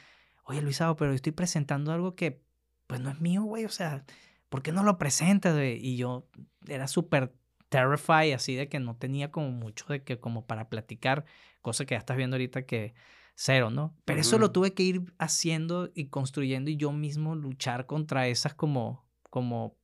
oye 0.43 0.61
Luisado, 0.61 0.95
pero 0.95 1.11
estoy 1.11 1.32
presentando 1.32 1.91
algo 1.91 2.15
que 2.15 2.43
pues 2.86 3.01
no 3.01 3.09
es 3.09 3.19
mío, 3.19 3.41
güey, 3.41 3.65
o 3.65 3.69
sea, 3.69 4.05
¿por 4.49 4.61
qué 4.61 4.71
no 4.71 4.84
lo 4.84 4.99
presentas? 4.99 5.57
Y 5.59 5.97
yo 5.97 6.28
era 6.67 6.88
súper 6.88 7.34
terrified, 7.69 8.34
así 8.34 8.53
de 8.53 8.69
que 8.69 8.80
no 8.80 8.95
tenía 8.95 9.32
como 9.32 9.49
mucho 9.49 9.86
de 9.88 10.03
que 10.03 10.19
como 10.19 10.45
para 10.45 10.69
platicar, 10.69 11.26
cosa 11.63 11.84
que 11.86 11.95
ya 11.95 11.99
estás 11.99 12.15
viendo 12.15 12.36
ahorita 12.36 12.67
que 12.67 12.93
cero, 13.36 13.69
¿no? 13.69 13.95
Pero 14.05 14.21
eso 14.21 14.39
lo 14.39 14.51
tuve 14.51 14.73
que 14.73 14.83
ir 14.83 15.13
haciendo 15.19 15.91
y 15.93 16.07
construyendo 16.07 16.71
y 16.71 16.77
yo 16.77 16.91
mismo 16.91 17.36
luchar 17.36 17.86
contra 17.86 18.27
esas 18.27 18.55
como, 18.55 19.05
como, 19.29 19.77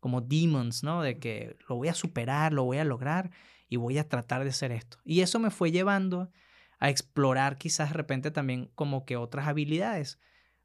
como 0.00 0.20
demons, 0.20 0.82
¿no? 0.82 1.02
De 1.02 1.18
que 1.18 1.56
lo 1.68 1.76
voy 1.76 1.88
a 1.88 1.94
superar, 1.94 2.52
lo 2.52 2.64
voy 2.64 2.78
a 2.78 2.84
lograr 2.84 3.30
y 3.68 3.76
voy 3.76 3.98
a 3.98 4.08
tratar 4.08 4.44
de 4.44 4.50
hacer 4.50 4.72
esto. 4.72 4.98
Y 5.04 5.20
eso 5.20 5.38
me 5.38 5.50
fue 5.50 5.72
llevando 5.72 6.30
a 6.78 6.88
explorar 6.90 7.58
quizás 7.58 7.90
de 7.90 7.94
repente 7.94 8.30
también 8.30 8.70
como 8.74 9.04
que 9.04 9.16
otras 9.16 9.48
habilidades 9.48 10.18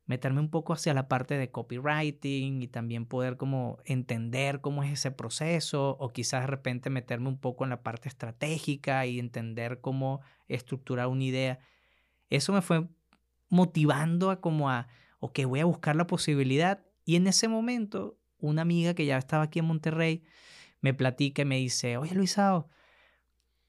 meterme 0.06 0.42
un 0.42 0.50
poco 0.50 0.74
hacia 0.74 0.94
la 0.94 1.08
parte 1.08 1.38
de 1.38 1.52
copywriting 1.52 2.62
y 2.62 2.68
también 2.68 3.06
poder 3.06 3.38
como 3.38 3.80
entender 3.86 4.60
cómo 4.60 4.84
es 4.84 4.92
ese 4.92 5.12
proceso 5.12 5.96
o 6.00 6.10
quizás 6.10 6.42
de 6.42 6.48
repente 6.48 6.90
meterme 6.90 7.30
un 7.30 7.38
poco 7.40 7.64
en 7.64 7.70
la 7.70 7.82
parte 7.82 8.10
estratégica 8.10 9.06
y 9.06 9.20
entender 9.20 9.80
cómo 9.80 10.22
estructurar 10.50 11.08
una 11.08 11.24
idea. 11.24 11.60
Eso 12.32 12.54
me 12.54 12.62
fue 12.62 12.88
motivando 13.50 14.32
a 14.32 14.42
como 14.42 14.70
a, 14.70 14.88
ok, 15.20 15.42
voy 15.46 15.60
a 15.60 15.66
buscar 15.66 15.96
la 15.96 16.08
posibilidad. 16.08 16.84
Y 17.06 17.16
en 17.18 17.28
ese 17.28 17.48
momento 17.48 18.18
una 18.40 18.64
amiga 18.64 18.94
que 18.94 19.06
ya 19.06 19.18
estaba 19.18 19.44
aquí 19.44 19.60
en 19.60 19.66
Monterrey 19.66 20.24
me 20.82 20.94
platica 20.94 21.44
y 21.44 21.46
me 21.46 21.58
dice, 21.58 21.98
oye 21.98 22.16
Luisao, 22.16 22.68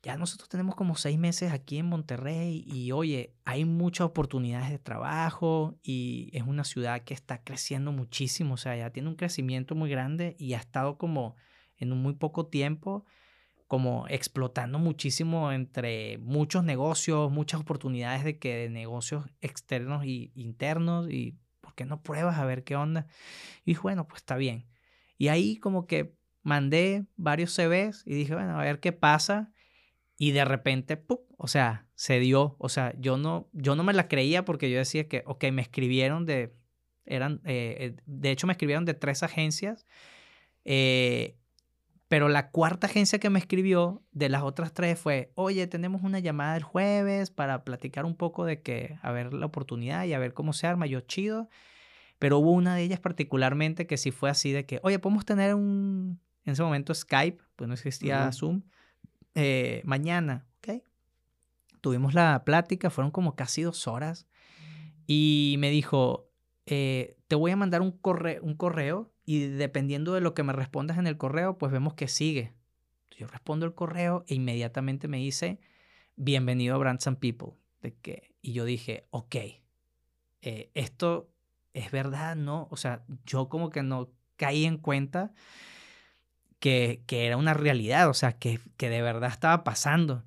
ya 0.03 0.17
nosotros 0.17 0.49
tenemos 0.49 0.75
como 0.75 0.97
seis 0.97 1.19
meses 1.19 1.53
aquí 1.53 1.79
en 1.79 1.87
Monterrey 1.87 2.65
y 2.67 2.91
oye, 2.91 3.35
hay 3.45 3.65
muchas 3.65 4.07
oportunidades 4.07 4.71
de 4.71 4.79
trabajo 4.79 5.79
y 5.83 6.31
es 6.33 6.43
una 6.43 6.65
ciudad 6.65 7.03
que 7.03 7.15
está 7.15 7.45
creciendo 7.45 7.93
muchísimo, 7.93 8.55
o 8.55 8.57
sea, 8.57 8.77
ya 8.77 8.91
tiene 8.91 9.09
un 9.09 9.15
crecimiento 9.15 9.75
muy 9.75 9.91
grande 9.91 10.35
y 10.39 10.55
ha 10.55 10.59
estado 10.59 10.99
como 10.99 11.37
en 11.77 11.93
un 11.93 12.03
muy 12.03 12.15
poco 12.15 12.47
tiempo 12.47 13.05
como 13.73 14.05
explotando 14.11 14.79
muchísimo 14.79 15.51
entre 15.51 16.19
muchos 16.19 16.63
negocios, 16.63 17.33
muchas 17.33 17.63
oportunidades 17.63 18.23
de 18.23 18.39
que 18.39 18.55
de 18.55 18.69
negocios 18.69 19.25
externos 19.41 20.05
y 20.05 20.31
internos 20.35 21.11
y 21.11 21.39
¿por 21.63 21.75
qué 21.75 21.87
no 21.87 22.03
pruebas 22.03 22.37
a 22.37 22.45
ver 22.45 22.65
qué 22.65 22.77
onda? 22.77 23.07
Y 23.65 23.71
dije, 23.71 23.81
bueno, 23.81 24.07
pues 24.07 24.21
está 24.21 24.37
bien. 24.37 24.67
Y 25.17 25.29
ahí 25.29 25.57
como 25.57 25.87
que 25.87 26.15
mandé 26.43 27.07
varios 27.17 27.55
CVs 27.55 28.03
y 28.05 28.13
dije, 28.13 28.35
bueno, 28.35 28.61
a 28.61 28.63
ver 28.63 28.79
qué 28.79 28.93
pasa. 28.93 29.51
Y 30.19 30.33
de 30.33 30.45
repente, 30.45 30.99
¡pum! 30.99 31.21
o 31.39 31.49
sea, 31.49 31.87
se 31.95 32.21
dio. 32.21 32.57
O 32.59 32.69
sea, 32.69 32.93
yo 32.99 33.17
no, 33.17 33.49
yo 33.55 33.75
no 33.75 33.85
me 33.85 33.95
la 33.95 34.07
creía 34.07 34.45
porque 34.45 34.71
yo 34.71 34.77
decía 34.77 35.09
que, 35.09 35.23
ok, 35.25 35.45
me 35.51 35.63
escribieron 35.63 36.27
de, 36.27 36.53
eran, 37.07 37.41
eh, 37.47 37.77
eh, 37.81 37.97
de 38.05 38.31
hecho 38.33 38.47
me 38.47 38.53
escribieron 38.53 38.85
de 38.85 38.93
tres 38.93 39.23
agencias. 39.23 39.87
Eh, 40.67 41.39
pero 42.13 42.29
la 42.29 42.51
cuarta 42.51 42.89
agencia 42.89 43.19
que 43.19 43.31
me 43.31 43.39
escribió 43.39 44.03
de 44.13 44.29
las 44.29 44.43
otras 44.43 44.75
tres 44.75 44.99
fue, 44.99 45.33
oye, 45.35 45.67
tenemos 45.67 46.03
una 46.03 46.19
llamada 46.19 46.59
el 46.59 46.63
jueves 46.63 47.31
para 47.31 47.65
platicar 47.65 48.05
un 48.05 48.17
poco 48.17 48.45
de 48.45 48.61
que, 48.61 48.99
a 49.01 49.13
ver 49.13 49.33
la 49.33 49.47
oportunidad 49.47 50.05
y 50.05 50.13
a 50.13 50.19
ver 50.19 50.35
cómo 50.35 50.53
se 50.53 50.67
arma, 50.67 50.85
yo 50.85 51.01
chido. 51.01 51.49
Pero 52.19 52.41
hubo 52.41 52.53
una 52.53 52.75
de 52.75 52.83
ellas 52.83 53.01
particularmente 53.01 53.87
que 53.87 53.97
sí 53.97 54.11
fue 54.11 54.29
así 54.29 54.53
de 54.53 54.67
que, 54.67 54.79
oye, 54.83 54.99
podemos 54.99 55.25
tener 55.25 55.55
un, 55.55 56.21
en 56.45 56.53
ese 56.53 56.63
momento 56.63 56.93
Skype, 56.93 57.43
pues 57.57 57.67
no 57.67 57.73
existía 57.73 58.31
Zoom, 58.31 58.61
eh, 59.35 59.81
mañana, 59.87 60.45
¿ok? 60.59 60.83
Tuvimos 61.81 62.13
la 62.13 62.45
plática, 62.45 62.91
fueron 62.91 63.11
como 63.11 63.37
casi 63.37 63.63
dos 63.63 63.89
horas 63.89 64.27
y 65.07 65.57
me 65.61 65.71
dijo, 65.71 66.29
eh, 66.67 67.17
te 67.27 67.37
voy 67.37 67.53
a 67.53 67.57
mandar 67.57 67.81
un 67.81 67.91
correo, 67.91 68.43
un 68.43 68.55
correo 68.55 69.12
y 69.33 69.49
dependiendo 69.49 70.13
de 70.13 70.21
lo 70.21 70.35
que 70.35 70.43
me 70.43 70.53
respondas 70.53 70.99
en 70.99 71.07
el 71.07 71.17
correo, 71.17 71.57
pues 71.57 71.73
vemos 71.73 71.95
que 71.95 72.07
sigue. 72.07 72.53
Yo 73.17 73.27
respondo 73.27 73.65
el 73.65 73.75
correo 73.75 74.27
e 74.29 74.35
inmediatamente 74.35 75.09
me 75.09 75.17
dice, 75.17 75.59
bienvenido 76.17 76.75
a 76.75 76.79
Brands 76.79 77.07
and 77.07 77.17
People. 77.17 77.55
De 77.81 77.95
que, 77.95 78.35
y 78.43 78.53
yo 78.53 78.67
dije, 78.67 79.07
ok, 79.09 79.37
eh, 80.43 80.71
esto 80.75 81.31
es 81.73 81.91
verdad, 81.91 82.37
¿no? 82.37 82.69
O 82.71 82.77
sea, 82.77 83.07
yo 83.25 83.49
como 83.49 83.71
que 83.71 83.83
no 83.83 84.11
caí 84.37 84.67
en 84.67 84.77
cuenta 84.77 85.33
que, 86.59 87.03
que 87.07 87.25
era 87.27 87.39
una 87.39 87.55
realidad, 87.55 88.11
o 88.11 88.15
sea, 88.15 88.33
que, 88.33 88.61
que 88.77 88.91
de 88.91 89.01
verdad 89.01 89.31
estaba 89.31 89.65
pasando. 89.65 90.27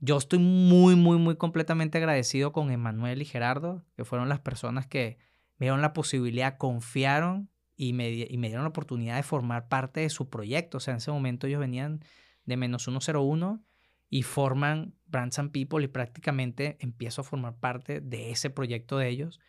Yo 0.00 0.18
estoy 0.18 0.40
muy, 0.40 0.96
muy, 0.96 1.18
muy 1.18 1.36
completamente 1.36 1.98
agradecido 1.98 2.50
con 2.50 2.72
Emanuel 2.72 3.22
y 3.22 3.26
Gerardo, 3.26 3.84
que 3.96 4.04
fueron 4.04 4.28
las 4.28 4.40
personas 4.40 4.88
que 4.88 5.18
me 5.56 5.66
dieron 5.66 5.82
la 5.82 5.92
posibilidad, 5.92 6.58
confiaron 6.58 7.53
y 7.76 7.92
me, 7.92 8.08
dieron 8.08 8.62
la 8.62 8.68
oportunidad 8.68 9.16
de 9.16 9.22
formar 9.22 9.68
parte 9.68 10.00
de 10.00 10.10
su 10.10 10.28
proyecto. 10.28 10.78
O 10.78 10.80
sea, 10.80 10.92
en 10.92 10.98
ese 10.98 11.10
momento 11.10 11.46
ellos 11.46 11.60
venían 11.60 12.04
de 12.44 12.56
menos 12.56 12.84
101 12.84 13.64
y 14.08 14.22
forman 14.22 14.94
Brands 15.06 15.38
and 15.38 15.50
People 15.50 15.82
y 15.84 15.88
prácticamente 15.88 16.76
empiezo 16.80 17.22
a 17.22 17.24
formar 17.24 17.56
parte 17.56 18.00
de 18.00 18.30
ese 18.30 18.50
proyecto 18.50 18.98
de 18.98 19.08
ellos. 19.08 19.40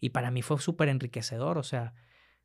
Y 0.00 0.10
para 0.10 0.30
mí 0.30 0.42
fue 0.42 0.58
súper 0.58 0.88
enriquecedor, 0.88 1.58
o 1.58 1.62
sea, 1.62 1.94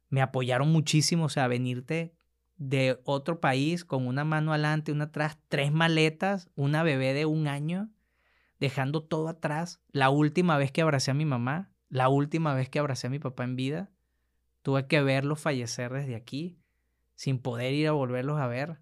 me 0.10 0.22
apoyaron 0.22 0.72
muchísimo, 0.72 1.26
o 1.26 1.30
sea, 1.30 1.48
venirte 1.48 2.14
de 2.58 3.00
otro 3.04 3.40
país 3.40 3.84
con 3.84 4.08
una 4.08 4.24
mano 4.24 4.52
adelante, 4.52 4.92
una 4.92 5.06
atrás, 5.06 5.38
tres 5.50 5.72
maletas, 5.72 6.50
una 6.56 6.84
bebé 6.84 7.14
de 7.14 7.26
un 7.26 7.48
año, 7.48 7.90
dejando 8.60 9.04
todo 9.04 9.30
atrás. 9.30 9.82
La 9.90 10.10
última 10.10 10.58
vez 10.58 10.72
que 10.72 10.82
abracé 10.82 11.12
a 11.12 11.16
mi 11.16 11.26
mamá, 11.26 11.72
la 11.90 12.10
última 12.10 12.54
vez 12.54 12.70
que 12.70 12.80
abracé 12.80 13.08
a 13.08 13.10
mi 13.10 13.20
papá 13.20 13.44
en 13.44 13.56
vida, 13.56 13.92
Tuve 14.66 14.88
que 14.88 15.04
verlos 15.04 15.40
fallecer 15.40 15.94
desde 15.94 16.16
aquí, 16.16 16.58
sin 17.14 17.38
poder 17.38 17.72
ir 17.76 17.88
a 17.88 17.92
volverlos 17.92 18.40
a 18.40 18.48
ver. 18.48 18.80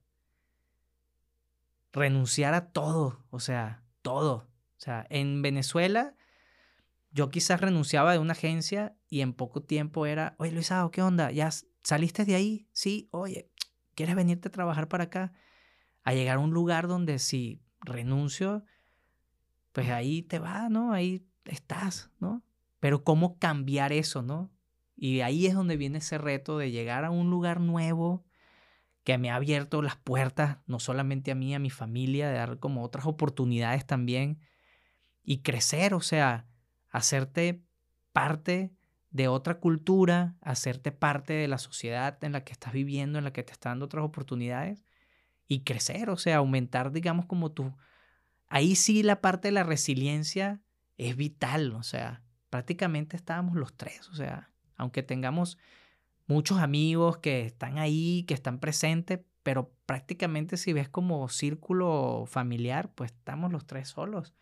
Renunciar 1.92 2.54
a 2.54 2.70
todo, 2.72 3.26
o 3.32 3.42
sea, 3.42 3.84
todo. 4.02 4.48
O 4.78 4.80
sea, 4.80 5.06
en 5.10 5.42
Venezuela 5.42 6.16
yo 7.12 7.30
quizás 7.32 7.60
renunciaba 7.60 8.14
de 8.14 8.20
una 8.20 8.32
agencia 8.32 8.96
y 9.10 9.20
en 9.20 9.34
poco 9.34 9.62
tiempo 9.62 10.06
era, 10.06 10.36
oye 10.38 10.54
Luisado, 10.54 10.90
¿qué 10.90 11.02
onda? 11.02 11.32
¿Ya 11.32 11.50
saliste 11.84 12.24
de 12.24 12.36
ahí? 12.36 12.70
Sí, 12.72 13.10
oye, 13.12 13.52
¿quieres 13.94 14.16
venirte 14.16 14.48
a 14.48 14.54
trabajar 14.54 14.88
para 14.88 15.04
acá? 15.04 15.34
A 16.06 16.14
llegar 16.14 16.38
a 16.38 16.40
un 16.40 16.52
lugar 16.52 16.88
donde 16.88 17.20
si 17.20 17.62
renuncio, 17.82 18.64
pues 19.74 19.90
ahí 19.90 20.22
te 20.22 20.40
va, 20.40 20.70
¿no? 20.70 20.94
Ahí 20.94 21.28
estás, 21.44 22.10
¿no? 22.22 22.42
Pero 22.80 23.04
¿cómo 23.04 23.38
cambiar 23.38 23.92
eso, 23.92 24.22
¿no? 24.22 24.53
Y 25.06 25.20
ahí 25.20 25.48
es 25.48 25.54
donde 25.54 25.76
viene 25.76 25.98
ese 25.98 26.18
reto 26.18 26.58
de 26.58 26.72
llegar 26.72 27.04
a 27.04 27.12
un 27.12 27.30
lugar 27.30 27.60
nuevo 27.60 28.24
que 29.04 29.18
me 29.18 29.30
ha 29.30 29.36
abierto 29.36 29.82
las 29.82 29.98
puertas, 29.98 30.60
no 30.66 30.80
solamente 30.80 31.30
a 31.30 31.36
mí, 31.36 31.54
a 31.54 31.60
mi 31.60 31.70
familia, 31.70 32.30
de 32.30 32.36
dar 32.36 32.58
como 32.60 32.84
otras 32.84 33.06
oportunidades 33.06 33.86
también 33.86 34.40
y 35.22 35.40
crecer, 35.40 35.94
o 35.94 36.00
sea, 36.00 36.48
hacerte 36.90 37.66
parte 38.14 38.72
de 39.10 39.28
otra 39.28 39.60
cultura, 39.60 40.38
hacerte 40.40 40.94
parte 40.94 41.34
de 41.34 41.50
la 41.50 41.58
sociedad 41.58 42.24
en 42.24 42.32
la 42.32 42.46
que 42.46 42.54
estás 42.54 42.72
viviendo, 42.72 43.18
en 43.18 43.26
la 43.26 43.34
que 43.34 43.44
te 43.44 43.52
están 43.52 43.72
dando 43.72 43.88
otras 43.88 44.06
oportunidades 44.06 44.86
y 45.50 45.66
crecer, 45.66 46.12
o 46.12 46.18
sea, 46.18 46.38
aumentar, 46.38 46.94
digamos, 46.94 47.26
como 47.26 47.52
tú. 47.52 47.76
Ahí 48.48 48.78
sí 48.78 49.04
la 49.04 49.20
parte 49.20 49.50
de 49.50 49.52
la 49.52 49.64
resiliencia 49.64 50.62
es 50.96 51.18
vital, 51.18 51.74
o 51.74 51.84
sea, 51.84 52.24
prácticamente 52.50 53.18
estábamos 53.18 53.58
los 53.58 53.76
tres, 53.76 54.08
o 54.08 54.16
sea, 54.16 54.53
aunque 54.84 55.02
tengamos 55.02 55.58
muchos 56.28 56.60
amigos 56.60 57.18
que 57.18 57.46
están 57.46 57.78
ahí, 57.78 58.24
que 58.28 58.34
están 58.34 58.60
presentes, 58.60 59.20
pero 59.42 59.74
prácticamente 59.86 60.58
si 60.58 60.74
ves 60.74 60.90
como 60.90 61.28
círculo 61.30 62.26
familiar, 62.28 62.92
pues 62.94 63.12
estamos 63.12 63.52
los 63.52 63.66
tres 63.66 63.90
solos. 63.90 64.34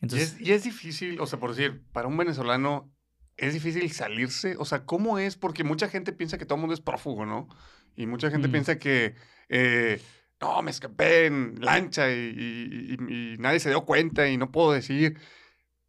Entonces, 0.00 0.36
y, 0.40 0.52
es, 0.52 0.64
difícil, 0.64 1.18
o 1.20 1.26
sea, 1.26 1.38
por 1.38 1.54
decir, 1.54 1.82
para 1.92 2.08
un 2.08 2.16
venezolano 2.16 2.92
es 3.36 3.54
difícil 3.54 3.90
salirse, 3.90 4.56
o 4.58 4.64
sea, 4.64 4.84
¿cómo 4.84 5.18
es? 5.18 5.36
Porque 5.36 5.64
mucha 5.64 5.88
gente 5.88 6.12
piensa 6.12 6.38
que 6.38 6.44
todo 6.44 6.56
el 6.56 6.60
mundo 6.60 6.74
es 6.74 6.80
prófugo, 6.80 7.26
¿no? 7.26 7.48
Y 7.96 8.06
mucha 8.06 8.30
gente 8.30 8.48
mm. 8.48 8.52
piensa 8.52 8.78
que, 8.78 9.14
eh, 9.48 10.00
no, 10.40 10.62
me 10.62 10.70
escapé 10.70 11.26
en 11.26 11.56
lancha 11.60 12.10
y, 12.10 12.96
y 13.08 13.36
nadie 13.38 13.60
se 13.60 13.70
dio 13.70 13.84
cuenta 13.84 14.28
y 14.28 14.36
no 14.36 14.52
puedo 14.52 14.72
decir. 14.72 15.18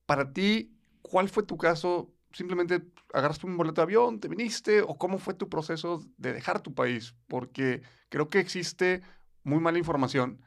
Para 0.06 0.32
ti, 0.32 0.78
¿cuál 1.02 1.30
fue 1.30 1.44
tu 1.44 1.58
caso 1.58 2.15
simplemente 2.36 2.82
agarraste 3.14 3.48
un 3.48 3.56
boleto 3.56 3.76
de 3.76 3.84
avión, 3.84 4.20
te 4.20 4.28
viniste, 4.28 4.82
o 4.82 4.98
cómo 4.98 5.18
fue 5.18 5.34
tu 5.34 5.48
proceso 5.48 6.04
de 6.18 6.34
dejar 6.34 6.60
tu 6.60 6.74
país, 6.74 7.16
porque 7.28 7.82
creo 8.10 8.28
que 8.28 8.40
existe 8.40 9.02
muy 9.44 9.60
mala 9.60 9.78
información 9.78 10.42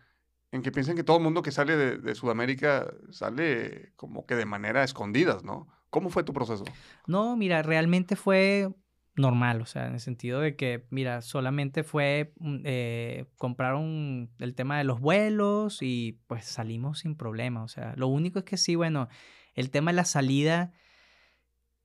en 0.53 0.63
que 0.63 0.71
piensan 0.71 0.97
que 0.97 1.05
todo 1.05 1.17
el 1.17 1.23
mundo 1.23 1.43
que 1.43 1.51
sale 1.51 1.77
de, 1.77 2.15
Sudamérica 2.15 2.93
sale 3.11 3.93
como 3.97 4.27
que 4.27 4.35
de 4.35 4.45
manera 4.45 4.85
escondidas, 4.85 5.45
¿no? 5.45 5.67
¿Cómo 5.89 6.11
fue 6.11 6.25
tu 6.25 6.35
proceso? 6.35 6.65
No, 7.07 7.37
mira, 7.37 7.63
realmente 7.63 8.17
fue 8.17 8.69
normal, 9.17 9.63
o 9.63 9.67
sea, 9.67 9.87
en 9.87 9.95
el 9.95 10.01
sentido 10.01 10.41
de 10.41 10.57
que, 10.57 10.87
mira, 10.91 11.23
solamente 11.23 11.85
fue, 11.85 12.35
mm, 12.39 12.57
eh, 12.65 13.27
compraron 13.39 14.31
el 14.39 14.55
tema 14.55 14.77
de 14.77 14.85
los 14.85 15.01
vuelos 15.01 15.79
y 15.81 16.21
pues 16.27 16.45
salimos 16.45 17.01
sin 17.01 17.17
problema, 17.17 17.63
o 17.63 17.69
sea, 17.69 17.95
lo 17.97 18.09
único 18.09 18.41
es 18.41 18.45
que 18.45 18.59
sí, 18.59 18.75
bueno, 18.75 19.09
el 19.55 19.71
tema 19.71 19.91
de 19.91 19.97
la 19.97 20.05
salida 20.05 20.73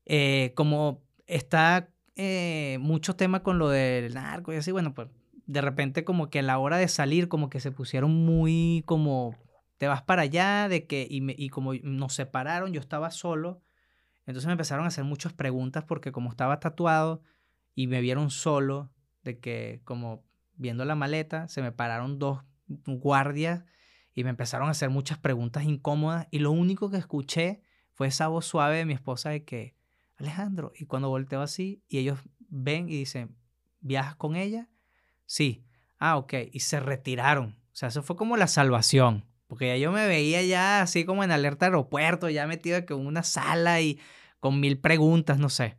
eh, 0.06 0.52
como 0.56 1.02
está 1.28 1.90
eh, 2.16 2.78
mucho 2.82 3.16
tema 3.16 3.42
con 3.44 3.58
lo 3.60 3.70
del 3.70 4.14
narco 4.14 4.54
y 4.54 4.58
así, 4.58 4.72
bueno, 4.72 4.94
pues 4.94 5.10
de 5.46 5.62
repente 5.62 6.04
como 6.04 6.30
que 6.30 6.40
a 6.40 6.44
la 6.44 6.58
hora 6.58 6.78
de 6.78 6.88
salir 6.88 7.28
como 7.28 7.50
que 7.50 7.60
se 7.60 7.72
pusieron 7.72 8.26
muy 8.26 8.84
como 8.86 9.36
te 9.78 9.88
vas 9.88 10.02
para 10.02 10.22
allá 10.22 10.70
de 10.70 10.88
que 10.88 11.06
y, 11.10 11.22
y 11.44 11.50
como 11.50 11.74
nos 11.74 12.14
separaron 12.14 12.72
yo 12.72 12.80
estaba 12.80 13.12
solo 13.12 13.62
entonces 14.26 14.46
me 14.46 14.54
empezaron 14.54 14.86
a 14.86 14.88
hacer 14.88 15.04
muchas 15.04 15.34
preguntas 15.34 15.84
porque 15.84 16.12
como 16.12 16.30
estaba 16.30 16.60
tatuado 16.60 17.22
y 17.76 17.88
me 17.88 18.00
vieron 18.00 18.30
solo 18.30 18.90
de 19.24 19.40
que 19.40 19.82
como 19.84 20.24
viendo 20.56 20.86
la 20.86 20.96
maleta 20.96 21.48
se 21.48 21.62
me 21.62 21.72
pararon 21.72 22.20
dos 22.20 22.44
guardias 22.68 23.66
y 24.16 24.24
me 24.24 24.30
empezaron 24.30 24.68
a 24.68 24.72
hacer 24.72 24.90
muchas 24.90 25.18
preguntas 25.18 25.64
incómodas 25.64 26.28
y 26.32 26.40
lo 26.40 26.52
único 26.52 26.90
que 26.90 26.98
escuché 26.98 27.62
fue 27.94 28.08
esa 28.08 28.28
voz 28.28 28.46
suave 28.46 28.78
de 28.78 28.86
mi 28.86 28.94
esposa 28.94 29.32
de 29.32 29.44
que 29.44 29.76
Alejandro. 30.18 30.72
Y 30.76 30.86
cuando 30.86 31.10
volteo 31.10 31.42
así 31.42 31.84
y 31.88 32.00
ellos 32.00 32.20
ven 32.40 32.90
y 32.90 32.98
dicen, 32.98 33.36
¿viajas 33.80 34.16
con 34.16 34.36
ella? 34.36 34.70
Sí. 35.26 35.66
Ah, 35.98 36.18
ok. 36.18 36.34
Y 36.52 36.60
se 36.62 36.80
retiraron. 36.80 37.58
O 37.72 37.76
sea, 37.76 37.90
eso 37.90 38.04
fue 38.04 38.16
como 38.16 38.38
la 38.38 38.48
salvación. 38.48 39.26
Porque 39.48 39.68
ya 39.68 39.78
yo 39.78 39.92
me 39.92 40.08
veía 40.08 40.42
ya 40.44 40.82
así 40.82 41.06
como 41.06 41.24
en 41.24 41.32
alerta 41.32 41.66
aeropuerto, 41.66 42.30
ya 42.30 42.48
metido 42.48 42.78
en 42.78 43.06
una 43.06 43.24
sala 43.24 43.82
y 43.82 44.00
con 44.40 44.60
mil 44.60 44.80
preguntas, 44.80 45.38
no 45.38 45.50
sé. 45.50 45.78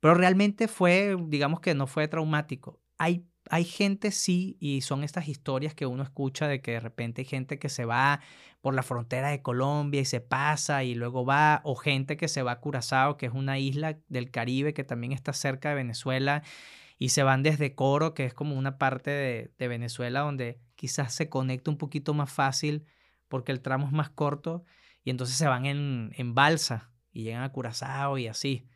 Pero 0.00 0.14
realmente 0.14 0.68
fue, 0.68 1.16
digamos 1.28 1.60
que 1.60 1.74
no 1.74 1.86
fue 1.86 2.08
traumático. 2.08 2.80
Hay 2.98 3.26
hay 3.50 3.64
gente 3.64 4.10
sí, 4.10 4.56
y 4.60 4.80
son 4.80 5.04
estas 5.04 5.28
historias 5.28 5.74
que 5.74 5.86
uno 5.86 6.02
escucha 6.02 6.48
de 6.48 6.60
que 6.60 6.72
de 6.72 6.80
repente 6.80 7.22
hay 7.22 7.26
gente 7.26 7.58
que 7.58 7.68
se 7.68 7.84
va 7.84 8.20
por 8.60 8.74
la 8.74 8.82
frontera 8.82 9.28
de 9.28 9.42
Colombia 9.42 10.00
y 10.00 10.04
se 10.04 10.20
pasa 10.20 10.84
y 10.84 10.94
luego 10.94 11.24
va, 11.24 11.60
o 11.64 11.76
gente 11.76 12.16
que 12.16 12.28
se 12.28 12.42
va 12.42 12.52
a 12.52 12.60
Curazao, 12.60 13.16
que 13.16 13.26
es 13.26 13.32
una 13.32 13.58
isla 13.58 13.98
del 14.08 14.30
Caribe 14.30 14.74
que 14.74 14.84
también 14.84 15.12
está 15.12 15.32
cerca 15.32 15.68
de 15.70 15.76
Venezuela, 15.76 16.42
y 16.98 17.10
se 17.10 17.22
van 17.22 17.42
desde 17.42 17.74
Coro, 17.74 18.14
que 18.14 18.24
es 18.24 18.34
como 18.34 18.56
una 18.56 18.78
parte 18.78 19.10
de, 19.10 19.52
de 19.58 19.68
Venezuela 19.68 20.20
donde 20.20 20.58
quizás 20.76 21.14
se 21.14 21.28
conecta 21.28 21.70
un 21.70 21.78
poquito 21.78 22.14
más 22.14 22.32
fácil 22.32 22.86
porque 23.28 23.52
el 23.52 23.60
tramo 23.60 23.86
es 23.86 23.92
más 23.92 24.10
corto 24.10 24.64
y 25.04 25.10
entonces 25.10 25.36
se 25.36 25.46
van 25.46 25.66
en, 25.66 26.10
en 26.16 26.34
balsa 26.34 26.90
y 27.12 27.22
llegan 27.24 27.42
a 27.42 27.52
Curazao 27.52 28.18
y 28.18 28.26
así. 28.28 28.66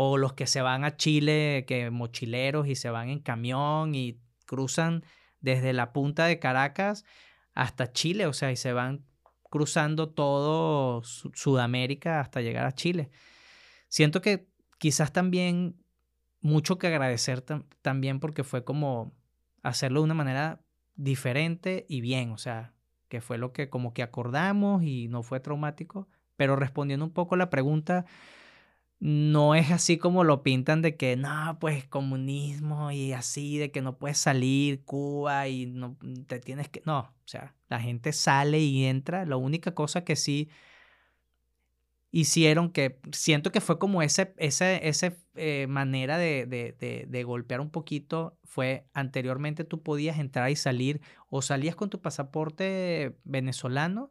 O 0.00 0.16
los 0.16 0.32
que 0.34 0.46
se 0.46 0.62
van 0.62 0.84
a 0.84 0.96
Chile, 0.96 1.64
que 1.66 1.90
mochileros 1.90 2.68
y 2.68 2.76
se 2.76 2.88
van 2.88 3.08
en 3.08 3.18
camión 3.18 3.96
y 3.96 4.20
cruzan 4.46 5.02
desde 5.40 5.72
la 5.72 5.92
punta 5.92 6.26
de 6.26 6.38
Caracas 6.38 7.04
hasta 7.52 7.90
Chile, 7.90 8.26
o 8.26 8.32
sea, 8.32 8.52
y 8.52 8.56
se 8.56 8.72
van 8.72 9.04
cruzando 9.50 10.08
todo 10.10 11.02
Sudamérica 11.02 12.20
hasta 12.20 12.42
llegar 12.42 12.64
a 12.64 12.76
Chile. 12.76 13.10
Siento 13.88 14.20
que 14.20 14.46
quizás 14.78 15.12
también 15.12 15.82
mucho 16.40 16.78
que 16.78 16.86
agradecer 16.86 17.40
también 17.82 18.20
porque 18.20 18.44
fue 18.44 18.62
como 18.62 19.16
hacerlo 19.64 19.98
de 19.98 20.04
una 20.04 20.14
manera 20.14 20.60
diferente 20.94 21.86
y 21.88 22.02
bien, 22.02 22.30
o 22.30 22.38
sea, 22.38 22.72
que 23.08 23.20
fue 23.20 23.36
lo 23.36 23.52
que 23.52 23.68
como 23.68 23.94
que 23.94 24.04
acordamos 24.04 24.84
y 24.84 25.08
no 25.08 25.24
fue 25.24 25.40
traumático, 25.40 26.06
pero 26.36 26.54
respondiendo 26.54 27.04
un 27.04 27.12
poco 27.12 27.34
la 27.34 27.50
pregunta, 27.50 28.06
no 29.00 29.54
es 29.54 29.70
así 29.70 29.98
como 29.98 30.24
lo 30.24 30.42
pintan 30.42 30.82
de 30.82 30.96
que 30.96 31.16
no, 31.16 31.58
pues 31.60 31.86
comunismo 31.86 32.90
y 32.90 33.12
así, 33.12 33.58
de 33.58 33.70
que 33.70 33.82
no 33.82 33.98
puedes 33.98 34.18
salir 34.18 34.84
Cuba 34.84 35.48
y 35.48 35.66
no 35.66 35.96
te 36.26 36.40
tienes 36.40 36.68
que, 36.68 36.82
no, 36.84 37.00
o 37.00 37.28
sea, 37.28 37.54
la 37.68 37.80
gente 37.80 38.12
sale 38.12 38.58
y 38.60 38.84
entra, 38.86 39.24
la 39.26 39.36
única 39.36 39.74
cosa 39.74 40.04
que 40.04 40.16
sí 40.16 40.48
hicieron 42.10 42.70
que 42.70 42.98
siento 43.12 43.52
que 43.52 43.60
fue 43.60 43.78
como 43.78 44.02
ese, 44.02 44.34
ese, 44.38 44.88
ese 44.88 45.16
eh, 45.34 45.66
manera 45.68 46.18
de, 46.18 46.46
de, 46.46 47.06
de, 47.06 47.24
golpear 47.24 47.60
un 47.60 47.70
poquito 47.70 48.38
fue 48.44 48.86
anteriormente 48.94 49.64
tú 49.64 49.82
podías 49.82 50.18
entrar 50.18 50.50
y 50.50 50.56
salir 50.56 51.00
o 51.28 51.42
salías 51.42 51.76
con 51.76 51.90
tu 51.90 52.00
pasaporte 52.00 53.16
venezolano 53.24 54.10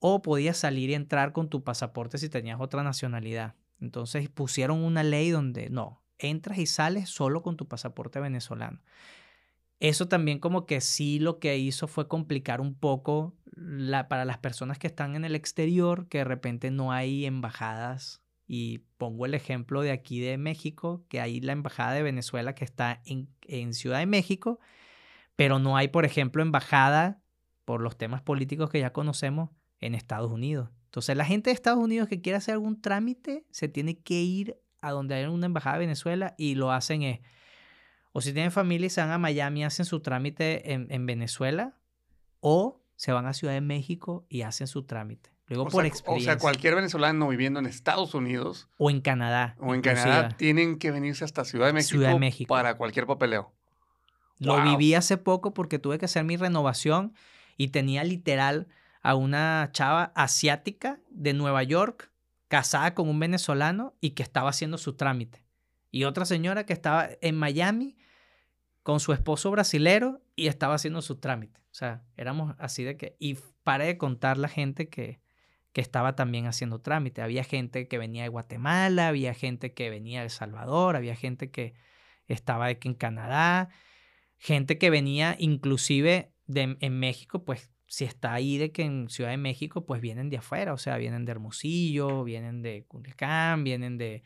o 0.00 0.22
podías 0.22 0.56
salir 0.58 0.90
y 0.90 0.94
entrar 0.94 1.32
con 1.32 1.50
tu 1.50 1.64
pasaporte 1.64 2.18
si 2.18 2.28
tenías 2.30 2.60
otra 2.60 2.82
nacionalidad. 2.82 3.54
Entonces 3.80 4.28
pusieron 4.28 4.82
una 4.84 5.02
ley 5.02 5.30
donde 5.30 5.70
no, 5.70 6.02
entras 6.18 6.58
y 6.58 6.66
sales 6.66 7.08
solo 7.08 7.42
con 7.42 7.56
tu 7.56 7.66
pasaporte 7.66 8.20
venezolano 8.20 8.82
eso 9.80 10.08
también 10.08 10.38
como 10.38 10.66
que 10.66 10.82
sí 10.82 11.18
lo 11.18 11.38
que 11.38 11.56
hizo 11.56 11.88
fue 11.88 12.06
complicar 12.06 12.60
un 12.60 12.74
poco 12.74 13.34
para 14.08 14.24
las 14.26 14.38
personas 14.38 14.78
que 14.78 14.86
están 14.86 15.16
en 15.16 15.24
el 15.24 15.34
exterior, 15.34 16.06
que 16.08 16.18
de 16.18 16.24
repente 16.24 16.70
no 16.70 16.92
hay 16.92 17.24
embajadas. 17.26 18.22
Y 18.46 18.80
pongo 18.98 19.26
el 19.26 19.34
ejemplo 19.34 19.80
de 19.80 19.92
aquí 19.92 20.20
de 20.20 20.36
México, 20.36 21.04
que 21.08 21.20
hay 21.20 21.40
la 21.40 21.52
embajada 21.52 21.92
de 21.92 22.02
Venezuela 22.02 22.54
que 22.54 22.64
está 22.64 23.00
en 23.04 23.74
Ciudad 23.74 24.00
de 24.00 24.06
México, 24.06 24.58
pero 25.36 25.58
no 25.58 25.76
hay, 25.76 25.88
por 25.88 26.04
ejemplo, 26.04 26.42
embajada 26.42 27.22
por 27.64 27.80
los 27.80 27.96
temas 27.96 28.22
políticos 28.22 28.68
que 28.68 28.80
ya 28.80 28.92
conocemos 28.92 29.50
en 29.78 29.94
Estados 29.94 30.30
Unidos. 30.30 30.70
Entonces 30.90 31.16
la 31.16 31.24
gente 31.24 31.50
de 31.50 31.54
Estados 31.54 31.78
Unidos 31.78 32.08
que 32.08 32.20
quiere 32.20 32.36
hacer 32.36 32.54
algún 32.54 32.82
trámite 32.82 33.46
se 33.50 33.68
tiene 33.68 33.98
que 33.98 34.20
ir 34.20 34.56
a 34.80 34.90
donde 34.90 35.14
hay 35.14 35.24
una 35.24 35.46
embajada 35.46 35.76
de 35.76 35.86
Venezuela 35.86 36.34
y 36.36 36.56
lo 36.56 36.72
hacen 36.72 37.02
es 37.02 37.20
o 38.12 38.20
si 38.20 38.32
tienen 38.32 38.50
familia 38.50 38.86
y 38.86 38.90
se 38.90 39.00
van 39.00 39.10
a 39.10 39.18
Miami, 39.18 39.64
hacen 39.64 39.86
su 39.86 40.00
trámite 40.00 40.72
en, 40.72 41.06
Venezuela. 41.06 41.76
O 42.40 42.82
se 42.96 43.12
van 43.12 43.26
a 43.26 43.32
Ciudad 43.32 43.54
de 43.54 43.60
México 43.60 44.26
y 44.28 44.42
hacen 44.42 44.66
su 44.66 44.82
trámite. 44.82 45.30
Luego 45.46 45.66
por 45.66 45.86
experiencia. 45.86 46.32
O 46.32 46.34
sea, 46.34 46.40
cualquier 46.40 46.74
venezolano 46.74 47.28
viviendo 47.28 47.60
en 47.60 47.66
Estados 47.66 48.14
Unidos. 48.14 48.68
O 48.78 48.90
en 48.90 49.00
Canadá. 49.00 49.56
O 49.58 49.74
en 49.74 49.80
Canadá 49.80 50.28
tienen 50.36 50.78
que 50.78 50.90
venirse 50.90 51.24
hasta 51.24 51.44
Ciudad 51.44 51.66
de 51.66 51.72
México, 51.72 51.98
Ciudad 51.98 52.12
de 52.12 52.18
México. 52.18 52.48
para 52.48 52.76
cualquier 52.76 53.06
papeleo. 53.06 53.52
Lo 54.38 54.62
viví 54.62 54.94
hace 54.94 55.16
poco 55.16 55.52
porque 55.52 55.78
tuve 55.78 55.98
que 55.98 56.06
hacer 56.06 56.24
mi 56.24 56.36
renovación 56.36 57.14
y 57.56 57.68
tenía 57.68 58.04
literal 58.04 58.68
a 59.00 59.14
una 59.14 59.70
chava 59.72 60.12
asiática 60.14 61.00
de 61.10 61.32
Nueva 61.32 61.62
York 61.62 62.10
casada 62.48 62.94
con 62.94 63.08
un 63.08 63.20
venezolano 63.20 63.94
y 64.00 64.10
que 64.10 64.22
estaba 64.22 64.50
haciendo 64.50 64.76
su 64.78 64.94
trámite. 64.94 65.44
Y 65.90 66.04
otra 66.04 66.24
señora 66.24 66.66
que 66.66 66.72
estaba 66.72 67.08
en 67.20 67.36
Miami 67.36 67.96
con 68.82 69.00
su 69.00 69.12
esposo 69.12 69.50
brasilero 69.50 70.22
y 70.36 70.48
estaba 70.48 70.74
haciendo 70.74 71.02
su 71.02 71.16
trámite. 71.16 71.60
O 71.70 71.74
sea, 71.74 72.02
éramos 72.16 72.54
así 72.58 72.84
de 72.84 72.96
que... 72.96 73.16
Y 73.18 73.38
paré 73.62 73.86
de 73.86 73.98
contar 73.98 74.36
la 74.36 74.48
gente 74.48 74.88
que, 74.88 75.20
que 75.72 75.80
estaba 75.80 76.16
también 76.16 76.46
haciendo 76.46 76.80
trámite. 76.80 77.22
Había 77.22 77.44
gente 77.44 77.88
que 77.88 77.98
venía 77.98 78.24
de 78.24 78.28
Guatemala, 78.28 79.08
había 79.08 79.34
gente 79.34 79.72
que 79.72 79.90
venía 79.90 80.20
de 80.20 80.26
El 80.26 80.30
Salvador, 80.30 80.96
había 80.96 81.14
gente 81.14 81.50
que 81.50 81.74
estaba 82.26 82.66
aquí 82.66 82.88
en 82.88 82.94
Canadá, 82.94 83.68
gente 84.38 84.78
que 84.78 84.90
venía 84.90 85.36
inclusive 85.38 86.32
de, 86.46 86.76
en 86.80 86.98
México, 86.98 87.44
pues 87.44 87.70
si 87.90 88.04
está 88.04 88.32
ahí 88.32 88.56
de 88.56 88.70
que 88.70 88.82
en 88.82 89.08
Ciudad 89.08 89.30
de 89.30 89.36
México, 89.36 89.84
pues 89.84 90.00
vienen 90.00 90.30
de 90.30 90.36
afuera, 90.36 90.72
o 90.72 90.78
sea, 90.78 90.96
vienen 90.96 91.24
de 91.24 91.32
Hermosillo, 91.32 92.22
vienen 92.22 92.62
de 92.62 92.84
Culiacán, 92.86 93.64
vienen 93.64 93.98
de, 93.98 94.22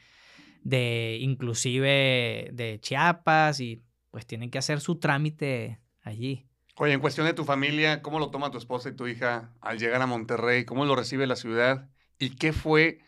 de 0.64 1.16
inclusive 1.22 2.50
de 2.52 2.78
Chiapas 2.82 3.60
y 3.60 3.82
pues 4.10 4.26
tienen 4.26 4.50
que 4.50 4.58
hacer 4.58 4.80
su 4.80 4.96
trámite 4.96 5.80
allí. 6.02 6.46
Oye, 6.76 6.92
en 6.92 7.00
cuestión 7.00 7.26
de 7.26 7.32
tu 7.32 7.46
familia, 7.46 8.02
¿cómo 8.02 8.18
lo 8.18 8.30
toma 8.30 8.50
tu 8.50 8.58
esposa 8.58 8.90
y 8.90 8.96
tu 8.96 9.06
hija 9.06 9.54
al 9.62 9.78
llegar 9.78 10.02
a 10.02 10.06
Monterrey? 10.06 10.66
¿Cómo 10.66 10.84
lo 10.84 10.94
recibe 10.94 11.26
la 11.26 11.36
ciudad? 11.36 11.88
¿Y 12.18 12.36
qué 12.36 12.52
fue 12.52 13.00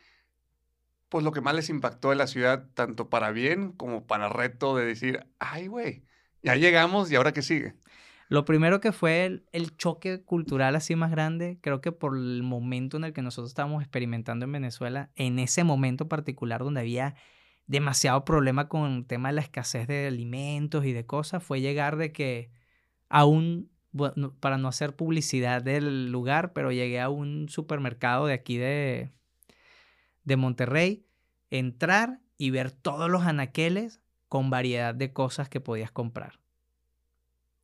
pues 1.11 1.23
lo 1.23 1.33
que 1.33 1.43
más 1.43 1.55
les 1.55 1.69
impactó 1.69 2.09
de 2.09 2.17
la 2.17 2.27
ciudad, 2.27 2.67
tanto 2.73 3.11
para 3.11 3.31
bien 3.31 3.73
como 3.73 4.07
para 4.07 4.31
reto 4.31 4.75
de 4.75 4.87
decir, 4.87 5.27
ay, 5.39 5.67
güey, 5.67 6.05
ya 6.43 6.57
llegamos 6.57 7.13
y 7.13 7.17
ahora 7.17 7.33
qué 7.33 7.43
sigue? 7.43 7.75
Lo 8.29 8.45
primero 8.45 8.81
que 8.81 8.91
fue 8.91 9.43
el, 9.53 9.77
choque 9.77 10.23
cultural 10.25 10.75
así 10.75 10.97
más 10.97 11.13
grande, 11.13 11.59
creo 11.61 11.81
que 11.81 11.93
por 11.93 12.17
el 12.17 12.43
momento 12.43 12.97
en 12.97 13.05
el 13.05 13.13
que 13.13 13.23
nosotros 13.23 13.51
estábamos 13.51 13.83
experimentando 13.83 14.45
en 14.47 14.53
Venezuela, 14.53 15.11
en 15.15 15.39
ese 15.39 15.63
momento 15.63 16.09
particular 16.09 16.65
donde 16.65 16.81
había 16.81 17.15
demasiado 17.69 18.25
problema 18.25 18.69
con 18.69 18.93
el 18.93 19.07
tema 19.07 19.29
de 19.29 19.37
la 19.37 19.41
escasez 19.43 19.87
de 19.87 20.09
alimentos 20.09 20.85
y 20.85 20.93
de 20.93 21.07
cosas 21.07 21.43
fue 21.43 21.61
llegar 21.61 21.97
de 21.97 22.13
que 22.13 22.51
aún, 23.09 23.71
bueno, 23.93 24.35
para 24.41 24.59
no 24.59 24.69
hacer 24.69 24.97
publicidad 24.97 25.63
del 25.63 26.11
lugar, 26.11 26.53
pero 26.53 26.73
llegué 26.73 27.01
a 27.01 27.09
un 27.09 27.49
supermercado 27.49 28.27
de 28.27 28.35
aquí 28.35 28.57
de, 28.57 29.13
de 30.25 30.37
Monterrey, 30.37 31.07
entrar 31.51 32.21
y 32.39 32.51
ver 32.51 32.73
todos 32.73 33.09
los 33.09 33.23
anaqueles 33.23 34.01
con 34.29 34.51
variedad 34.51 34.95
de 34.95 35.13
cosas 35.13 35.49
que 35.49 35.61
podías 35.61 35.93
comprar. 35.93 36.41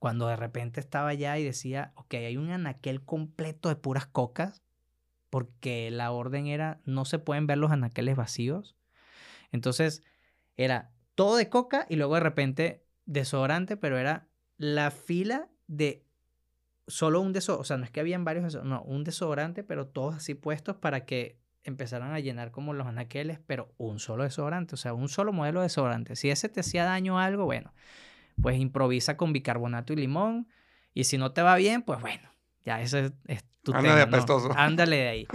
Cuando 0.03 0.27
de 0.27 0.35
repente 0.35 0.81
estaba 0.81 1.11
allá 1.11 1.39
y 1.39 1.45
decía, 1.45 1.93
ok, 1.95 2.15
hay 2.15 2.37
un 2.37 2.51
anaquel 2.51 3.05
completo 3.05 3.69
de 3.69 3.77
puras 3.77 4.07
cocas, 4.07 4.63
porque 5.31 5.91
la 5.93 6.11
orden 6.11 6.49
era, 6.49 6.81
no 6.85 7.05
se 7.05 7.21
pueden 7.21 7.47
ver 7.47 7.59
los 7.59 7.71
anaqueles 7.71 8.17
vacíos 8.17 8.77
entonces, 9.53 10.03
era 10.57 10.91
todo 11.15 11.37
de 11.37 11.49
coca 11.49 11.87
y 11.89 11.97
luego 11.97 12.15
de 12.15 12.21
repente 12.21 12.85
desodorante, 13.05 13.77
pero 13.77 13.99
era 13.99 14.29
la 14.57 14.91
fila 14.91 15.49
de 15.69 16.05
solo 16.87 17.21
un 17.21 17.33
desodorante, 17.33 17.63
o 17.63 17.65
sea, 17.65 17.77
no 17.77 17.85
es 17.85 17.91
que 17.91 18.01
habían 18.01 18.25
varios, 18.25 18.63
no, 18.65 18.83
un 18.83 19.05
desodorante, 19.05 19.63
pero 19.63 19.87
todos 19.87 20.17
así 20.17 20.35
puestos 20.35 20.77
para 20.77 21.05
que 21.05 21.39
empezaran 21.65 22.13
a 22.13 22.19
llenar 22.19 22.51
como 22.51 22.73
los 22.73 22.87
anaqueles, 22.87 23.39
pero 23.47 23.73
un 23.77 24.01
solo 24.01 24.25
desodorante, 24.25 24.75
o 24.75 24.79
sea, 24.79 24.95
un 24.95 25.09
solo 25.09 25.33
modelo 25.33 25.61
de 25.61 25.67
desodorante. 25.67 26.17
Si 26.17 26.29
ese 26.31 26.49
te 26.49 26.61
hacía 26.61 26.85
daño 26.85 27.19
a 27.19 27.25
algo, 27.25 27.45
bueno, 27.45 27.73
pues 28.41 28.59
improvisa 28.59 29.17
con 29.17 29.33
bicarbonato 29.33 29.93
y 29.93 29.97
limón, 29.97 30.49
y 30.95 31.05
si 31.05 31.19
no 31.19 31.33
te 31.33 31.43
va 31.43 31.57
bien, 31.57 31.83
pues 31.83 32.01
bueno, 32.01 32.31
ya 32.65 32.81
ese 32.81 33.13
es 33.27 33.45
tu 33.63 33.75
Ándale 33.75 34.07
tema, 34.07 34.25
Ándale 34.57 34.97
de 34.97 35.09
ahí. 35.09 35.27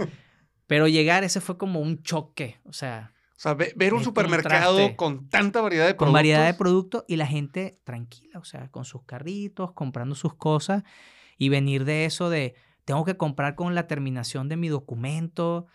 Pero 0.66 0.86
llegar, 0.86 1.24
ese 1.24 1.40
fue 1.40 1.58
como 1.58 1.80
un 1.80 2.02
choque, 2.02 2.60
o 2.64 2.72
sea, 2.72 3.12
o 3.38 3.40
sea, 3.40 3.54
ver 3.54 3.94
un 3.94 4.02
supermercado 4.02 4.96
con 4.96 5.28
tanta 5.28 5.60
variedad 5.60 5.86
de 5.86 5.94
productos. 5.94 6.06
Con 6.06 6.12
variedad 6.12 6.44
de 6.44 6.54
productos 6.54 7.04
y 7.06 7.14
la 7.14 7.26
gente 7.26 7.80
tranquila, 7.84 8.40
o 8.40 8.44
sea, 8.44 8.68
con 8.68 8.84
sus 8.84 9.04
carritos, 9.04 9.70
comprando 9.72 10.16
sus 10.16 10.34
cosas 10.34 10.82
y 11.36 11.48
venir 11.48 11.84
de 11.84 12.04
eso 12.04 12.30
de, 12.30 12.56
tengo 12.84 13.04
que 13.04 13.16
comprar 13.16 13.54
con 13.54 13.76
la 13.76 13.86
terminación 13.86 14.48
de 14.48 14.56
mi 14.56 14.66
documento 14.66 15.68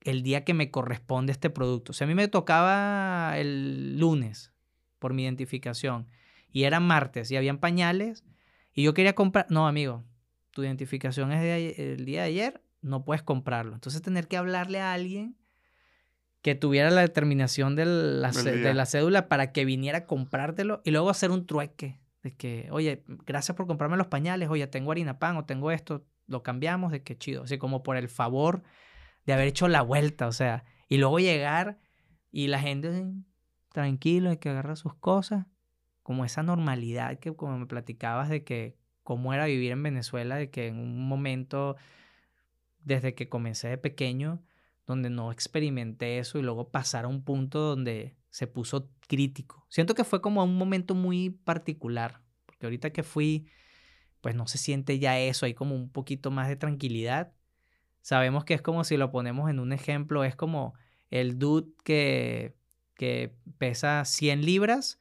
el 0.00 0.22
día 0.22 0.44
que 0.44 0.54
me 0.54 0.70
corresponde 0.70 1.30
este 1.30 1.50
producto. 1.50 1.92
O 1.92 1.94
sea, 1.94 2.06
a 2.06 2.08
mí 2.08 2.14
me 2.14 2.26
tocaba 2.26 3.34
el 3.36 3.98
lunes 3.98 4.54
por 4.98 5.12
mi 5.12 5.24
identificación 5.24 6.08
y 6.52 6.64
era 6.64 6.80
martes 6.80 7.30
y 7.30 7.36
habían 7.36 7.58
pañales 7.58 8.24
y 8.74 8.82
yo 8.84 8.94
quería 8.94 9.14
comprar, 9.14 9.46
no, 9.50 9.66
amigo, 9.66 10.04
tu 10.50 10.62
identificación 10.62 11.32
es 11.32 11.40
de 11.40 11.94
el 11.94 12.04
día 12.04 12.22
de 12.22 12.28
ayer, 12.28 12.62
no 12.80 13.04
puedes 13.04 13.22
comprarlo. 13.22 13.74
Entonces 13.74 14.02
tener 14.02 14.28
que 14.28 14.36
hablarle 14.36 14.80
a 14.80 14.92
alguien 14.92 15.36
que 16.40 16.54
tuviera 16.54 16.90
la 16.90 17.02
determinación 17.02 17.76
de 17.76 17.84
la, 17.86 18.30
de 18.30 18.74
la 18.74 18.86
cédula 18.86 19.28
para 19.28 19.52
que 19.52 19.64
viniera 19.64 19.98
a 19.98 20.06
comprártelo 20.06 20.82
y 20.84 20.90
luego 20.90 21.10
hacer 21.10 21.30
un 21.30 21.46
trueque. 21.46 22.00
De 22.22 22.36
que, 22.36 22.68
oye, 22.70 23.04
gracias 23.06 23.56
por 23.56 23.66
comprarme 23.66 23.96
los 23.96 24.06
pañales, 24.06 24.48
oye, 24.48 24.66
tengo 24.68 24.92
harina 24.92 25.18
pan 25.18 25.36
o 25.36 25.44
tengo 25.44 25.70
esto, 25.70 26.06
lo 26.26 26.42
cambiamos, 26.42 26.92
de 26.92 27.02
que 27.02 27.18
chido. 27.18 27.44
Así 27.44 27.58
como 27.58 27.82
por 27.82 27.96
el 27.96 28.08
favor 28.08 28.62
de 29.26 29.32
haber 29.32 29.48
hecho 29.48 29.68
la 29.68 29.82
vuelta, 29.82 30.28
o 30.28 30.32
sea, 30.32 30.64
y 30.88 30.98
luego 30.98 31.18
llegar 31.18 31.78
y 32.30 32.46
la 32.46 32.60
gente 32.60 33.12
tranquilo, 33.70 34.30
hay 34.30 34.36
que 34.36 34.50
agarrar 34.50 34.76
sus 34.76 34.94
cosas 34.94 35.46
como 36.02 36.24
esa 36.24 36.42
normalidad 36.42 37.18
que 37.18 37.34
como 37.34 37.58
me 37.58 37.66
platicabas 37.66 38.28
de 38.28 38.44
que 38.44 38.76
cómo 39.02 39.34
era 39.34 39.46
vivir 39.46 39.72
en 39.72 39.82
Venezuela, 39.82 40.36
de 40.36 40.50
que 40.50 40.68
en 40.68 40.78
un 40.78 41.06
momento, 41.08 41.76
desde 42.80 43.14
que 43.14 43.28
comencé 43.28 43.68
de 43.68 43.78
pequeño, 43.78 44.42
donde 44.86 45.10
no 45.10 45.32
experimenté 45.32 46.18
eso 46.18 46.38
y 46.38 46.42
luego 46.42 46.70
pasar 46.70 47.04
a 47.04 47.08
un 47.08 47.22
punto 47.24 47.60
donde 47.60 48.16
se 48.30 48.46
puso 48.46 48.90
crítico. 49.06 49.66
Siento 49.68 49.94
que 49.94 50.04
fue 50.04 50.20
como 50.20 50.42
un 50.42 50.56
momento 50.56 50.94
muy 50.94 51.30
particular, 51.30 52.20
porque 52.46 52.66
ahorita 52.66 52.90
que 52.90 53.02
fui, 53.02 53.46
pues 54.20 54.34
no 54.34 54.46
se 54.46 54.58
siente 54.58 54.98
ya 54.98 55.18
eso, 55.18 55.46
hay 55.46 55.54
como 55.54 55.74
un 55.74 55.90
poquito 55.90 56.30
más 56.30 56.48
de 56.48 56.56
tranquilidad. 56.56 57.32
Sabemos 58.00 58.44
que 58.44 58.54
es 58.54 58.62
como 58.62 58.84
si 58.84 58.96
lo 58.96 59.10
ponemos 59.10 59.50
en 59.50 59.60
un 59.60 59.72
ejemplo, 59.72 60.24
es 60.24 60.34
como 60.34 60.74
el 61.10 61.38
dude 61.38 61.72
que, 61.84 62.56
que 62.94 63.34
pesa 63.58 64.04
100 64.04 64.44
libras, 64.44 64.98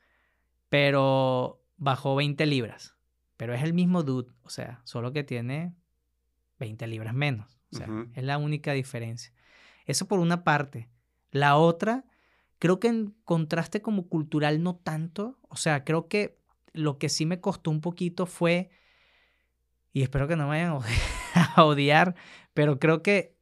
pero 0.71 1.61
bajó 1.75 2.15
20 2.15 2.45
libras. 2.45 2.95
Pero 3.35 3.53
es 3.53 3.61
el 3.61 3.73
mismo 3.73 4.03
dude, 4.03 4.31
o 4.41 4.49
sea, 4.49 4.79
solo 4.85 5.11
que 5.11 5.25
tiene 5.25 5.75
20 6.59 6.87
libras 6.87 7.13
menos. 7.13 7.59
O 7.73 7.75
sea, 7.75 7.87
es 8.13 8.23
la 8.23 8.37
única 8.37 8.71
diferencia. 8.71 9.33
Eso 9.85 10.07
por 10.07 10.19
una 10.19 10.45
parte. 10.45 10.89
La 11.29 11.57
otra, 11.57 12.05
creo 12.57 12.79
que 12.79 12.87
en 12.87 13.13
contraste 13.25 13.81
como 13.81 14.07
cultural 14.07 14.63
no 14.63 14.77
tanto. 14.77 15.37
O 15.49 15.57
sea, 15.57 15.83
creo 15.83 16.07
que 16.07 16.37
lo 16.71 16.97
que 16.97 17.09
sí 17.09 17.25
me 17.25 17.41
costó 17.41 17.69
un 17.69 17.81
poquito 17.81 18.25
fue, 18.25 18.69
y 19.91 20.03
espero 20.03 20.29
que 20.29 20.37
no 20.37 20.43
me 20.43 20.49
vayan 20.49 20.79
a 21.55 21.63
odiar, 21.65 22.15
pero 22.53 22.79
creo 22.79 23.03
que 23.03 23.35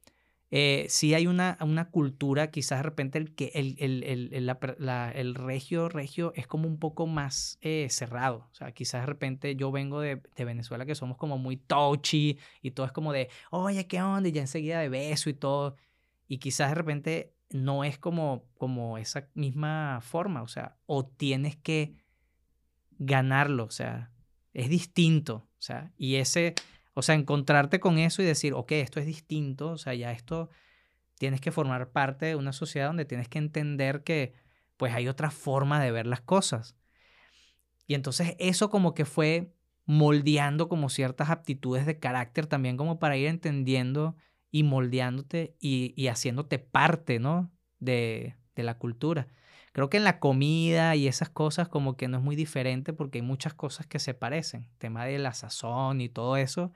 eh, 0.52 0.86
sí 0.88 1.14
hay 1.14 1.28
una, 1.28 1.56
una 1.60 1.90
cultura, 1.90 2.50
quizás 2.50 2.80
de 2.80 2.82
repente 2.82 3.18
el, 3.18 3.34
que 3.34 3.52
el, 3.54 3.76
el, 3.78 4.02
el, 4.02 4.56
el 5.14 5.34
regio, 5.36 5.88
regio 5.88 6.32
es 6.34 6.48
como 6.48 6.66
un 6.66 6.78
poco 6.78 7.06
más 7.06 7.58
eh, 7.60 7.86
cerrado. 7.88 8.48
O 8.50 8.54
sea, 8.54 8.72
quizás 8.72 9.02
de 9.02 9.06
repente 9.06 9.54
yo 9.54 9.70
vengo 9.70 10.00
de, 10.00 10.20
de, 10.34 10.44
Venezuela 10.44 10.86
que 10.86 10.96
somos 10.96 11.16
como 11.16 11.38
muy 11.38 11.56
touchy 11.56 12.38
y 12.62 12.72
todo 12.72 12.84
es 12.84 12.92
como 12.92 13.12
de, 13.12 13.28
oye, 13.50 13.86
¿qué 13.86 14.02
onda? 14.02 14.28
Y 14.28 14.32
ya 14.32 14.40
enseguida 14.40 14.80
de 14.80 14.88
beso 14.88 15.30
y 15.30 15.34
todo. 15.34 15.76
Y 16.26 16.38
quizás 16.38 16.70
de 16.70 16.74
repente 16.74 17.34
no 17.50 17.84
es 17.84 17.98
como, 17.98 18.44
como 18.58 18.98
esa 18.98 19.28
misma 19.34 20.00
forma. 20.02 20.42
O 20.42 20.48
sea, 20.48 20.76
o 20.86 21.06
tienes 21.06 21.56
que 21.56 21.94
ganarlo. 22.98 23.64
O 23.66 23.70
sea, 23.70 24.10
es 24.52 24.68
distinto. 24.68 25.48
O 25.58 25.62
sea, 25.62 25.92
y 25.96 26.16
ese 26.16 26.54
o 27.00 27.02
sea, 27.02 27.14
encontrarte 27.14 27.80
con 27.80 27.98
eso 27.98 28.20
y 28.20 28.26
decir, 28.26 28.52
ok, 28.52 28.72
esto 28.72 29.00
es 29.00 29.06
distinto, 29.06 29.70
o 29.70 29.78
sea, 29.78 29.94
ya 29.94 30.12
esto 30.12 30.50
tienes 31.18 31.40
que 31.40 31.50
formar 31.50 31.92
parte 31.92 32.26
de 32.26 32.36
una 32.36 32.52
sociedad 32.52 32.88
donde 32.88 33.06
tienes 33.06 33.26
que 33.26 33.38
entender 33.38 34.04
que 34.04 34.34
pues 34.76 34.92
hay 34.92 35.08
otra 35.08 35.30
forma 35.30 35.82
de 35.82 35.92
ver 35.92 36.06
las 36.06 36.20
cosas. 36.20 36.76
Y 37.86 37.94
entonces 37.94 38.36
eso 38.38 38.68
como 38.68 38.92
que 38.92 39.06
fue 39.06 39.54
moldeando 39.86 40.68
como 40.68 40.90
ciertas 40.90 41.30
aptitudes 41.30 41.86
de 41.86 41.98
carácter 41.98 42.46
también 42.46 42.76
como 42.76 42.98
para 42.98 43.16
ir 43.16 43.28
entendiendo 43.28 44.14
y 44.50 44.62
moldeándote 44.62 45.56
y, 45.58 45.94
y 45.96 46.08
haciéndote 46.08 46.58
parte, 46.58 47.18
¿no? 47.18 47.50
De, 47.78 48.36
de 48.54 48.62
la 48.62 48.76
cultura. 48.76 49.26
Creo 49.72 49.88
que 49.88 49.96
en 49.98 50.04
la 50.04 50.18
comida 50.18 50.96
y 50.96 51.06
esas 51.06 51.30
cosas 51.30 51.68
como 51.68 51.96
que 51.96 52.08
no 52.08 52.18
es 52.18 52.24
muy 52.24 52.36
diferente 52.36 52.92
porque 52.92 53.18
hay 53.18 53.22
muchas 53.22 53.54
cosas 53.54 53.86
que 53.86 53.98
se 53.98 54.14
parecen. 54.14 54.68
tema 54.78 55.04
de 55.04 55.18
la 55.18 55.32
sazón 55.32 56.00
y 56.00 56.08
todo 56.08 56.36
eso. 56.36 56.72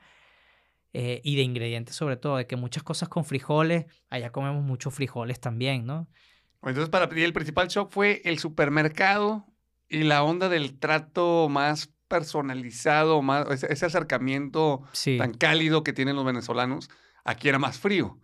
Eh, 0.93 1.19
y 1.25 1.35
de 1.35 1.41
ingredientes 1.41 1.93
sobre 1.93 2.15
todo, 2.15 2.37
de 2.37 2.47
que 2.47 2.55
muchas 2.55 2.81
cosas 2.81 3.09
con 3.09 3.25
frijoles, 3.25 3.85
allá 4.09 4.31
comemos 4.31 4.63
muchos 4.63 4.93
frijoles 4.93 5.41
también, 5.41 5.85
¿no? 5.85 6.07
Entonces 6.63 6.89
para 6.89 7.09
ti 7.09 7.21
el 7.21 7.33
principal 7.33 7.67
shock 7.67 7.91
fue 7.91 8.21
el 8.23 8.39
supermercado 8.39 9.45
y 9.89 10.03
la 10.03 10.23
onda 10.23 10.47
del 10.47 10.79
trato 10.79 11.49
más 11.49 11.91
personalizado, 12.07 13.21
más, 13.21 13.45
ese, 13.51 13.85
acercamiento 13.85 14.83
tan 15.17 15.33
cálido 15.33 15.83
que 15.83 15.91
tienen 15.91 16.15
los 16.15 16.23
venezolanos. 16.25 16.89
Aquí 17.23 17.49
era 17.49 17.59
más 17.59 17.77
frío. 17.77 18.19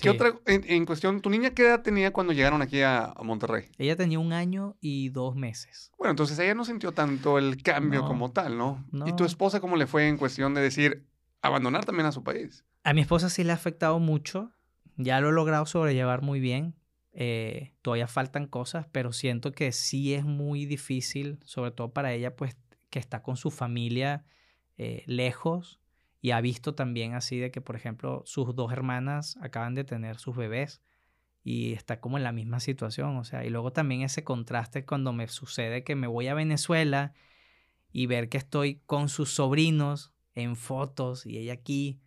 ¿Qué 0.00 0.10
otra, 0.10 0.34
en, 0.46 0.86
cuestión, 0.86 1.20
tu 1.20 1.30
niña 1.30 1.50
qué 1.50 1.62
edad 1.62 1.82
tenía 1.82 2.12
cuando 2.12 2.32
llegaron 2.32 2.62
aquí 2.62 2.82
a, 2.82 3.14
Monterrey? 3.22 3.70
Ella 3.78 3.96
tenía 3.96 4.18
un 4.18 4.32
año 4.32 4.76
y 4.80 5.08
dos 5.10 5.34
meses. 5.34 5.90
Bueno, 5.98 6.10
entonces 6.10 6.38
ella 6.38 6.54
no 6.54 6.64
sintió 6.64 6.92
tanto 6.92 7.38
el 7.38 7.62
cambio 7.62 8.04
como 8.04 8.32
tal, 8.32 8.58
¿no? 8.58 8.84
¿Y 9.06 9.12
tu 9.14 9.24
esposa 9.24 9.60
cómo 9.60 9.76
le 9.76 9.86
fue 9.86 10.08
en 10.08 10.16
cuestión 10.16 10.54
de 10.54 10.60
decir, 10.60 11.06
abandonar 11.42 11.84
también 11.84 12.06
a 12.06 12.12
su 12.12 12.22
país? 12.22 12.64
A 12.84 12.92
mi 12.92 13.00
esposa 13.00 13.30
sí 13.30 13.44
le 13.44 13.52
ha 13.52 13.54
afectado 13.54 13.98
mucho. 13.98 14.52
Ya 14.96 15.20
lo 15.20 15.30
he 15.30 15.32
logrado 15.32 15.66
sobrellevar 15.66 16.22
muy 16.22 16.40
bien. 16.40 16.76
Eh, 17.12 17.74
todavía 17.82 18.06
faltan 18.06 18.46
cosas, 18.46 18.86
pero 18.92 19.12
siento 19.12 19.52
que 19.52 19.72
sí 19.72 20.14
es 20.14 20.24
muy 20.24 20.66
difícil, 20.66 21.38
sobre 21.44 21.70
todo 21.70 21.92
para 21.92 22.12
ella, 22.12 22.36
pues 22.36 22.56
que 22.90 22.98
está 22.98 23.22
con 23.22 23.36
su 23.36 23.50
familia 23.50 24.24
eh, 24.76 25.02
lejos 25.06 25.80
y 26.26 26.32
ha 26.32 26.40
visto 26.40 26.74
también 26.74 27.14
así 27.14 27.38
de 27.38 27.52
que, 27.52 27.60
por 27.60 27.76
ejemplo, 27.76 28.24
sus 28.26 28.52
dos 28.56 28.72
hermanas 28.72 29.38
acaban 29.40 29.76
de 29.76 29.84
tener 29.84 30.16
sus 30.18 30.34
bebés 30.34 30.82
y 31.44 31.72
está 31.72 32.00
como 32.00 32.16
en 32.16 32.24
la 32.24 32.32
misma 32.32 32.58
situación, 32.58 33.16
o 33.16 33.22
sea, 33.22 33.44
y 33.44 33.48
luego 33.48 33.72
también 33.72 34.02
ese 34.02 34.24
contraste 34.24 34.84
cuando 34.84 35.12
me 35.12 35.28
sucede 35.28 35.84
que 35.84 35.94
me 35.94 36.08
voy 36.08 36.26
a 36.26 36.34
Venezuela 36.34 37.14
y 37.92 38.06
ver 38.06 38.28
que 38.28 38.38
estoy 38.38 38.80
con 38.86 39.08
sus 39.08 39.34
sobrinos 39.34 40.14
en 40.34 40.56
fotos 40.56 41.26
y 41.26 41.38
ella 41.38 41.52
aquí, 41.52 42.00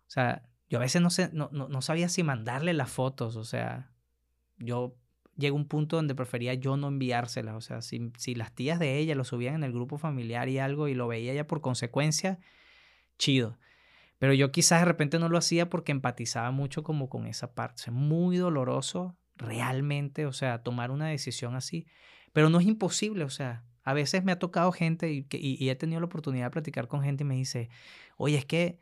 o 0.00 0.10
sea, 0.10 0.42
yo 0.68 0.78
a 0.78 0.80
veces 0.80 1.00
no, 1.00 1.10
sé, 1.10 1.30
no, 1.32 1.48
no, 1.52 1.80
sabía 1.80 2.08
si 2.08 2.24
mandarle 2.24 2.72
las 2.72 2.90
fotos, 2.90 3.36
o 3.36 3.44
sea, 3.44 3.92
yo 4.58 4.96
a 5.40 5.52
un 5.52 5.68
punto 5.68 5.94
donde 5.94 6.16
prefería 6.16 6.54
yo 6.54 6.76
no 6.76 6.88
enviárselas, 6.88 7.54
o 7.54 7.60
sea, 7.60 7.82
si, 7.82 8.10
si 8.18 8.34
las 8.34 8.52
tías 8.52 8.80
de 8.80 8.98
ella 8.98 9.14
lo 9.14 9.22
subían 9.22 9.54
en 9.54 9.62
el 9.62 9.72
grupo 9.72 9.96
familiar 9.96 10.48
y 10.48 10.58
algo 10.58 10.88
y 10.88 10.94
lo 10.94 11.06
veía 11.06 11.30
ella 11.30 11.46
por 11.46 11.60
consecuencia, 11.60 12.40
chido. 13.20 13.58
Pero 14.18 14.34
yo 14.34 14.50
quizás 14.50 14.80
de 14.80 14.86
repente 14.86 15.18
no 15.18 15.28
lo 15.28 15.38
hacía 15.38 15.70
porque 15.70 15.92
empatizaba 15.92 16.50
mucho 16.50 16.82
como 16.82 17.08
con 17.08 17.26
esa 17.26 17.54
parte. 17.54 17.84
es 17.86 17.92
muy 17.92 18.36
doloroso 18.36 19.16
realmente, 19.36 20.26
o 20.26 20.32
sea, 20.32 20.62
tomar 20.62 20.90
una 20.90 21.06
decisión 21.06 21.54
así. 21.54 21.86
Pero 22.32 22.50
no 22.50 22.58
es 22.58 22.66
imposible, 22.66 23.24
o 23.24 23.30
sea, 23.30 23.64
a 23.82 23.94
veces 23.94 24.24
me 24.24 24.32
ha 24.32 24.38
tocado 24.38 24.72
gente 24.72 25.12
y, 25.12 25.26
y, 25.30 25.68
he 25.68 25.74
tenido 25.76 26.00
la 26.00 26.06
oportunidad 26.06 26.46
de 26.46 26.50
platicar 26.50 26.88
con 26.88 27.02
gente 27.02 27.24
y 27.24 27.26
me 27.26 27.34
dice, 27.34 27.70
oye, 28.16 28.36
es 28.36 28.44
que 28.44 28.78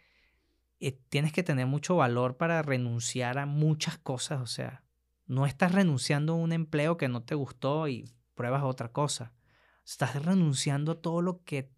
eh, 0.80 0.92
tienes 1.08 1.32
que 1.32 1.42
tener 1.42 1.66
mucho 1.66 1.96
valor 1.96 2.36
para 2.36 2.62
renunciar 2.62 3.38
a 3.38 3.46
muchas 3.46 3.98
cosas, 3.98 4.40
o 4.40 4.46
sea, 4.46 4.82
no 5.26 5.46
estás 5.46 5.72
renunciando 5.72 6.32
a 6.32 6.36
un 6.36 6.52
empleo 6.52 6.96
que 6.96 7.08
no 7.08 7.22
te 7.22 7.34
gustó 7.34 7.88
y 7.88 8.10
pruebas 8.34 8.62
otra 8.64 8.92
cosa. 8.92 9.32
Estás 9.86 10.24
renunciando 10.24 10.92
a 10.92 11.00
todo 11.00 11.22
lo 11.22 11.44
que 11.44 11.70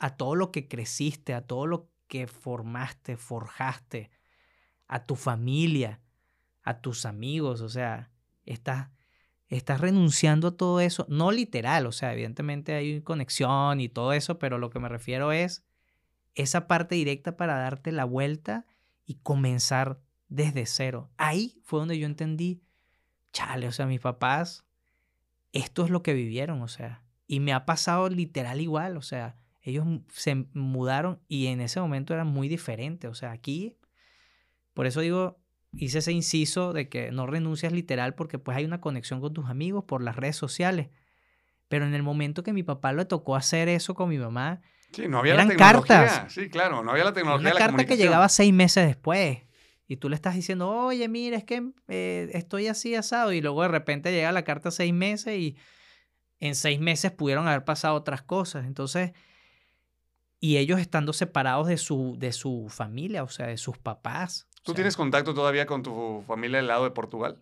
a 0.00 0.16
todo 0.16 0.34
lo 0.34 0.50
que 0.50 0.68
creciste, 0.68 1.34
a 1.34 1.42
todo 1.42 1.66
lo 1.66 1.90
que 2.06 2.26
formaste, 2.26 3.16
forjaste, 3.16 4.10
a 4.86 5.04
tu 5.04 5.16
familia, 5.16 6.00
a 6.62 6.80
tus 6.80 7.06
amigos, 7.06 7.60
o 7.60 7.68
sea, 7.68 8.10
estás, 8.44 8.90
estás 9.48 9.80
renunciando 9.80 10.48
a 10.48 10.56
todo 10.56 10.80
eso, 10.80 11.06
no 11.08 11.30
literal, 11.30 11.86
o 11.86 11.92
sea, 11.92 12.12
evidentemente 12.12 12.74
hay 12.74 13.02
conexión 13.02 13.80
y 13.80 13.88
todo 13.88 14.12
eso, 14.12 14.38
pero 14.38 14.58
lo 14.58 14.70
que 14.70 14.78
me 14.78 14.88
refiero 14.88 15.32
es 15.32 15.64
esa 16.34 16.66
parte 16.66 16.94
directa 16.94 17.36
para 17.36 17.58
darte 17.58 17.92
la 17.92 18.04
vuelta 18.04 18.66
y 19.04 19.16
comenzar 19.16 20.00
desde 20.28 20.66
cero. 20.66 21.10
Ahí 21.16 21.60
fue 21.64 21.80
donde 21.80 21.98
yo 21.98 22.06
entendí, 22.06 22.62
chale, 23.32 23.66
o 23.66 23.72
sea, 23.72 23.86
mis 23.86 24.00
papás, 24.00 24.64
esto 25.52 25.84
es 25.84 25.90
lo 25.90 26.02
que 26.02 26.14
vivieron, 26.14 26.62
o 26.62 26.68
sea, 26.68 27.02
y 27.26 27.40
me 27.40 27.52
ha 27.52 27.66
pasado 27.66 28.08
literal 28.08 28.60
igual, 28.60 28.96
o 28.96 29.02
sea, 29.02 29.36
ellos 29.68 29.86
se 30.08 30.46
mudaron 30.54 31.20
y 31.28 31.46
en 31.48 31.60
ese 31.60 31.80
momento 31.80 32.14
era 32.14 32.24
muy 32.24 32.48
diferente. 32.48 33.06
O 33.08 33.14
sea, 33.14 33.32
aquí, 33.32 33.76
por 34.74 34.86
eso 34.86 35.00
digo, 35.00 35.38
hice 35.76 35.98
ese 35.98 36.12
inciso 36.12 36.72
de 36.72 36.88
que 36.88 37.12
no 37.12 37.26
renuncias 37.26 37.72
literal 37.72 38.14
porque 38.14 38.38
pues 38.38 38.56
hay 38.56 38.64
una 38.64 38.80
conexión 38.80 39.20
con 39.20 39.34
tus 39.34 39.48
amigos 39.50 39.84
por 39.84 40.02
las 40.02 40.16
redes 40.16 40.36
sociales. 40.36 40.88
Pero 41.68 41.86
en 41.86 41.94
el 41.94 42.02
momento 42.02 42.42
que 42.42 42.54
mi 42.54 42.62
papá 42.62 42.92
le 42.94 43.04
tocó 43.04 43.36
hacer 43.36 43.68
eso 43.68 43.94
con 43.94 44.08
mi 44.08 44.16
mamá, 44.16 44.62
sí, 44.92 45.06
no 45.06 45.18
había 45.18 45.34
eran 45.34 45.50
cartas. 45.50 46.32
Sí, 46.32 46.48
claro, 46.48 46.82
no 46.82 46.92
había 46.92 47.04
la 47.04 47.12
tecnología. 47.12 47.50
Una 47.50 47.58
carta 47.58 47.84
que 47.84 47.98
llegaba 47.98 48.28
seis 48.30 48.54
meses 48.54 48.86
después. 48.86 49.40
Y 49.86 49.96
tú 49.96 50.08
le 50.08 50.16
estás 50.16 50.34
diciendo, 50.34 50.68
oye, 50.70 51.08
mira, 51.08 51.36
es 51.36 51.44
que 51.44 51.72
eh, 51.88 52.30
estoy 52.32 52.68
así 52.68 52.94
asado. 52.94 53.32
Y 53.32 53.40
luego 53.42 53.62
de 53.62 53.68
repente 53.68 54.12
llega 54.12 54.32
la 54.32 54.44
carta 54.44 54.70
seis 54.70 54.92
meses 54.92 55.38
y 55.38 55.56
en 56.40 56.54
seis 56.54 56.80
meses 56.80 57.10
pudieron 57.10 57.48
haber 57.48 57.64
pasado 57.64 57.94
otras 57.94 58.22
cosas. 58.22 58.66
Entonces, 58.66 59.12
y 60.40 60.56
ellos 60.56 60.80
estando 60.80 61.12
separados 61.12 61.66
de 61.66 61.76
su, 61.76 62.16
de 62.18 62.32
su 62.32 62.66
familia, 62.68 63.22
o 63.22 63.28
sea, 63.28 63.46
de 63.46 63.56
sus 63.56 63.78
papás. 63.78 64.48
¿Tú 64.62 64.74
tienes 64.74 64.96
contacto 64.96 65.34
todavía 65.34 65.66
con 65.66 65.82
tu 65.82 66.22
familia 66.26 66.58
del 66.58 66.68
lado 66.68 66.84
de 66.84 66.90
Portugal? 66.90 67.38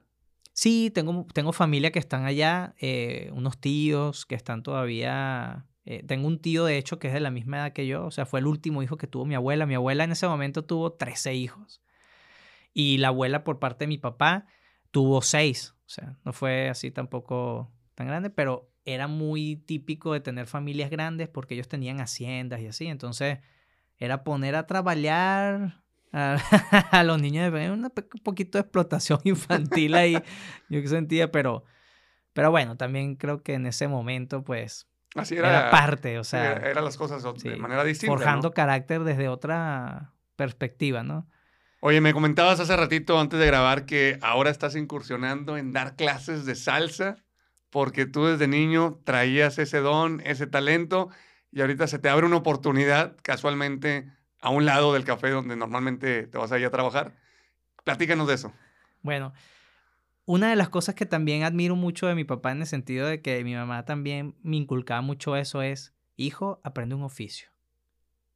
Sí, 0.52 0.90
tengo, 0.94 1.26
tengo 1.34 1.52
familia 1.52 1.92
que 1.92 1.98
están 1.98 2.24
allá, 2.24 2.74
eh, 2.78 3.30
unos 3.32 3.58
tíos 3.58 4.26
que 4.26 4.34
están 4.34 4.62
todavía... 4.62 5.66
Eh, 5.88 6.02
tengo 6.04 6.26
un 6.26 6.40
tío, 6.40 6.64
de 6.64 6.78
hecho, 6.78 6.98
que 6.98 7.08
es 7.08 7.14
de 7.14 7.20
la 7.20 7.30
misma 7.30 7.58
edad 7.58 7.72
que 7.72 7.86
yo, 7.86 8.06
o 8.06 8.10
sea, 8.10 8.26
fue 8.26 8.40
el 8.40 8.48
último 8.48 8.82
hijo 8.82 8.96
que 8.96 9.06
tuvo 9.06 9.24
mi 9.24 9.36
abuela. 9.36 9.66
Mi 9.66 9.74
abuela 9.74 10.02
en 10.02 10.10
ese 10.10 10.26
momento 10.26 10.64
tuvo 10.64 10.94
13 10.94 11.34
hijos. 11.34 11.80
Y 12.72 12.98
la 12.98 13.08
abuela 13.08 13.44
por 13.44 13.60
parte 13.60 13.84
de 13.84 13.88
mi 13.88 13.96
papá 13.96 14.46
tuvo 14.90 15.22
6, 15.22 15.74
o 15.78 15.88
sea, 15.88 16.16
no 16.24 16.32
fue 16.32 16.68
así 16.68 16.90
tampoco 16.90 17.70
tan 17.94 18.06
grande, 18.08 18.30
pero 18.30 18.68
era 18.86 19.08
muy 19.08 19.56
típico 19.56 20.12
de 20.12 20.20
tener 20.20 20.46
familias 20.46 20.90
grandes 20.90 21.28
porque 21.28 21.54
ellos 21.54 21.68
tenían 21.68 22.00
haciendas 22.00 22.60
y 22.60 22.68
así. 22.68 22.86
Entonces, 22.86 23.40
era 23.98 24.22
poner 24.22 24.54
a 24.54 24.66
trabajar 24.66 25.82
a, 26.12 27.02
los 27.04 27.20
niños, 27.20 27.52
de 27.52 27.70
un 27.70 27.90
poquito 28.22 28.58
de 28.58 28.62
explotación 28.62 29.20
infantil 29.24 29.94
ahí, 29.94 30.14
yo 30.68 30.80
que 30.80 30.88
sentía, 30.88 31.30
pero, 31.32 31.64
pero 32.32 32.50
bueno, 32.52 32.76
también 32.76 33.16
creo 33.16 33.42
que 33.42 33.54
en 33.54 33.66
ese 33.66 33.88
momento, 33.88 34.44
pues, 34.44 34.88
Así 35.16 35.34
era, 35.34 35.70
parte, 35.70 36.18
o 36.18 36.24
sea. 36.24 36.52
Eran 36.52 36.84
las 36.84 36.96
cosas 36.96 37.22
de 37.42 37.56
manera 37.56 37.84
distinta. 37.84 38.14
Forjando 38.14 38.52
carácter 38.52 39.02
desde 39.02 39.28
otra 39.28 40.12
perspectiva, 40.36 41.02
¿no? 41.02 41.26
Oye, 41.80 42.00
me 42.00 42.12
comentabas 42.12 42.60
hace 42.60 42.76
ratito 42.76 43.18
antes 43.18 43.40
de 43.40 43.46
grabar 43.46 43.86
que 43.86 44.18
ahora 44.20 44.50
estás 44.50 44.76
incursionando 44.76 45.56
en 45.56 45.72
dar 45.72 45.96
clases 45.96 46.44
de 46.44 46.54
salsa 46.54 47.25
porque 47.76 48.06
tú 48.06 48.24
desde 48.24 48.48
niño 48.48 49.02
traías 49.04 49.58
ese 49.58 49.80
don, 49.80 50.22
ese 50.24 50.46
talento 50.46 51.10
y 51.52 51.60
ahorita 51.60 51.86
se 51.86 51.98
te 51.98 52.08
abre 52.08 52.24
una 52.24 52.38
oportunidad 52.38 53.18
casualmente 53.22 54.10
a 54.40 54.48
un 54.48 54.64
lado 54.64 54.94
del 54.94 55.04
café 55.04 55.28
donde 55.28 55.56
normalmente 55.56 56.26
te 56.26 56.38
vas 56.38 56.50
a 56.52 56.58
ir 56.58 56.64
a 56.64 56.70
trabajar. 56.70 57.18
Platícanos 57.84 58.28
de 58.28 58.32
eso. 58.32 58.54
Bueno, 59.02 59.34
una 60.24 60.48
de 60.48 60.56
las 60.56 60.70
cosas 60.70 60.94
que 60.94 61.04
también 61.04 61.42
admiro 61.42 61.76
mucho 61.76 62.06
de 62.06 62.14
mi 62.14 62.24
papá 62.24 62.50
en 62.50 62.62
el 62.62 62.66
sentido 62.66 63.06
de 63.06 63.20
que 63.20 63.44
mi 63.44 63.54
mamá 63.54 63.84
también 63.84 64.36
me 64.42 64.56
inculcaba 64.56 65.02
mucho 65.02 65.36
eso 65.36 65.60
es, 65.60 65.92
hijo, 66.16 66.62
aprende 66.64 66.94
un 66.94 67.02
oficio. 67.02 67.50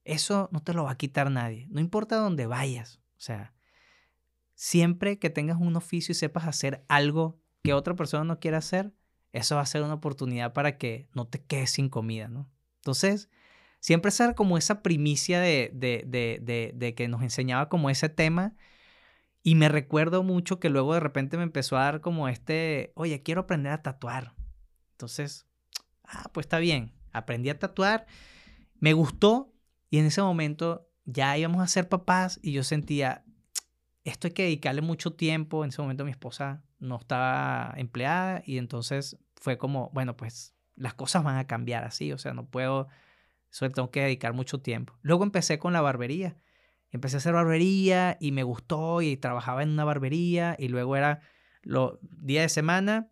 Eso 0.05 0.51
no 0.53 0.62
te 0.62 0.74
lo 0.74 0.84
va 0.84 0.91
a 0.91 0.99
quitar 0.99 1.30
nadie, 1.30 1.66
no 1.70 1.80
importa 1.80 2.16
dónde 2.16 2.45
vayas. 2.45 3.01
O 3.16 3.20
sea, 3.20 3.55
siempre 4.55 5.18
que 5.18 5.30
tengas 5.30 5.59
un 5.59 5.76
oficio 5.76 6.12
y 6.12 6.16
sepas 6.16 6.47
hacer 6.47 6.84
algo 6.88 7.41
que 7.62 7.72
otra 7.72 7.95
persona 7.95 8.24
no 8.24 8.38
quiere 8.38 8.59
hacer, 8.59 8.93
eso 9.33 9.57
va 9.57 9.62
a 9.62 9.66
ser 9.66 9.83
una 9.83 9.95
oportunidad 9.95 10.53
para 10.53 10.78
que 10.78 11.09
no 11.14 11.26
te 11.26 11.43
quedes 11.43 11.70
sin 11.70 11.89
comida, 11.89 12.28
¿no? 12.28 12.51
Entonces, 12.76 13.28
siempre 13.81 14.11
ser 14.11 14.35
como 14.35 14.59
esa 14.59 14.83
primicia 14.83 15.41
de, 15.41 15.70
de, 15.72 16.05
de, 16.07 16.72
de, 16.74 16.95
que 16.95 17.09
nos 17.09 17.22
enseñaba 17.22 17.68
como 17.68 17.91
ese 17.91 18.09
tema. 18.09 18.57
Y 19.43 19.55
me 19.55 19.68
recuerdo 19.68 20.22
mucho 20.22 20.61
que 20.61 20.68
luego 20.68 20.95
de 20.95 21.01
repente 21.01 21.37
me 21.37 21.45
empezó 21.45 21.76
a 21.76 21.85
dar 21.85 22.01
como 22.01 22.28
este, 22.28 22.93
oye, 22.95 23.22
quiero 23.22 23.43
aprender 23.43 23.72
a 23.72 23.83
tatuar. 23.83 24.35
Entonces, 24.93 25.47
ah, 26.05 26.28
pues 26.33 26.45
está 26.45 26.59
bien. 26.59 26.93
Aprendí 27.12 27.49
a 27.49 27.59
tatuar, 27.59 28.07
me 28.78 28.93
gustó 28.93 29.53
y 29.89 29.99
en 29.99 30.07
ese 30.07 30.22
momento 30.22 30.89
ya 31.05 31.37
íbamos 31.37 31.62
a 31.62 31.66
ser 31.66 31.89
papás 31.89 32.39
y 32.43 32.53
yo 32.53 32.62
sentía, 32.62 33.24
esto 34.05 34.28
hay 34.28 34.35
que 34.35 34.43
dedicarle 34.45 34.83
mucho 34.83 35.14
tiempo. 35.14 35.64
En 35.64 35.70
ese 35.70 35.83
momento 35.83 36.05
mi 36.05 36.11
esposa 36.11 36.62
no 36.81 36.97
estaba 36.97 37.72
empleada 37.76 38.43
y 38.45 38.59
entonces 38.59 39.18
fue 39.37 39.59
como, 39.59 39.91
bueno, 39.93 40.16
pues 40.16 40.55
las 40.74 40.95
cosas 40.95 41.22
van 41.22 41.37
a 41.37 41.47
cambiar 41.47 41.85
así, 41.85 42.12
o 42.12 42.18
sea, 42.18 42.33
no 42.33 42.47
puedo, 42.47 42.89
solo 43.51 43.70
tengo 43.70 43.91
que 43.91 44.03
dedicar 44.03 44.33
mucho 44.33 44.61
tiempo. 44.61 44.99
Luego 45.03 45.24
empecé 45.24 45.59
con 45.59 45.72
la 45.72 45.81
barbería. 45.81 46.37
Empecé 46.91 47.16
a 47.16 47.18
hacer 47.18 47.35
barbería 47.35 48.16
y 48.20 48.33
me 48.33 48.43
gustó 48.43 49.01
y 49.01 49.16
trabajaba 49.16 49.62
en 49.62 49.70
una 49.70 49.85
barbería 49.85 50.57
y 50.59 50.68
luego 50.68 50.97
era 50.97 51.20
los 51.62 51.99
día 52.03 52.43
de 52.43 52.49
semana 52.49 53.11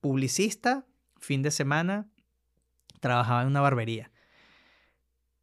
publicista, 0.00 0.86
fin 1.18 1.42
de 1.42 1.50
semana 1.50 2.08
trabajaba 3.00 3.42
en 3.42 3.48
una 3.48 3.60
barbería. 3.60 4.12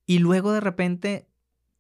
Y 0.06 0.20
luego 0.20 0.54
de 0.54 0.62
repente, 0.62 1.28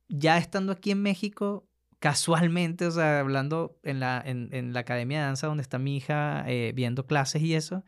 ya 0.08 0.38
estando 0.38 0.74
aquí 0.74 0.92
en 0.92 1.02
México, 1.02 1.69
casualmente, 2.00 2.86
o 2.86 2.92
sea, 2.92 3.20
hablando 3.20 3.78
en 3.84 4.00
la, 4.00 4.22
en, 4.26 4.74
la 4.74 4.80
academia 4.80 5.20
de 5.20 5.26
danza 5.26 5.48
donde 5.48 5.62
está 5.62 5.78
mi 5.78 5.98
hija 5.98 6.44
eh, 6.48 6.72
viendo 6.74 7.06
clases 7.06 7.42
y 7.42 7.56
eso, 7.56 7.84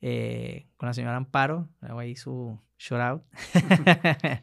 eh, 0.00 0.68
con 0.76 0.86
la 0.86 0.94
señora 0.94 1.16
Amparo, 1.16 1.68
hago 1.80 1.98
ahí 1.98 2.14
su 2.14 2.60
shout 2.78 3.00
out. 3.00 3.22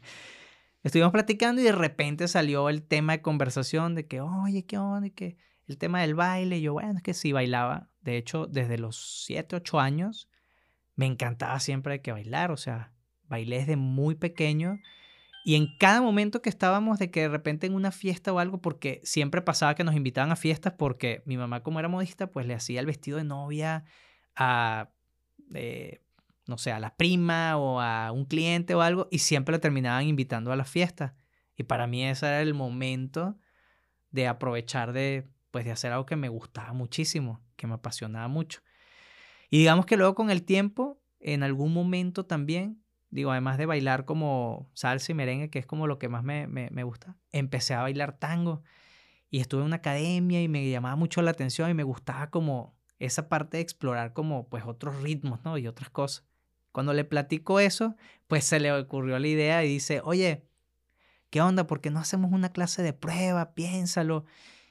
Estuvimos 0.86 1.10
platicando 1.10 1.60
y 1.60 1.64
de 1.64 1.72
repente 1.72 2.28
salió 2.28 2.68
el 2.68 2.82
tema 2.82 3.14
de 3.14 3.20
conversación 3.20 3.96
de 3.96 4.06
que, 4.06 4.20
oye, 4.20 4.66
¿qué 4.66 4.78
onda? 4.78 5.08
Y 5.08 5.10
que 5.10 5.36
el 5.66 5.78
tema 5.78 6.00
del 6.00 6.14
baile. 6.14 6.58
Y 6.58 6.62
yo, 6.62 6.74
bueno, 6.74 6.92
es 6.96 7.02
que 7.02 7.12
sí 7.12 7.32
bailaba. 7.32 7.90
De 8.02 8.16
hecho, 8.16 8.46
desde 8.46 8.78
los 8.78 9.24
7, 9.24 9.56
8 9.56 9.80
años 9.80 10.28
me 10.94 11.06
encantaba 11.06 11.58
siempre 11.58 12.00
que 12.02 12.12
bailar. 12.12 12.52
O 12.52 12.56
sea, 12.56 12.92
bailé 13.24 13.58
desde 13.58 13.74
muy 13.74 14.14
pequeño. 14.14 14.78
Y 15.46 15.54
en 15.54 15.76
cada 15.78 16.02
momento 16.02 16.42
que 16.42 16.48
estábamos 16.48 16.98
de 16.98 17.12
que 17.12 17.20
de 17.20 17.28
repente 17.28 17.68
en 17.68 17.74
una 17.74 17.92
fiesta 17.92 18.32
o 18.32 18.40
algo, 18.40 18.60
porque 18.60 19.00
siempre 19.04 19.42
pasaba 19.42 19.76
que 19.76 19.84
nos 19.84 19.94
invitaban 19.94 20.32
a 20.32 20.36
fiestas 20.36 20.72
porque 20.76 21.22
mi 21.24 21.36
mamá 21.36 21.62
como 21.62 21.78
era 21.78 21.86
modista, 21.86 22.32
pues 22.32 22.46
le 22.46 22.54
hacía 22.54 22.80
el 22.80 22.86
vestido 22.86 23.18
de 23.18 23.22
novia 23.22 23.84
a 24.34 24.90
eh, 25.54 26.02
no 26.46 26.58
sé, 26.58 26.72
a 26.72 26.80
la 26.80 26.96
prima 26.96 27.58
o 27.58 27.80
a 27.80 28.10
un 28.10 28.24
cliente 28.24 28.74
o 28.74 28.80
algo, 28.80 29.06
y 29.12 29.20
siempre 29.20 29.52
lo 29.52 29.60
terminaban 29.60 30.08
invitando 30.08 30.50
a 30.50 30.56
la 30.56 30.64
fiesta. 30.64 31.14
Y 31.56 31.62
para 31.62 31.86
mí 31.86 32.04
ese 32.04 32.26
era 32.26 32.42
el 32.42 32.52
momento 32.52 33.38
de 34.10 34.26
aprovechar 34.26 34.92
de, 34.92 35.28
pues, 35.52 35.64
de 35.64 35.70
hacer 35.70 35.92
algo 35.92 36.06
que 36.06 36.16
me 36.16 36.28
gustaba 36.28 36.72
muchísimo, 36.72 37.40
que 37.54 37.68
me 37.68 37.74
apasionaba 37.74 38.26
mucho. 38.26 38.62
Y 39.48 39.58
digamos 39.58 39.86
que 39.86 39.96
luego 39.96 40.16
con 40.16 40.28
el 40.28 40.42
tiempo, 40.42 41.00
en 41.20 41.44
algún 41.44 41.72
momento 41.72 42.26
también, 42.26 42.82
digo, 43.10 43.30
además 43.30 43.58
de 43.58 43.66
bailar 43.66 44.04
como 44.04 44.70
salsa 44.74 45.12
y 45.12 45.14
merengue, 45.14 45.50
que 45.50 45.58
es 45.58 45.66
como 45.66 45.86
lo 45.86 45.98
que 45.98 46.08
más 46.08 46.24
me, 46.24 46.46
me, 46.46 46.82
gusta, 46.84 47.16
empecé 47.32 47.74
a 47.74 47.82
bailar 47.82 48.18
tango. 48.18 48.62
Y 49.30 49.40
estuve 49.40 49.60
en 49.60 49.66
una 49.66 49.76
academia 49.76 50.42
y 50.42 50.48
me 50.48 50.68
llamaba 50.70 50.96
mucho 50.96 51.22
la 51.22 51.32
atención 51.32 51.70
y 51.70 51.74
me 51.74 51.82
gustaba 51.82 52.30
como 52.30 52.76
esa 52.98 53.28
parte 53.28 53.58
de 53.58 53.62
explorar 53.62 54.12
como 54.12 54.48
pues 54.48 54.64
otros 54.64 55.02
ritmos, 55.02 55.44
¿no? 55.44 55.58
Y 55.58 55.66
otras 55.66 55.90
cosas. 55.90 56.24
Cuando 56.72 56.92
le 56.92 57.04
platico 57.04 57.58
eso, 57.60 57.96
pues 58.26 58.44
se 58.44 58.60
le 58.60 58.72
ocurrió 58.72 59.18
la 59.18 59.26
idea 59.28 59.64
y 59.64 59.68
dice, 59.68 60.00
oye, 60.04 60.46
¿qué 61.30 61.40
onda? 61.40 61.66
¿Por 61.66 61.80
qué 61.80 61.90
no 61.90 62.00
hacemos 62.00 62.32
una 62.32 62.52
clase 62.52 62.82
de 62.82 62.92
prueba? 62.92 63.54
Piénsalo. 63.54 64.24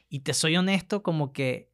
Y 0.10 0.20
te 0.20 0.34
soy 0.34 0.56
honesto, 0.56 1.04
como 1.04 1.34
que 1.34 1.72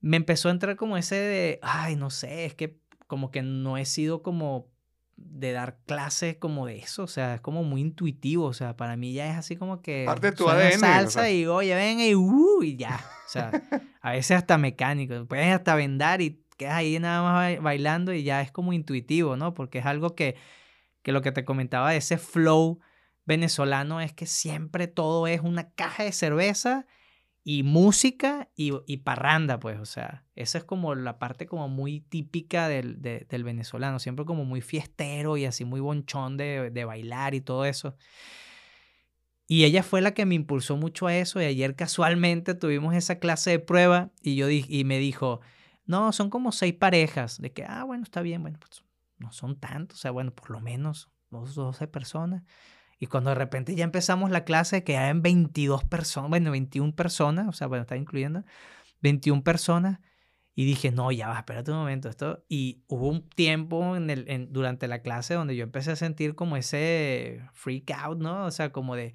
me 0.00 0.16
empezó 0.16 0.48
a 0.48 0.52
entrar 0.52 0.76
como 0.76 0.96
ese 0.96 1.16
de, 1.16 1.58
ay, 1.62 1.96
no 1.96 2.10
sé, 2.10 2.46
es 2.46 2.54
que 2.54 2.78
como 3.06 3.30
que 3.30 3.42
no 3.42 3.76
he 3.76 3.84
sido 3.84 4.22
como 4.22 4.70
de 5.20 5.52
dar 5.52 5.78
clases 5.86 6.36
como 6.36 6.66
de 6.66 6.78
eso, 6.78 7.04
o 7.04 7.06
sea, 7.06 7.34
es 7.34 7.40
como 7.40 7.62
muy 7.62 7.80
intuitivo, 7.80 8.46
o 8.46 8.52
sea, 8.52 8.76
para 8.76 8.96
mí 8.96 9.12
ya 9.12 9.30
es 9.30 9.36
así 9.36 9.56
como 9.56 9.82
que 9.82 10.04
parte 10.06 10.30
de 10.30 10.36
tu 10.36 10.48
ADN, 10.48 10.78
salsa 10.78 11.30
y 11.30 11.46
oye, 11.46 11.74
venga 11.74 12.06
y 12.06 12.14
uh, 12.14 12.62
y 12.62 12.76
ya, 12.76 12.98
o 13.26 13.28
sea, 13.28 13.50
a 14.00 14.12
veces 14.12 14.38
hasta 14.38 14.58
mecánico, 14.58 15.26
puedes 15.26 15.52
hasta 15.54 15.74
vendar 15.74 16.20
y 16.22 16.42
quedas 16.56 16.74
ahí 16.74 16.98
nada 16.98 17.22
más 17.22 17.62
bailando 17.62 18.12
y 18.12 18.22
ya 18.22 18.40
es 18.40 18.50
como 18.50 18.72
intuitivo, 18.72 19.36
¿no? 19.36 19.54
Porque 19.54 19.78
es 19.78 19.86
algo 19.86 20.14
que, 20.14 20.36
que 21.02 21.12
lo 21.12 21.22
que 21.22 21.32
te 21.32 21.44
comentaba 21.44 21.90
de 21.90 21.98
ese 21.98 22.18
flow 22.18 22.80
venezolano 23.24 24.00
es 24.00 24.12
que 24.12 24.26
siempre 24.26 24.86
todo 24.86 25.26
es 25.26 25.40
una 25.40 25.70
caja 25.70 26.02
de 26.04 26.12
cerveza 26.12 26.86
y 27.42 27.62
música 27.62 28.50
y, 28.54 28.96
parranda, 28.98 29.58
pues, 29.58 29.80
o 29.80 29.86
sea, 29.86 30.24
esa 30.36 30.58
es 30.58 30.64
como 30.64 30.94
la 30.94 31.18
parte 31.18 31.46
como 31.46 31.68
muy 31.68 32.00
típica 32.00 32.68
del, 32.68 33.00
del 33.00 33.44
venezolano, 33.44 33.98
siempre 33.98 34.24
como 34.24 34.44
muy 34.44 34.60
fiestero 34.60 35.36
y 35.36 35.46
así 35.46 35.64
muy 35.64 35.80
bonchón 35.80 36.36
de, 36.36 36.70
de, 36.70 36.84
bailar 36.84 37.34
y 37.34 37.40
todo 37.40 37.64
eso. 37.64 37.96
Y 39.46 39.64
ella 39.64 39.82
fue 39.82 40.00
la 40.00 40.12
que 40.12 40.26
me 40.26 40.34
impulsó 40.34 40.76
mucho 40.76 41.06
a 41.06 41.16
eso 41.16 41.40
y 41.40 41.44
ayer 41.44 41.74
casualmente 41.74 42.54
tuvimos 42.54 42.94
esa 42.94 43.18
clase 43.18 43.50
de 43.50 43.58
prueba 43.58 44.10
y, 44.22 44.36
yo 44.36 44.48
y 44.50 44.84
me 44.84 44.98
dijo, 44.98 45.40
no, 45.86 46.12
son 46.12 46.30
como 46.30 46.52
seis 46.52 46.74
parejas, 46.74 47.40
de 47.40 47.52
que, 47.52 47.64
ah, 47.64 47.82
bueno, 47.84 48.04
está 48.04 48.22
bien, 48.22 48.42
bueno, 48.42 48.58
pues 48.60 48.84
no 49.18 49.32
son 49.32 49.58
tantos, 49.58 49.98
o 49.98 50.00
sea, 50.00 50.10
bueno, 50.12 50.32
por 50.32 50.50
lo 50.50 50.60
menos 50.60 51.10
dos, 51.30 51.54
doce 51.54 51.88
personas. 51.88 52.44
Y 53.00 53.06
cuando 53.06 53.30
de 53.30 53.36
repente 53.36 53.74
ya 53.74 53.84
empezamos 53.84 54.30
la 54.30 54.44
clase, 54.44 54.84
que 54.84 54.94
en 54.94 55.22
22 55.22 55.84
personas, 55.84 56.28
bueno, 56.30 56.50
21 56.50 56.94
personas, 56.94 57.48
o 57.48 57.52
sea, 57.52 57.66
bueno, 57.66 57.82
está 57.82 57.96
incluyendo 57.96 58.44
21 59.00 59.42
personas, 59.42 60.00
y 60.54 60.66
dije, 60.66 60.90
no, 60.90 61.10
ya 61.10 61.28
va, 61.28 61.38
espérate 61.38 61.70
un 61.70 61.78
momento, 61.78 62.10
esto. 62.10 62.44
Y 62.48 62.84
hubo 62.88 63.08
un 63.08 63.26
tiempo 63.30 63.96
en 63.96 64.10
el, 64.10 64.48
durante 64.52 64.88
la 64.88 65.00
clase 65.00 65.32
donde 65.32 65.56
yo 65.56 65.64
empecé 65.64 65.92
a 65.92 65.96
sentir 65.96 66.34
como 66.34 66.58
ese 66.58 67.40
freak 67.54 67.90
out, 67.92 68.18
¿no? 68.18 68.44
O 68.44 68.50
sea, 68.50 68.70
como 68.70 68.94
de, 68.96 69.14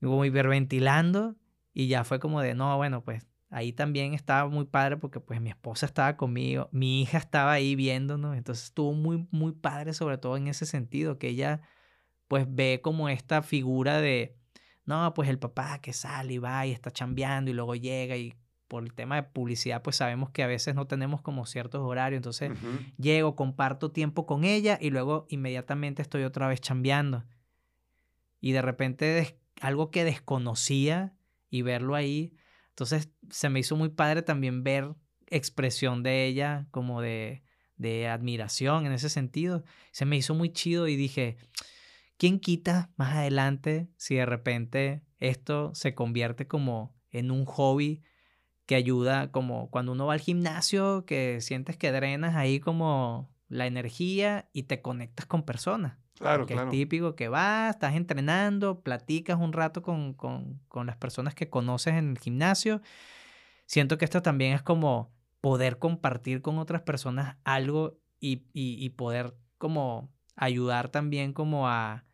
como 0.00 0.24
hiperventilando, 0.24 1.36
y 1.72 1.86
ya 1.86 2.02
fue 2.02 2.18
como 2.18 2.40
de, 2.40 2.54
no, 2.54 2.76
bueno, 2.76 3.04
pues 3.04 3.24
ahí 3.50 3.72
también 3.72 4.14
estaba 4.14 4.48
muy 4.48 4.64
padre 4.64 4.96
porque 4.96 5.20
pues 5.20 5.40
mi 5.40 5.50
esposa 5.50 5.86
estaba 5.86 6.16
conmigo, 6.16 6.68
mi 6.72 7.02
hija 7.02 7.18
estaba 7.18 7.52
ahí 7.52 7.76
viéndonos, 7.76 8.36
entonces 8.36 8.64
estuvo 8.64 8.94
muy, 8.94 9.28
muy 9.30 9.52
padre 9.52 9.92
sobre 9.92 10.18
todo 10.18 10.36
en 10.36 10.48
ese 10.48 10.66
sentido, 10.66 11.18
que 11.18 11.28
ella 11.28 11.60
pues 12.32 12.46
ve 12.48 12.80
como 12.82 13.10
esta 13.10 13.42
figura 13.42 14.00
de, 14.00 14.38
no, 14.86 15.12
pues 15.12 15.28
el 15.28 15.38
papá 15.38 15.82
que 15.82 15.92
sale 15.92 16.32
y 16.32 16.38
va 16.38 16.66
y 16.66 16.72
está 16.72 16.90
chambeando 16.90 17.50
y 17.50 17.52
luego 17.52 17.74
llega 17.74 18.16
y 18.16 18.32
por 18.68 18.84
el 18.84 18.94
tema 18.94 19.16
de 19.16 19.24
publicidad, 19.24 19.82
pues 19.82 19.96
sabemos 19.96 20.30
que 20.30 20.42
a 20.42 20.46
veces 20.46 20.74
no 20.74 20.86
tenemos 20.86 21.20
como 21.20 21.44
ciertos 21.44 21.82
horarios, 21.82 22.16
entonces 22.16 22.50
llego, 22.96 23.36
comparto 23.36 23.90
tiempo 23.90 24.24
con 24.24 24.44
ella 24.44 24.78
y 24.80 24.88
luego 24.88 25.26
inmediatamente 25.28 26.00
estoy 26.00 26.22
otra 26.22 26.48
vez 26.48 26.62
chambeando. 26.62 27.26
Y 28.40 28.52
de 28.52 28.62
repente 28.62 29.38
algo 29.60 29.90
que 29.90 30.02
desconocía 30.02 31.12
y 31.50 31.60
verlo 31.60 31.94
ahí, 31.94 32.32
entonces 32.70 33.10
se 33.28 33.50
me 33.50 33.60
hizo 33.60 33.76
muy 33.76 33.90
padre 33.90 34.22
también 34.22 34.64
ver 34.64 34.94
expresión 35.26 36.02
de 36.02 36.24
ella 36.24 36.66
como 36.70 37.02
de, 37.02 37.42
de 37.76 38.08
admiración 38.08 38.86
en 38.86 38.92
ese 38.92 39.10
sentido. 39.10 39.64
Se 39.90 40.06
me 40.06 40.16
hizo 40.16 40.34
muy 40.34 40.50
chido 40.50 40.88
y 40.88 40.96
dije, 40.96 41.36
¿quién 42.22 42.38
quita 42.38 42.92
más 42.94 43.16
adelante 43.16 43.88
si 43.96 44.14
de 44.14 44.24
repente 44.24 45.02
esto 45.18 45.74
se 45.74 45.96
convierte 45.96 46.46
como 46.46 46.94
en 47.10 47.32
un 47.32 47.44
hobby 47.46 48.04
que 48.64 48.76
ayuda 48.76 49.32
como 49.32 49.70
cuando 49.70 49.90
uno 49.90 50.06
va 50.06 50.12
al 50.12 50.20
gimnasio, 50.20 51.04
que 51.04 51.40
sientes 51.40 51.76
que 51.76 51.90
drenas 51.90 52.36
ahí 52.36 52.60
como 52.60 53.34
la 53.48 53.66
energía 53.66 54.48
y 54.52 54.62
te 54.62 54.80
conectas 54.80 55.26
con 55.26 55.42
personas. 55.42 55.98
Claro, 56.16 56.46
que 56.46 56.54
claro. 56.54 56.68
es 56.68 56.70
típico 56.70 57.16
que 57.16 57.26
vas, 57.26 57.74
estás 57.74 57.96
entrenando, 57.96 58.82
platicas 58.82 59.40
un 59.40 59.52
rato 59.52 59.82
con, 59.82 60.14
con, 60.14 60.60
con 60.68 60.86
las 60.86 60.98
personas 60.98 61.34
que 61.34 61.50
conoces 61.50 61.94
en 61.94 62.10
el 62.10 62.18
gimnasio. 62.20 62.82
Siento 63.66 63.98
que 63.98 64.04
esto 64.04 64.22
también 64.22 64.52
es 64.52 64.62
como 64.62 65.12
poder 65.40 65.80
compartir 65.80 66.40
con 66.40 66.58
otras 66.58 66.82
personas 66.82 67.36
algo 67.42 67.98
y, 68.20 68.44
y, 68.52 68.76
y 68.78 68.90
poder 68.90 69.34
como 69.58 70.12
ayudar 70.36 70.88
también 70.88 71.32
como 71.32 71.68
a, 71.68 72.04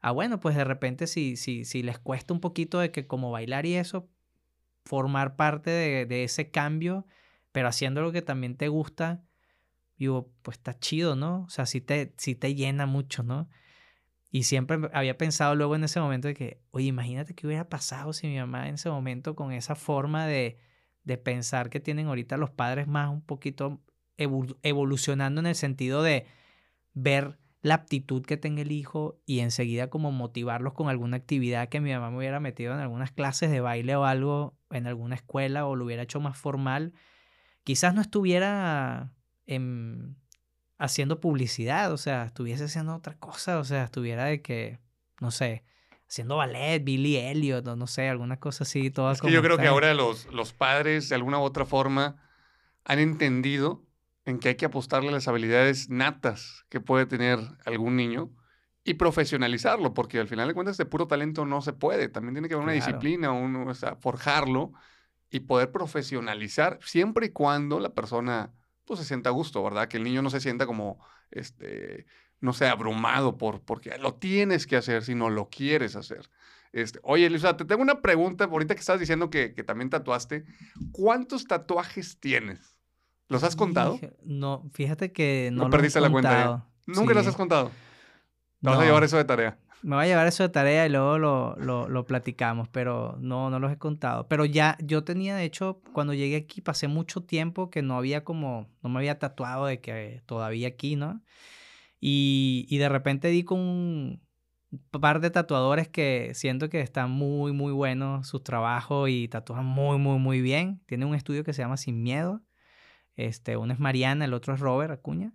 a 0.00 0.12
bueno, 0.12 0.40
pues 0.40 0.56
de 0.56 0.64
repente 0.64 1.06
si, 1.06 1.36
si, 1.36 1.64
si 1.64 1.82
les 1.82 1.98
cuesta 1.98 2.32
un 2.34 2.40
poquito 2.40 2.78
de 2.78 2.90
que 2.90 3.06
como 3.06 3.30
bailar 3.30 3.66
y 3.66 3.74
eso, 3.74 4.08
formar 4.84 5.36
parte 5.36 5.70
de, 5.70 6.06
de 6.06 6.24
ese 6.24 6.50
cambio, 6.50 7.06
pero 7.52 7.68
haciendo 7.68 8.02
lo 8.02 8.12
que 8.12 8.22
también 8.22 8.56
te 8.56 8.68
gusta, 8.68 9.22
digo, 9.96 10.32
pues 10.42 10.56
está 10.58 10.78
chido, 10.78 11.16
¿no? 11.16 11.42
O 11.42 11.50
sea, 11.50 11.66
sí 11.66 11.80
te, 11.80 12.14
sí 12.16 12.34
te 12.34 12.54
llena 12.54 12.86
mucho, 12.86 13.22
¿no? 13.22 13.48
Y 14.30 14.44
siempre 14.44 14.78
había 14.92 15.18
pensado 15.18 15.54
luego 15.56 15.74
en 15.74 15.84
ese 15.84 16.00
momento 16.00 16.28
de 16.28 16.34
que, 16.34 16.62
oye, 16.70 16.86
imagínate 16.86 17.34
qué 17.34 17.46
hubiera 17.46 17.68
pasado 17.68 18.12
si 18.12 18.28
mi 18.28 18.38
mamá 18.38 18.68
en 18.68 18.76
ese 18.76 18.88
momento 18.88 19.34
con 19.34 19.52
esa 19.52 19.74
forma 19.74 20.26
de, 20.26 20.58
de 21.02 21.18
pensar 21.18 21.68
que 21.68 21.80
tienen 21.80 22.06
ahorita 22.06 22.36
los 22.36 22.50
padres 22.50 22.86
más 22.86 23.10
un 23.10 23.22
poquito 23.22 23.82
evol 24.16 24.56
evolucionando 24.62 25.40
en 25.40 25.48
el 25.48 25.56
sentido 25.56 26.02
de 26.02 26.26
ver 26.94 27.39
la 27.62 27.74
aptitud 27.74 28.24
que 28.24 28.36
tenga 28.36 28.62
el 28.62 28.72
hijo 28.72 29.20
y 29.26 29.40
enseguida 29.40 29.90
como 29.90 30.12
motivarlos 30.12 30.72
con 30.72 30.88
alguna 30.88 31.18
actividad 31.18 31.68
que 31.68 31.80
mi 31.80 31.92
mamá 31.92 32.10
me 32.10 32.18
hubiera 32.18 32.40
metido 32.40 32.72
en 32.72 32.80
algunas 32.80 33.12
clases 33.12 33.50
de 33.50 33.60
baile 33.60 33.96
o 33.96 34.04
algo 34.04 34.56
en 34.70 34.86
alguna 34.86 35.16
escuela 35.16 35.66
o 35.66 35.76
lo 35.76 35.84
hubiera 35.84 36.02
hecho 36.02 36.20
más 36.20 36.38
formal, 36.38 36.94
quizás 37.64 37.94
no 37.94 38.00
estuviera 38.00 39.12
en, 39.46 40.16
haciendo 40.78 41.20
publicidad, 41.20 41.92
o 41.92 41.98
sea, 41.98 42.24
estuviese 42.24 42.64
haciendo 42.64 42.94
otra 42.94 43.18
cosa, 43.18 43.58
o 43.58 43.64
sea, 43.64 43.84
estuviera 43.84 44.24
de 44.24 44.40
que, 44.40 44.78
no 45.20 45.30
sé, 45.30 45.64
haciendo 46.08 46.36
ballet, 46.36 46.82
Billy 46.82 47.16
Elliot, 47.16 47.66
o 47.68 47.76
no 47.76 47.86
sé, 47.86 48.08
alguna 48.08 48.40
cosa 48.40 48.64
así, 48.64 48.90
todas 48.90 49.18
Es 49.18 49.22
que 49.22 49.30
yo 49.30 49.42
creo 49.42 49.58
que 49.58 49.66
ahora 49.66 49.92
los, 49.92 50.26
los 50.32 50.54
padres, 50.54 51.10
de 51.10 51.16
alguna 51.16 51.38
u 51.38 51.42
otra 51.42 51.66
forma, 51.66 52.16
han 52.84 52.98
entendido 52.98 53.84
en 54.30 54.38
que 54.38 54.48
hay 54.50 54.54
que 54.56 54.66
apostarle 54.66 55.10
a 55.10 55.12
las 55.12 55.28
habilidades 55.28 55.90
natas 55.90 56.64
que 56.68 56.80
puede 56.80 57.06
tener 57.06 57.38
algún 57.64 57.96
niño 57.96 58.30
y 58.84 58.94
profesionalizarlo, 58.94 59.92
porque 59.92 60.18
al 60.18 60.28
final 60.28 60.48
de 60.48 60.54
cuentas 60.54 60.76
de 60.76 60.86
puro 60.86 61.06
talento 61.06 61.44
no 61.44 61.60
se 61.60 61.72
puede, 61.74 62.08
también 62.08 62.34
tiene 62.34 62.48
que 62.48 62.54
haber 62.54 62.64
una 62.64 62.72
Claro. 62.72 62.86
disciplina, 62.86 63.32
un, 63.32 63.56
o 63.68 63.74
sea, 63.74 63.96
forjarlo 63.96 64.72
y 65.30 65.40
poder 65.40 65.70
profesionalizar 65.70 66.78
siempre 66.82 67.26
y 67.26 67.30
cuando 67.30 67.78
la 67.80 67.94
persona 67.94 68.52
pues 68.84 69.00
se 69.00 69.06
sienta 69.06 69.28
a 69.30 69.32
gusto, 69.32 69.62
¿verdad? 69.62 69.86
Que 69.86 69.98
el 69.98 70.04
niño 70.04 70.22
no 70.22 70.30
se 70.30 70.40
sienta 70.40 70.66
como, 70.66 70.98
este, 71.30 72.06
no 72.40 72.52
sé, 72.52 72.66
abrumado 72.66 73.38
por, 73.38 73.60
porque 73.62 73.96
lo 73.98 74.14
tienes 74.14 74.66
que 74.66 74.76
hacer 74.76 75.04
si 75.04 75.14
no 75.14 75.30
lo 75.30 75.48
quieres 75.48 75.94
hacer. 75.94 76.28
Este, 76.72 76.98
oye, 77.02 77.26
Elisa, 77.26 77.56
te 77.56 77.64
tengo 77.64 77.82
una 77.82 78.00
pregunta, 78.00 78.44
ahorita 78.44 78.74
que 78.74 78.80
estás 78.80 78.98
diciendo 78.98 79.30
que, 79.30 79.54
que 79.54 79.62
también 79.62 79.90
tatuaste, 79.90 80.44
¿cuántos 80.90 81.44
tatuajes 81.44 82.18
tienes? 82.18 82.79
¿Los 83.30 83.42
has 83.44 83.56
contado? 83.56 83.98
No, 84.24 84.68
fíjate 84.72 85.12
que 85.12 85.50
no 85.52 85.62
¿O 85.62 85.64
los 85.66 85.68
he 85.68 85.76
perdiste 85.78 86.00
la 86.00 86.10
cuenta 86.10 86.30
ya? 86.30 86.44
contado. 86.46 86.66
Nunca 86.86 87.14
los 87.14 87.22
Sí. 87.24 87.28
has 87.30 87.36
contado. 87.36 87.70
Te 88.60 88.68
vas 88.68 88.76
a 88.78 88.80
No. 88.80 88.86
llevar 88.86 89.04
eso 89.04 89.16
de 89.16 89.24
tarea. 89.24 89.58
Me 89.82 89.96
voy 89.96 90.04
a 90.04 90.08
llevar 90.08 90.26
eso 90.26 90.42
de 90.42 90.50
tarea 90.50 90.84
y 90.86 90.90
luego 90.90 91.16
lo, 91.16 91.56
lo, 91.56 91.88
lo 91.88 92.04
platicamos, 92.04 92.68
pero 92.68 93.16
no, 93.18 93.48
no 93.48 93.58
los 93.58 93.72
he 93.72 93.78
contado. 93.78 94.28
Pero 94.28 94.44
ya, 94.44 94.76
yo 94.82 95.04
tenía, 95.04 95.34
de 95.36 95.44
hecho, 95.44 95.80
cuando 95.94 96.12
llegué 96.12 96.36
aquí, 96.36 96.60
pasé 96.60 96.86
mucho 96.86 97.22
tiempo 97.22 97.70
que 97.70 97.80
no 97.80 97.96
había 97.96 98.22
como, 98.22 98.68
no 98.82 98.90
me 98.90 98.98
había 98.98 99.18
tatuado 99.18 99.64
de 99.64 99.80
que 99.80 100.22
todavía 100.26 100.68
aquí, 100.68 100.96
¿no? 100.96 101.22
Y, 101.98 102.66
y 102.68 102.76
de 102.78 102.88
repente 102.90 103.28
di 103.28 103.42
con 103.42 103.58
un 103.58 104.20
par 104.90 105.20
de 105.20 105.30
tatuadores 105.30 105.88
que 105.88 106.32
siento 106.34 106.68
que 106.68 106.80
están 106.80 107.10
muy, 107.10 107.52
muy 107.52 107.72
buenos 107.72 108.28
sus 108.28 108.42
trabajos 108.44 109.08
y 109.08 109.28
tatúan 109.28 109.64
muy, 109.64 109.98
muy, 109.98 110.18
muy 110.18 110.42
bien. 110.42 110.82
Tienen 110.86 111.08
un 111.08 111.14
estudio 111.14 111.42
que 111.42 111.52
se 111.54 111.62
llama 111.62 111.76
Sin 111.78 112.02
Miedo. 112.02 112.42
Este, 113.26 113.56
uno 113.56 113.72
es 113.72 113.78
Mariana, 113.80 114.24
el 114.24 114.34
otro 114.34 114.54
es 114.54 114.60
Robert 114.60 114.92
Acuña. 114.92 115.32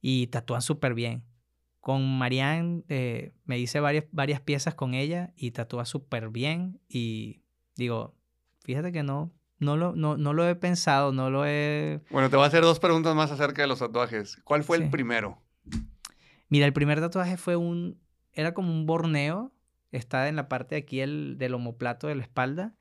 Y 0.00 0.28
tatúan 0.28 0.62
súper 0.62 0.94
bien. 0.94 1.24
Con 1.80 2.18
Marianne 2.18 2.84
eh, 2.88 3.32
me 3.44 3.58
hice 3.58 3.80
varias, 3.80 4.04
varias 4.12 4.40
piezas 4.40 4.74
con 4.74 4.94
ella 4.94 5.32
y 5.36 5.50
tatúa 5.52 5.84
súper 5.84 6.28
bien. 6.28 6.80
Y 6.88 7.42
digo, 7.76 8.14
fíjate 8.64 8.92
que 8.92 9.02
no, 9.02 9.32
no, 9.58 9.76
lo, 9.76 9.94
no, 9.94 10.16
no 10.16 10.32
lo 10.32 10.48
he 10.48 10.54
pensado, 10.54 11.12
no 11.12 11.30
lo 11.30 11.44
he... 11.46 12.00
Bueno, 12.10 12.30
te 12.30 12.36
voy 12.36 12.44
a 12.44 12.48
hacer 12.48 12.62
dos 12.62 12.78
preguntas 12.80 13.14
más 13.14 13.30
acerca 13.30 13.62
de 13.62 13.68
los 13.68 13.78
tatuajes. 13.78 14.36
¿Cuál 14.44 14.62
fue 14.64 14.78
Sí. 14.78 14.84
el 14.84 14.90
primero? 14.90 15.42
Mira, 16.48 16.66
el 16.66 16.72
primer 16.72 17.00
tatuaje 17.00 17.36
fue 17.36 17.56
un, 17.56 18.00
era 18.32 18.54
como 18.54 18.72
un 18.72 18.86
borneo, 18.86 19.52
está 19.90 20.28
en 20.28 20.36
la 20.36 20.48
parte 20.48 20.74
de 20.76 20.80
aquí 20.82 21.00
el, 21.00 21.36
del 21.38 21.54
omoplato 21.54 22.06
de 22.06 22.14
la 22.14 22.22
espalda. 22.22 22.74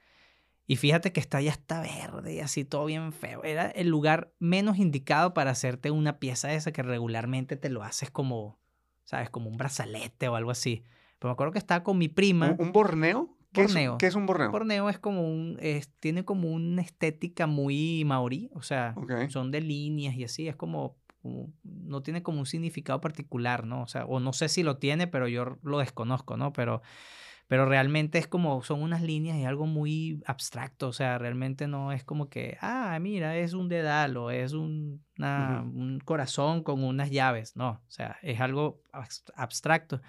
Y 0.67 0.75
fíjate 0.75 1.13
que 1.13 1.19
está 1.21 1.39
ya 1.41 1.51
está 1.51 1.81
verde 1.81 2.35
y 2.35 2.39
así 2.41 2.65
todo 2.65 2.85
bien 2.85 3.13
feo. 3.13 3.43
Era 3.43 3.67
el 3.67 3.87
lugar 3.87 4.33
menos 4.39 4.77
indicado 4.77 5.33
para 5.33 5.51
hacerte 5.51 5.91
una 5.91 6.19
pieza 6.19 6.53
esa 6.53 6.73
que 6.73 6.83
regularmente 6.83 7.55
te 7.55 7.69
lo 7.69 7.83
haces 7.83 8.11
como, 8.11 8.59
¿sabes? 9.05 9.29
Como 9.29 9.49
un 9.49 9.55
brazalete 9.57 10.27
o 10.27 10.35
algo 10.35 10.51
así. 10.51 10.83
Pero 11.19 11.29
me 11.29 11.33
acuerdo 11.33 11.53
que 11.53 11.59
estaba 11.59 11.83
con 11.83 11.97
mi 11.97 12.09
prima. 12.09 12.51
¿Un, 12.59 12.67
un 12.67 12.71
borneo? 12.73 13.33
¿Qué 13.53 13.61
es- 13.61 13.67
Borneo. 13.67 13.97
¿Qué 13.97 14.07
es 14.07 14.15
un 14.15 14.25
borneo? 14.25 14.51
Borneo 14.51 14.89
es 14.89 14.99
como 14.99 15.21
un, 15.25 15.57
es- 15.61 15.89
tiene 16.01 16.25
como 16.25 16.51
una 16.51 16.81
estética 16.81 17.47
muy 17.47 18.03
maorí, 18.05 18.49
o 18.53 18.61
sea, 18.61 18.93
Ok. 18.97 19.29
son 19.29 19.51
de 19.51 19.61
líneas 19.61 20.15
y 20.15 20.25
así, 20.25 20.49
es 20.49 20.57
como, 20.57 20.97
como- 21.21 21.53
no 21.63 22.03
tiene 22.03 22.21
como 22.23 22.39
un 22.39 22.45
significado 22.45 22.99
particular, 22.99 23.65
¿no? 23.65 23.83
O 23.83 23.87
sea, 23.87 24.03
o 24.05 24.19
no 24.19 24.33
sé 24.33 24.49
si 24.49 24.63
lo 24.63 24.77
tiene, 24.77 25.07
pero 25.07 25.29
yo 25.29 25.57
lo 25.63 25.79
desconozco, 25.79 26.35
¿no? 26.35 26.51
Pero, 26.51 26.81
pero 27.47 27.65
realmente 27.65 28.17
es 28.17 28.27
como, 28.27 28.61
son 28.63 28.81
unas 28.81 29.01
líneas 29.01 29.37
y 29.37 29.45
algo 29.45 29.65
muy 29.65 30.21
abstracto, 30.25 30.89
o 30.89 30.93
sea, 30.93 31.17
realmente 31.17 31.67
no 31.67 31.91
es 31.91 32.03
como 32.03 32.29
que, 32.29 32.57
ah, 32.61 32.97
mira, 33.01 33.37
es 33.37 33.53
un 33.53 33.69
dedal 33.69 34.17
o 34.17 34.31
es 34.31 34.53
un, 34.53 35.03
una- 35.17 35.61
un 35.61 35.99
corazón 36.03 36.61
con 36.63 36.83
unas 36.83 37.09
llaves, 37.09 37.55
no, 37.55 37.69
o 37.69 37.89
sea, 37.91 38.17
es 38.21 38.39
algo 38.41 38.81
abs- 38.91 39.31
abstracto. 39.35 40.01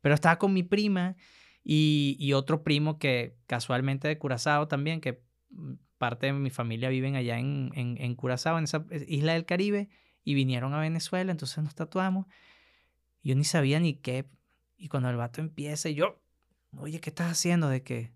Pero 0.00 0.14
estaba 0.14 0.38
con 0.38 0.52
mi 0.52 0.62
prima 0.62 1.16
y, 1.62 2.16
y 2.18 2.32
otro 2.32 2.62
primo 2.62 2.98
que 2.98 3.36
casualmente 3.46 4.08
de 4.08 4.16
Curazao 4.18 4.68
también, 4.68 5.00
que 5.00 5.22
mm, 5.50 5.74
parte 5.98 6.26
de 6.26 6.32
mi 6.32 6.50
familia 6.50 6.88
viven 6.88 7.16
allá 7.16 7.38
en, 7.38 7.70
en, 7.74 7.96
en 8.00 8.14
Curazao, 8.14 8.56
en 8.56 8.64
esa 8.64 8.86
isla 9.08 9.34
del 9.34 9.44
Caribe, 9.44 9.88
y 10.24 10.34
vinieron 10.34 10.72
a 10.74 10.80
Venezuela, 10.80 11.32
entonces 11.32 11.62
nos 11.64 11.74
tatuamos. 11.74 12.26
Yo 13.22 13.34
ni 13.34 13.44
sabía 13.44 13.80
ni 13.80 13.94
qué. 13.94 14.26
Y 14.76 14.88
cuando 14.88 15.10
el 15.10 15.16
vato 15.16 15.40
empieza, 15.40 15.90
yo, 15.90 16.20
oye, 16.76 17.00
¿qué 17.00 17.10
estás 17.10 17.30
haciendo? 17.32 17.68
De 17.68 17.82
que, 17.82 18.12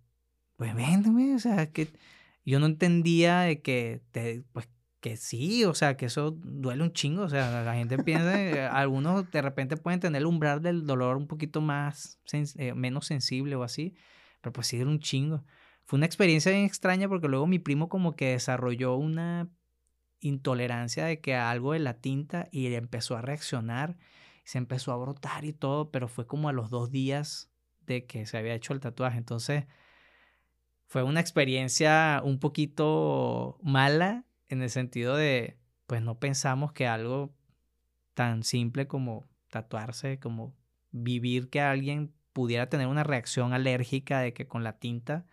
pues 0.56 0.74
véndeme, 0.74 1.34
o 1.34 1.38
sea, 1.38 1.70
que 1.70 1.88
yo 2.44 2.60
no 2.60 2.66
entendía 2.66 3.40
de 3.40 3.62
que, 3.62 4.02
te, 4.10 4.42
pues 4.52 4.68
que 5.00 5.16
sí, 5.16 5.64
o 5.64 5.74
sea, 5.74 5.96
que 5.96 6.06
eso 6.06 6.30
duele 6.30 6.84
un 6.84 6.92
chingo, 6.92 7.22
o 7.22 7.28
sea, 7.28 7.64
la 7.64 7.74
gente 7.74 7.98
piensa, 7.98 8.40
eh, 8.40 8.66
algunos 8.66 9.28
de 9.32 9.42
repente 9.42 9.76
pueden 9.76 9.98
tener 9.98 10.20
el 10.20 10.26
umbral 10.26 10.62
del 10.62 10.86
dolor 10.86 11.16
un 11.16 11.26
poquito 11.26 11.60
más, 11.60 12.20
eh, 12.32 12.72
menos 12.74 13.06
sensible 13.06 13.56
o 13.56 13.64
así, 13.64 13.94
pero 14.40 14.52
pues 14.52 14.68
sí 14.68 14.76
duele 14.76 14.92
un 14.92 15.00
chingo. 15.00 15.44
Fue 15.84 15.96
una 15.96 16.06
experiencia 16.06 16.52
bien 16.52 16.64
extraña 16.64 17.08
porque 17.08 17.28
luego 17.28 17.48
mi 17.48 17.58
primo 17.58 17.88
como 17.88 18.14
que 18.14 18.30
desarrolló 18.30 18.94
una 18.94 19.50
intolerancia 20.20 21.04
de 21.04 21.20
que 21.20 21.34
algo 21.34 21.72
de 21.72 21.80
la 21.80 21.94
tinta 21.94 22.48
y 22.52 22.72
empezó 22.72 23.16
a 23.16 23.22
reaccionar, 23.22 23.98
se 24.44 24.58
empezó 24.58 24.92
a 24.92 24.96
brotar 24.96 25.44
y 25.44 25.52
todo, 25.52 25.90
pero 25.90 26.06
fue 26.06 26.28
como 26.28 26.48
a 26.48 26.52
los 26.52 26.70
dos 26.70 26.92
días 26.92 27.51
de 27.86 28.06
que 28.06 28.26
se 28.26 28.38
había 28.38 28.54
hecho 28.54 28.72
el 28.72 28.80
tatuaje, 28.80 29.18
entonces 29.18 29.64
fue 30.86 31.02
una 31.02 31.20
experiencia 31.20 32.20
un 32.24 32.38
poquito 32.38 33.58
mala 33.62 34.24
en 34.48 34.62
el 34.62 34.70
sentido 34.70 35.16
de, 35.16 35.56
pues 35.86 36.02
no 36.02 36.18
pensamos 36.18 36.72
que 36.72 36.86
algo 36.86 37.34
tan 38.14 38.42
simple 38.42 38.86
como 38.86 39.26
tatuarse, 39.48 40.18
como 40.18 40.54
vivir 40.90 41.48
que 41.48 41.60
alguien 41.60 42.12
pudiera 42.32 42.68
tener 42.68 42.86
una 42.86 43.04
reacción 43.04 43.52
alérgica 43.52 44.20
de 44.20 44.32
que 44.32 44.46
con 44.46 44.64
la 44.64 44.78
tinta 44.78 45.24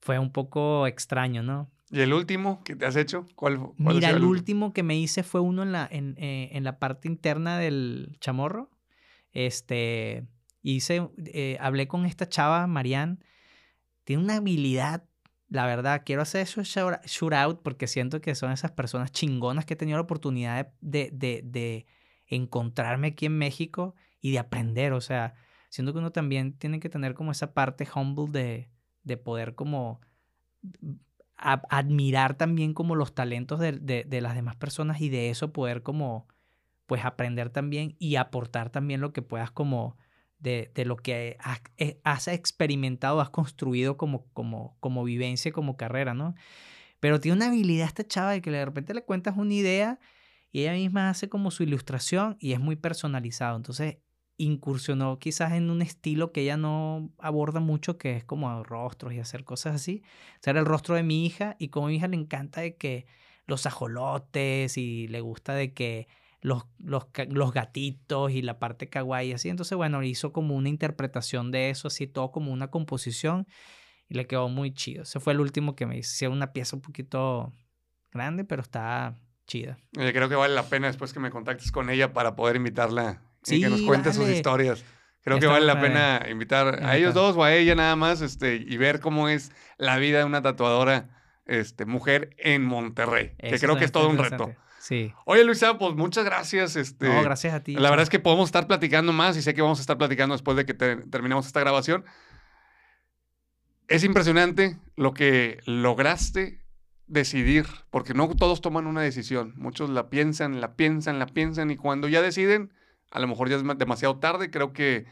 fue 0.00 0.18
un 0.18 0.32
poco 0.32 0.86
extraño, 0.86 1.42
¿no? 1.42 1.70
¿Y 1.90 2.00
el 2.00 2.12
último 2.12 2.62
que 2.64 2.76
te 2.76 2.86
has 2.86 2.96
hecho? 2.96 3.26
¿Cuál, 3.34 3.58
cuál 3.58 3.96
Mira, 3.96 4.08
sido 4.08 4.18
el 4.18 4.24
último 4.24 4.72
que 4.72 4.82
me 4.82 4.96
hice 4.96 5.22
fue 5.22 5.40
uno 5.40 5.62
en 5.62 5.72
la, 5.72 5.88
en, 5.90 6.14
eh, 6.18 6.50
en 6.52 6.64
la 6.64 6.78
parte 6.78 7.08
interna 7.08 7.58
del 7.58 8.16
chamorro. 8.20 8.70
Este, 9.32 10.26
hice, 10.62 11.08
eh, 11.26 11.56
hablé 11.60 11.88
con 11.88 12.06
esta 12.06 12.28
chava, 12.28 12.66
Marianne. 12.66 13.18
Tiene 14.04 14.22
una 14.24 14.36
habilidad 14.36 15.04
la 15.50 15.64
verdad, 15.66 16.02
quiero 16.04 16.20
hacer 16.22 16.42
eso 16.42 16.62
shout 16.62 17.04
shout 17.06 17.32
out 17.32 17.62
porque 17.62 17.86
siento 17.86 18.20
que 18.20 18.34
son 18.34 18.52
esas 18.52 18.70
personas 18.72 19.12
chingonas 19.12 19.64
que 19.64 19.74
he 19.74 19.76
tenido 19.78 19.96
la 19.96 20.02
oportunidad 20.02 20.72
de, 20.82 21.10
de, 21.12 21.40
de 21.42 21.86
encontrarme 22.26 23.08
aquí 23.08 23.26
en 23.26 23.38
México 23.38 23.94
y 24.20 24.32
de 24.32 24.40
aprender. 24.40 24.92
O 24.92 25.00
sea, 25.00 25.34
siento 25.70 25.94
que 25.94 26.00
uno 26.00 26.12
también 26.12 26.52
tiene 26.52 26.80
que 26.80 26.90
tener 26.90 27.14
como 27.14 27.30
esa 27.32 27.54
parte 27.54 27.88
humble 27.94 28.30
de, 28.30 28.70
de 29.04 29.16
poder 29.16 29.54
como 29.54 30.00
admirar 31.36 32.34
también 32.36 32.74
como 32.74 32.96
los 32.96 33.14
talentos 33.14 33.60
de, 33.60 33.72
de- 33.72 34.04
de 34.04 34.20
las 34.20 34.34
demás 34.34 34.56
personas 34.56 35.00
y 35.00 35.08
de 35.08 35.30
eso 35.30 35.52
poder 35.52 35.82
como 35.82 36.26
pues 36.86 37.04
aprender 37.04 37.50
también 37.50 37.94
y 37.98 38.16
aportar 38.16 38.70
también 38.70 39.00
lo 39.00 39.12
que 39.12 39.22
puedas 39.22 39.50
como 39.52 39.96
de, 40.38 40.70
lo 40.84 40.96
que 40.96 41.36
has, 41.40 41.60
eh, 41.76 42.00
has 42.04 42.28
experimentado, 42.28 43.20
has 43.20 43.30
construido 43.30 43.96
como, 43.96 44.26
como, 44.32 44.76
como 44.80 45.04
vivencia, 45.04 45.52
como 45.52 45.76
carrera, 45.76 46.14
¿no? 46.14 46.34
Pero 47.00 47.20
tiene 47.20 47.36
una 47.36 47.46
habilidad 47.46 47.86
esta 47.88 48.06
chava 48.06 48.32
de 48.32 48.42
que 48.42 48.50
de 48.50 48.64
repente 48.64 48.94
le 48.94 49.04
cuentas 49.04 49.36
una 49.36 49.54
idea 49.54 49.98
y 50.50 50.62
ella 50.62 50.72
misma 50.72 51.10
hace 51.10 51.28
como 51.28 51.50
su 51.50 51.62
ilustración 51.62 52.36
y 52.40 52.52
es 52.52 52.60
muy 52.60 52.76
personalizado. 52.76 53.56
Entonces 53.56 53.98
incursionó 54.36 55.18
quizás 55.18 55.52
en 55.52 55.68
un 55.70 55.82
estilo 55.82 56.32
que 56.32 56.42
ella 56.42 56.56
no 56.56 57.10
aborda 57.18 57.60
mucho, 57.60 57.98
que 57.98 58.16
es 58.16 58.24
como 58.24 58.62
rostros 58.64 59.12
y 59.12 59.18
hacer 59.18 59.44
cosas 59.44 59.74
así. 59.76 60.02
O 60.46 60.50
era 60.50 60.60
el 60.60 60.66
rostro 60.66 60.94
de 60.94 61.02
mi 61.02 61.26
hija 61.26 61.56
y 61.58 61.68
como 61.68 61.86
a 61.86 61.90
mi 61.90 61.96
hija 61.96 62.08
le 62.08 62.16
encanta 62.16 62.60
de 62.60 62.76
que 62.76 63.06
los 63.46 63.66
ajolotes 63.66 64.76
y 64.78 65.08
le 65.08 65.20
gusta 65.20 65.54
de 65.54 65.72
que 65.74 66.08
los, 66.48 66.64
los, 66.78 67.06
los 67.28 67.52
gatitos 67.52 68.32
y 68.32 68.42
la 68.42 68.58
parte 68.58 68.88
kawaii 68.88 69.32
así. 69.32 69.48
Entonces, 69.48 69.76
bueno, 69.76 70.02
hizo 70.02 70.32
como 70.32 70.56
una 70.56 70.68
interpretación 70.68 71.50
de 71.50 71.70
eso, 71.70 71.88
así 71.88 72.06
todo 72.06 72.32
como 72.32 72.52
una 72.52 72.68
composición 72.68 73.46
y 74.08 74.14
le 74.14 74.26
quedó 74.26 74.48
muy 74.48 74.72
chido. 74.72 75.02
Ese 75.02 75.20
fue 75.20 75.34
el 75.34 75.40
último 75.40 75.76
que 75.76 75.86
me 75.86 75.98
hice. 75.98 76.16
Sí, 76.16 76.26
una 76.26 76.52
pieza 76.52 76.74
un 76.74 76.82
poquito 76.82 77.52
grande, 78.10 78.44
pero 78.44 78.62
está 78.62 79.18
chida. 79.46 79.78
Creo 79.92 80.28
que 80.28 80.34
vale 80.34 80.54
la 80.54 80.64
pena 80.64 80.86
después 80.86 81.12
que 81.12 81.20
me 81.20 81.30
contactes 81.30 81.70
con 81.70 81.90
ella 81.90 82.12
para 82.12 82.34
poder 82.34 82.56
invitarla 82.56 83.22
y 83.46 83.60
que 83.60 83.68
nos 83.68 83.80
Sí, 83.80 83.86
cuente 83.86 84.12
sus 84.12 84.28
historias. 84.28 84.84
Creo 85.22 85.38
que 85.38 85.46
vale 85.46 85.66
la 85.66 85.78
pena 85.78 86.26
invitar 86.30 86.82
a 86.82 86.96
ellos 86.96 87.12
dos 87.12 87.36
o 87.36 87.44
a 87.44 87.52
ella 87.52 87.74
nada 87.74 87.96
más 87.96 88.22
este, 88.22 88.56
y 88.56 88.76
ver 88.78 89.00
cómo 89.00 89.28
es 89.28 89.52
la 89.76 89.98
vida 89.98 90.18
de 90.18 90.24
una 90.24 90.40
tatuadora 90.40 91.10
este, 91.44 91.84
mujer 91.84 92.34
en 92.38 92.64
Monterrey, 92.64 93.32
que 93.38 93.58
creo 93.58 93.76
que 93.76 93.84
es 93.84 93.92
todo 93.92 94.08
un 94.08 94.16
reto. 94.16 94.54
Sí. 94.88 95.12
Oye, 95.26 95.44
Luisa, 95.44 95.76
pues 95.76 95.94
muchas 95.96 96.24
gracias. 96.24 96.74
Este, 96.76 97.08
No, 97.08 97.22
gracias 97.22 97.52
a 97.52 97.62
ti. 97.62 97.74
La 97.74 97.90
verdad 97.90 98.04
es 98.04 98.08
que 98.08 98.18
podemos 98.20 98.48
estar 98.48 98.66
platicando 98.66 99.12
más 99.12 99.36
y 99.36 99.42
sé 99.42 99.52
que 99.52 99.60
vamos 99.60 99.78
a 99.78 99.82
estar 99.82 99.98
platicando 99.98 100.34
después 100.34 100.56
de 100.56 100.64
que 100.64 100.72
te- 100.72 100.96
terminemos 100.96 101.46
esta 101.46 101.60
grabación. 101.60 102.06
Es 103.88 104.04
impresionante 104.04 104.78
lo 104.96 105.12
que 105.14 105.58
lograste 105.66 106.62
decidir, 107.06 107.66
porque 107.90 108.14
no 108.14 108.28
todos 108.34 108.60
toman 108.60 108.86
una 108.86 109.00
decisión. 109.02 109.52
Muchos 109.56 109.88
la 109.90 110.10
piensan, 110.10 110.60
la 110.60 110.74
piensan, 110.76 111.18
la 111.18 111.26
piensan 111.26 111.70
y 111.70 111.76
cuando 111.76 112.08
ya 112.08 112.20
deciden, 112.22 112.72
a 113.10 113.20
lo 113.20 113.28
mejor 113.28 113.48
ya 113.48 113.56
es 113.56 113.62
ma- 113.64 113.74
demasiado 113.74 114.18
tarde. 114.18 114.50
Creo 114.50 114.72
que 114.72 115.06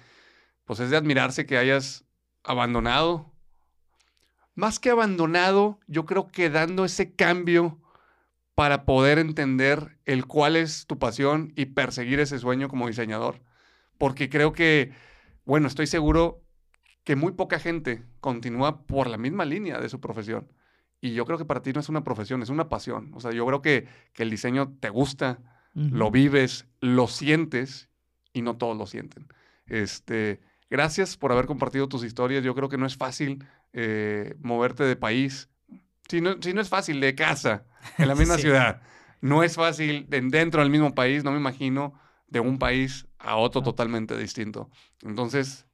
pues 0.64 0.80
es 0.80 0.90
de 0.90 0.96
admirarse 0.96 1.46
que 1.46 1.58
hayas 1.58 2.04
abandonado. 2.44 3.32
Más 4.54 4.78
que 4.78 4.90
abandonado, 4.90 5.80
yo 5.86 6.06
creo 6.06 6.28
que 6.28 6.48
dando 6.50 6.84
ese 6.86 7.14
cambio 7.14 7.78
para 8.56 8.86
poder 8.86 9.18
entender 9.18 9.98
el 10.06 10.26
cuál 10.26 10.56
es 10.56 10.86
tu 10.86 10.98
pasión 10.98 11.52
y 11.56 11.66
perseguir 11.66 12.20
ese 12.20 12.38
sueño 12.38 12.68
como 12.68 12.88
diseñador. 12.88 13.42
Porque 13.98 14.30
creo 14.30 14.54
que, 14.54 14.92
bueno, 15.44 15.68
estoy 15.68 15.86
seguro 15.86 16.42
que 17.04 17.16
muy 17.16 17.32
poca 17.32 17.58
gente 17.58 18.02
continúa 18.18 18.86
por 18.86 19.08
la 19.08 19.18
misma 19.18 19.44
línea 19.44 19.78
de 19.78 19.90
su 19.90 20.00
profesión. 20.00 20.50
Y 21.02 21.12
yo 21.12 21.26
creo 21.26 21.36
que 21.36 21.44
para 21.44 21.60
ti 21.60 21.74
no 21.74 21.80
es 21.80 21.90
una 21.90 22.02
profesión, 22.02 22.42
es 22.42 22.48
una 22.48 22.70
pasión. 22.70 23.12
O 23.14 23.20
sea, 23.20 23.30
yo 23.30 23.44
creo 23.44 23.60
que, 23.60 23.88
que 24.14 24.22
el 24.22 24.30
diseño 24.30 24.74
te 24.80 24.88
gusta, 24.88 25.38
lo 25.74 26.10
vives, 26.10 26.66
lo 26.80 27.08
sientes 27.08 27.90
y 28.32 28.40
no 28.40 28.56
todos 28.56 28.74
lo 28.78 28.86
sienten. 28.86 29.28
Este, 29.66 30.40
gracias 30.70 31.18
por 31.18 31.30
haber 31.30 31.44
compartido 31.44 31.88
tus 31.88 32.04
historias. 32.04 32.42
Yo 32.42 32.54
creo 32.54 32.70
que 32.70 32.78
no 32.78 32.86
es 32.86 32.96
fácil 32.96 33.44
eh, 33.74 34.34
moverte 34.40 34.84
de 34.84 34.96
país. 34.96 35.50
Si 36.08 36.20
no, 36.20 36.36
si 36.40 36.52
no 36.54 36.60
es 36.60 36.68
fácil, 36.68 37.00
de 37.00 37.14
casa, 37.14 37.64
en 37.98 38.08
la 38.08 38.14
misma 38.14 38.36
Sí. 38.36 38.42
ciudad. 38.42 38.82
No 39.20 39.42
es 39.42 39.56
fácil 39.56 40.06
de- 40.08 40.20
dentro 40.20 40.60
del 40.62 40.70
mismo 40.70 40.94
país, 40.94 41.24
no 41.24 41.32
me 41.32 41.38
imagino 41.38 41.94
de 42.28 42.40
un 42.40 42.58
país 42.58 43.06
a 43.18 43.36
otro 43.36 43.60
Ah. 43.60 43.64
totalmente 43.64 44.16
distinto. 44.16 44.70
Entonces, 45.02 45.66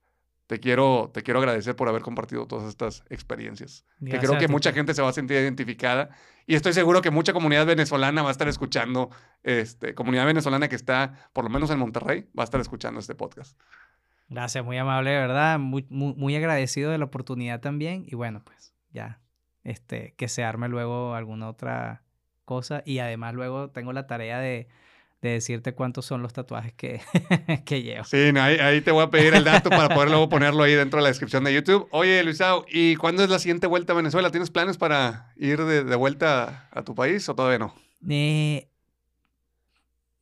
te 0.47 0.61
quiero, 0.61 1.11
te 1.15 1.23
quiero 1.23 1.41
agradecer 1.41 1.75
por 1.77 1.89
haber 1.89 2.03
compartido 2.03 2.47
todas 2.47 2.69
estas 2.69 3.05
experiencias. 3.09 3.85
que 4.05 4.19
creo 4.19 4.37
que 4.39 4.49
mucha 4.49 4.73
gente 4.73 4.93
se 4.93 5.01
va 5.01 5.09
a 5.09 5.13
sentir 5.13 5.37
identificada 5.39 6.11
y 6.47 6.57
estoy 6.57 6.73
seguro 6.75 7.01
que 7.01 7.11
mucha 7.11 7.33
comunidad 7.33 7.65
venezolana 7.65 8.21
va 8.23 8.29
a 8.29 8.33
estar 8.33 8.49
escuchando, 8.49 9.11
este, 9.45 9.95
comunidad 9.95 10.27
venezolana 10.27 10.69
que 10.69 10.77
está, 10.77 11.31
por 11.33 11.45
lo 11.45 11.51
menos 11.51 11.71
en 11.71 11.79
Monterrey, 11.79 12.29
va 12.39 12.43
a 12.43 12.45
estar 12.45 12.61
escuchando 12.61 13.01
este 13.01 13.15
podcast. 13.15 13.59
Gracias, 14.29 14.63
muy 14.65 14.77
amable, 14.77 15.11
de 15.11 15.19
verdad. 15.19 15.59
Muy, 15.59 15.87
muy, 15.89 16.15
muy 16.17 16.37
agradecido 16.37 16.91
de 16.91 16.99
la 16.99 17.05
oportunidad 17.07 17.61
también. 17.61 18.05
Y 18.07 18.15
bueno, 18.15 18.43
pues 18.45 18.75
ya, 18.91 19.21
este, 19.65 20.15
que 20.17 20.29
se 20.29 20.45
arme 20.45 20.69
luego 20.69 21.15
alguna 21.15 21.49
otra 21.49 22.03
cosa. 22.45 22.83
Y 22.85 22.99
además 22.99 23.35
luego 23.35 23.71
tengo 23.71 23.93
la 23.93 24.07
tarea 24.07 24.39
de, 24.39 24.69
de 25.23 25.31
decirte 25.31 25.75
cuántos 25.75 26.05
son 26.05 26.21
los 26.21 26.33
tatuajes 26.33 26.73
que, 26.75 27.01
que 27.65 27.83
llevo. 27.83 28.05
Sí, 28.05 28.33
no, 28.33 28.43
ahí, 28.43 28.57
ahí 28.57 28.81
te 28.81 28.91
voy 28.91 29.05
a 29.05 29.11
pedir 29.11 29.35
el 29.35 29.45
dato 29.45 29.71
para 29.71 29.95
poder 29.95 30.11
luego 30.11 30.29
ponerlo 30.29 30.65
ahí 30.65 30.75
dentro 30.75 30.99
de 30.99 31.05
la 31.05 31.09
descripción 31.09 31.45
de 31.45 31.55
YouTube. 31.55 31.89
Oye, 31.93 32.23
Luisao, 32.25 32.67
¿y 32.69 32.97
cuándo 32.97 33.23
es 33.23 33.31
la 33.31 33.39
siguiente 33.39 33.67
vuelta 33.67 33.93
a 33.93 33.97
Venezuela? 33.97 34.31
¿Tienes 34.31 34.51
planes 34.51 34.77
para 34.79 35.33
ir 35.37 35.65
de, 35.65 35.85
de 35.85 35.97
vuelta 35.97 36.69
a 36.73 36.83
tu 36.83 36.95
país 36.95 37.29
o 37.29 37.35
todavía 37.35 37.59
no? 37.59 37.75
Eh, 38.09 38.69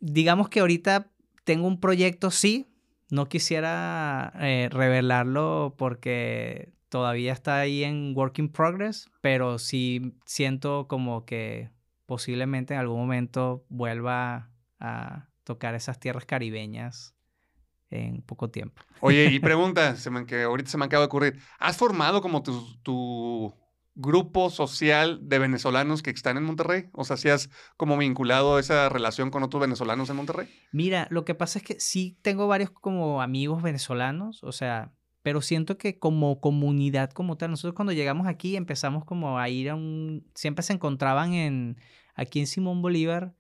digamos 0.01 0.49
que 0.49 0.61
ahorita 0.61 1.11
tengo 1.45 1.67
un 1.67 1.81
proyecto, 1.81 2.31
sí. 2.31 2.67
No 3.11 3.29
quisiera 3.29 4.33
eh, 4.41 4.69
revelarlo 4.71 5.75
porque 5.77 6.69
todavía 6.91 7.33
está 7.33 7.59
ahí 7.61 7.83
en 7.85 8.13
work 8.15 8.39
in 8.39 8.51
progress, 8.53 9.09
pero 9.23 9.59
sí 9.59 10.15
siento 10.27 10.87
como 10.89 11.25
que 11.25 11.71
posiblemente 12.05 12.75
en 12.75 12.81
algún 12.81 12.99
momento 12.99 13.65
vuelva 13.71 14.51
a 14.79 15.29
tocar 15.45 15.75
esas 15.75 15.99
tierras 15.99 16.27
caribeñas 16.27 17.15
en 17.91 18.23
poco 18.23 18.51
tiempo. 18.51 18.83
Oye, 19.01 19.27
y 19.27 19.41
pregunta, 19.41 19.97
se 19.97 20.11
me- 20.11 20.27
que 20.27 20.43
ahorita 20.43 20.71
se 20.71 20.79
me 20.79 20.85
acaba 20.85 21.03
de 21.03 21.07
ocurrir. 21.07 21.39
¿Has 21.59 21.77
formado 21.77 22.21
como 22.21 22.43
tu, 22.43 22.77
tu 22.83 23.55
grupo 23.95 24.51
social 24.51 25.19
de 25.23 25.39
venezolanos 25.39 26.03
que 26.03 26.11
están 26.11 26.37
en 26.37 26.45
Monterrey? 26.45 26.89
O 26.93 27.05
sea, 27.05 27.17
si 27.17 27.29
has 27.29 27.51
como 27.77 27.97
vinculado 27.97 28.59
esa 28.59 28.89
relación 28.89 29.31
con 29.31 29.43
otros 29.43 29.61
venezolanos 29.61 30.11
en 30.11 30.17
Monterrey? 30.17 30.49
Mira, 30.73 31.07
lo 31.11 31.25
que 31.25 31.35
pasa 31.35 31.59
es 31.59 31.65
que 31.65 31.81
sí 31.81 32.19
tengo 32.23 32.47
varios 32.49 32.71
como 32.71 33.23
amigos 33.23 33.63
venezolanos, 33.63 34.43
o 34.45 34.53
sea, 34.53 34.93
pero 35.23 35.43
siento 35.43 35.79
que 35.79 35.99
como 35.99 36.41
comunidad 36.41 37.11
como 37.11 37.37
tal, 37.37 37.51
nosotros 37.51 37.75
cuando 37.75 37.93
llegamos 37.93 38.27
aquí 38.27 38.57
empezamos 38.57 39.05
como 39.05 39.39
a 39.39 39.49
ir 39.49 39.71
a 39.71 39.75
un, 39.75 40.27
siempre 40.35 40.63
se 40.63 40.73
encontraban 40.73 41.35
en, 41.35 41.77
aquí 42.15 42.41
en 42.41 42.47
Simón 42.47 42.83
Bolívar, 42.83 43.35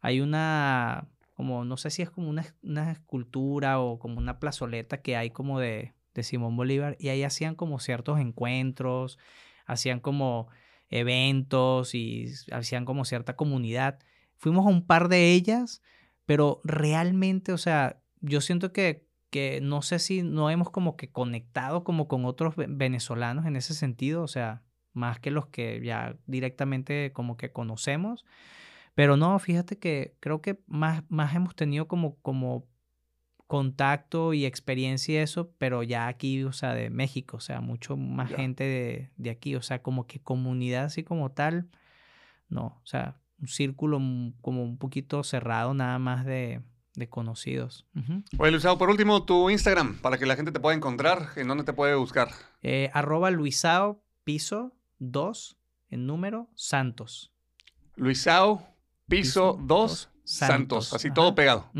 hay 0.00 0.20
una, 0.20 1.08
como, 1.34 1.64
no 1.64 1.76
sé 1.76 1.90
si 1.90 2.02
es 2.02 2.10
como 2.10 2.28
una, 2.28 2.44
una 2.62 2.92
escultura 2.92 3.80
o 3.80 3.98
como 3.98 4.18
una 4.18 4.38
plazoleta 4.38 5.02
que 5.02 5.16
hay 5.16 5.30
como 5.30 5.58
de, 5.60 5.94
de 6.14 6.22
Simón 6.22 6.56
Bolívar 6.56 6.96
y 6.98 7.08
ahí 7.08 7.22
hacían 7.22 7.54
como 7.54 7.78
ciertos 7.80 8.20
encuentros, 8.20 9.18
hacían 9.66 10.00
como 10.00 10.48
eventos 10.90 11.94
y 11.94 12.32
hacían 12.52 12.84
como 12.84 13.04
cierta 13.04 13.36
comunidad. 13.36 13.98
Fuimos 14.36 14.66
a 14.66 14.70
un 14.70 14.86
par 14.86 15.08
de 15.08 15.32
ellas 15.32 15.82
pero 16.26 16.60
realmente, 16.64 17.52
o 17.52 17.58
sea, 17.58 18.00
yo 18.20 18.40
siento 18.40 18.72
que, 18.72 19.03
que 19.34 19.58
no 19.60 19.82
sé 19.82 19.98
si 19.98 20.22
no 20.22 20.48
hemos 20.48 20.70
como 20.70 20.96
que 20.96 21.10
conectado 21.10 21.82
como 21.82 22.06
con 22.06 22.24
otros 22.24 22.54
ve- 22.54 22.66
venezolanos 22.68 23.46
en 23.46 23.56
ese 23.56 23.74
sentido, 23.74 24.22
o 24.22 24.28
sea, 24.28 24.62
más 24.92 25.18
que 25.18 25.32
los 25.32 25.46
que 25.48 25.80
ya 25.84 26.16
directamente 26.28 27.10
como 27.12 27.36
que 27.36 27.50
conocemos. 27.50 28.24
Pero 28.94 29.16
no, 29.16 29.36
fíjate 29.40 29.76
que 29.76 30.14
creo 30.20 30.40
que 30.40 30.60
más, 30.68 31.02
más 31.08 31.34
hemos 31.34 31.56
tenido 31.56 31.88
como, 31.88 32.14
como 32.22 32.68
contacto 33.48 34.34
y 34.34 34.44
experiencia 34.46 35.14
y 35.14 35.16
eso, 35.24 35.50
pero 35.58 35.82
ya 35.82 36.06
aquí, 36.06 36.44
o 36.44 36.52
sea, 36.52 36.72
de 36.74 36.90
México, 36.90 37.38
o 37.38 37.40
sea, 37.40 37.60
mucho 37.60 37.96
más 37.96 38.30
gente 38.36 38.62
de, 38.62 39.10
de 39.16 39.30
aquí, 39.30 39.56
o 39.56 39.62
sea, 39.62 39.82
como 39.82 40.06
que 40.06 40.20
comunidad 40.20 40.84
así 40.84 41.02
como 41.02 41.32
tal, 41.32 41.68
no, 42.48 42.80
o 42.82 42.86
sea, 42.86 43.16
un 43.40 43.48
círculo 43.48 43.96
m- 43.96 44.32
como 44.42 44.62
un 44.62 44.78
poquito 44.78 45.24
cerrado 45.24 45.74
nada 45.74 45.98
más 45.98 46.24
de, 46.24 46.62
de 46.94 47.08
conocidos. 47.08 47.86
Oye, 48.38 48.50
Luisao, 48.50 48.78
por 48.78 48.88
último, 48.90 49.24
tu 49.24 49.50
Instagram, 49.50 49.98
para 49.98 50.16
que 50.18 50.26
la 50.26 50.36
gente 50.36 50.52
te 50.52 50.60
pueda 50.60 50.76
encontrar, 50.76 51.28
¿en 51.36 51.48
dónde 51.48 51.64
te 51.64 51.72
puede 51.72 51.94
buscar? 51.94 52.28
Eh, 52.62 52.90
arroba 52.94 53.30
Luisao 53.30 54.02
piso 54.24 54.72
2 54.98 55.56
en 55.90 56.06
número 56.06 56.48
Santos. 56.54 57.32
Luisao, 57.96 58.58
piso 59.08 59.56
Piso 59.56 59.56
2, 59.60 59.66
dos, 59.66 60.10
Santos, 60.24 60.48
Santos. 60.86 60.94
así 60.94 61.08
Ajá. 61.08 61.14
todo 61.14 61.34
pegado. 61.34 61.70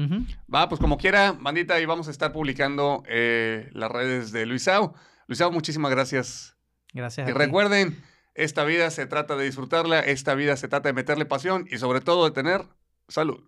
Va, 0.52 0.68
pues 0.68 0.80
como 0.80 0.98
quiera, 0.98 1.32
bandita, 1.32 1.74
ahí 1.74 1.86
vamos 1.86 2.08
a 2.08 2.10
estar 2.10 2.32
publicando 2.32 3.02
eh, 3.08 3.70
las 3.72 3.90
redes 3.90 4.30
de 4.32 4.44
Luisao. 4.46 4.94
Luisao, 5.26 5.50
muchísimas 5.50 5.90
gracias. 5.90 6.56
Gracias. 6.92 7.26
Y 7.26 7.30
a 7.30 7.34
ti. 7.34 7.38
recuerden, 7.38 8.02
Esta 8.34 8.64
vida 8.64 8.90
se 8.90 9.06
trata 9.06 9.36
de 9.36 9.44
disfrutarla, 9.44 10.00
esta 10.00 10.34
vida 10.34 10.56
se 10.56 10.66
trata 10.68 10.88
de 10.88 10.92
meterle 10.92 11.24
pasión 11.24 11.66
y 11.70 11.78
sobre 11.78 12.00
todo 12.00 12.24
de 12.24 12.32
tener 12.32 12.66
salud. 13.08 13.44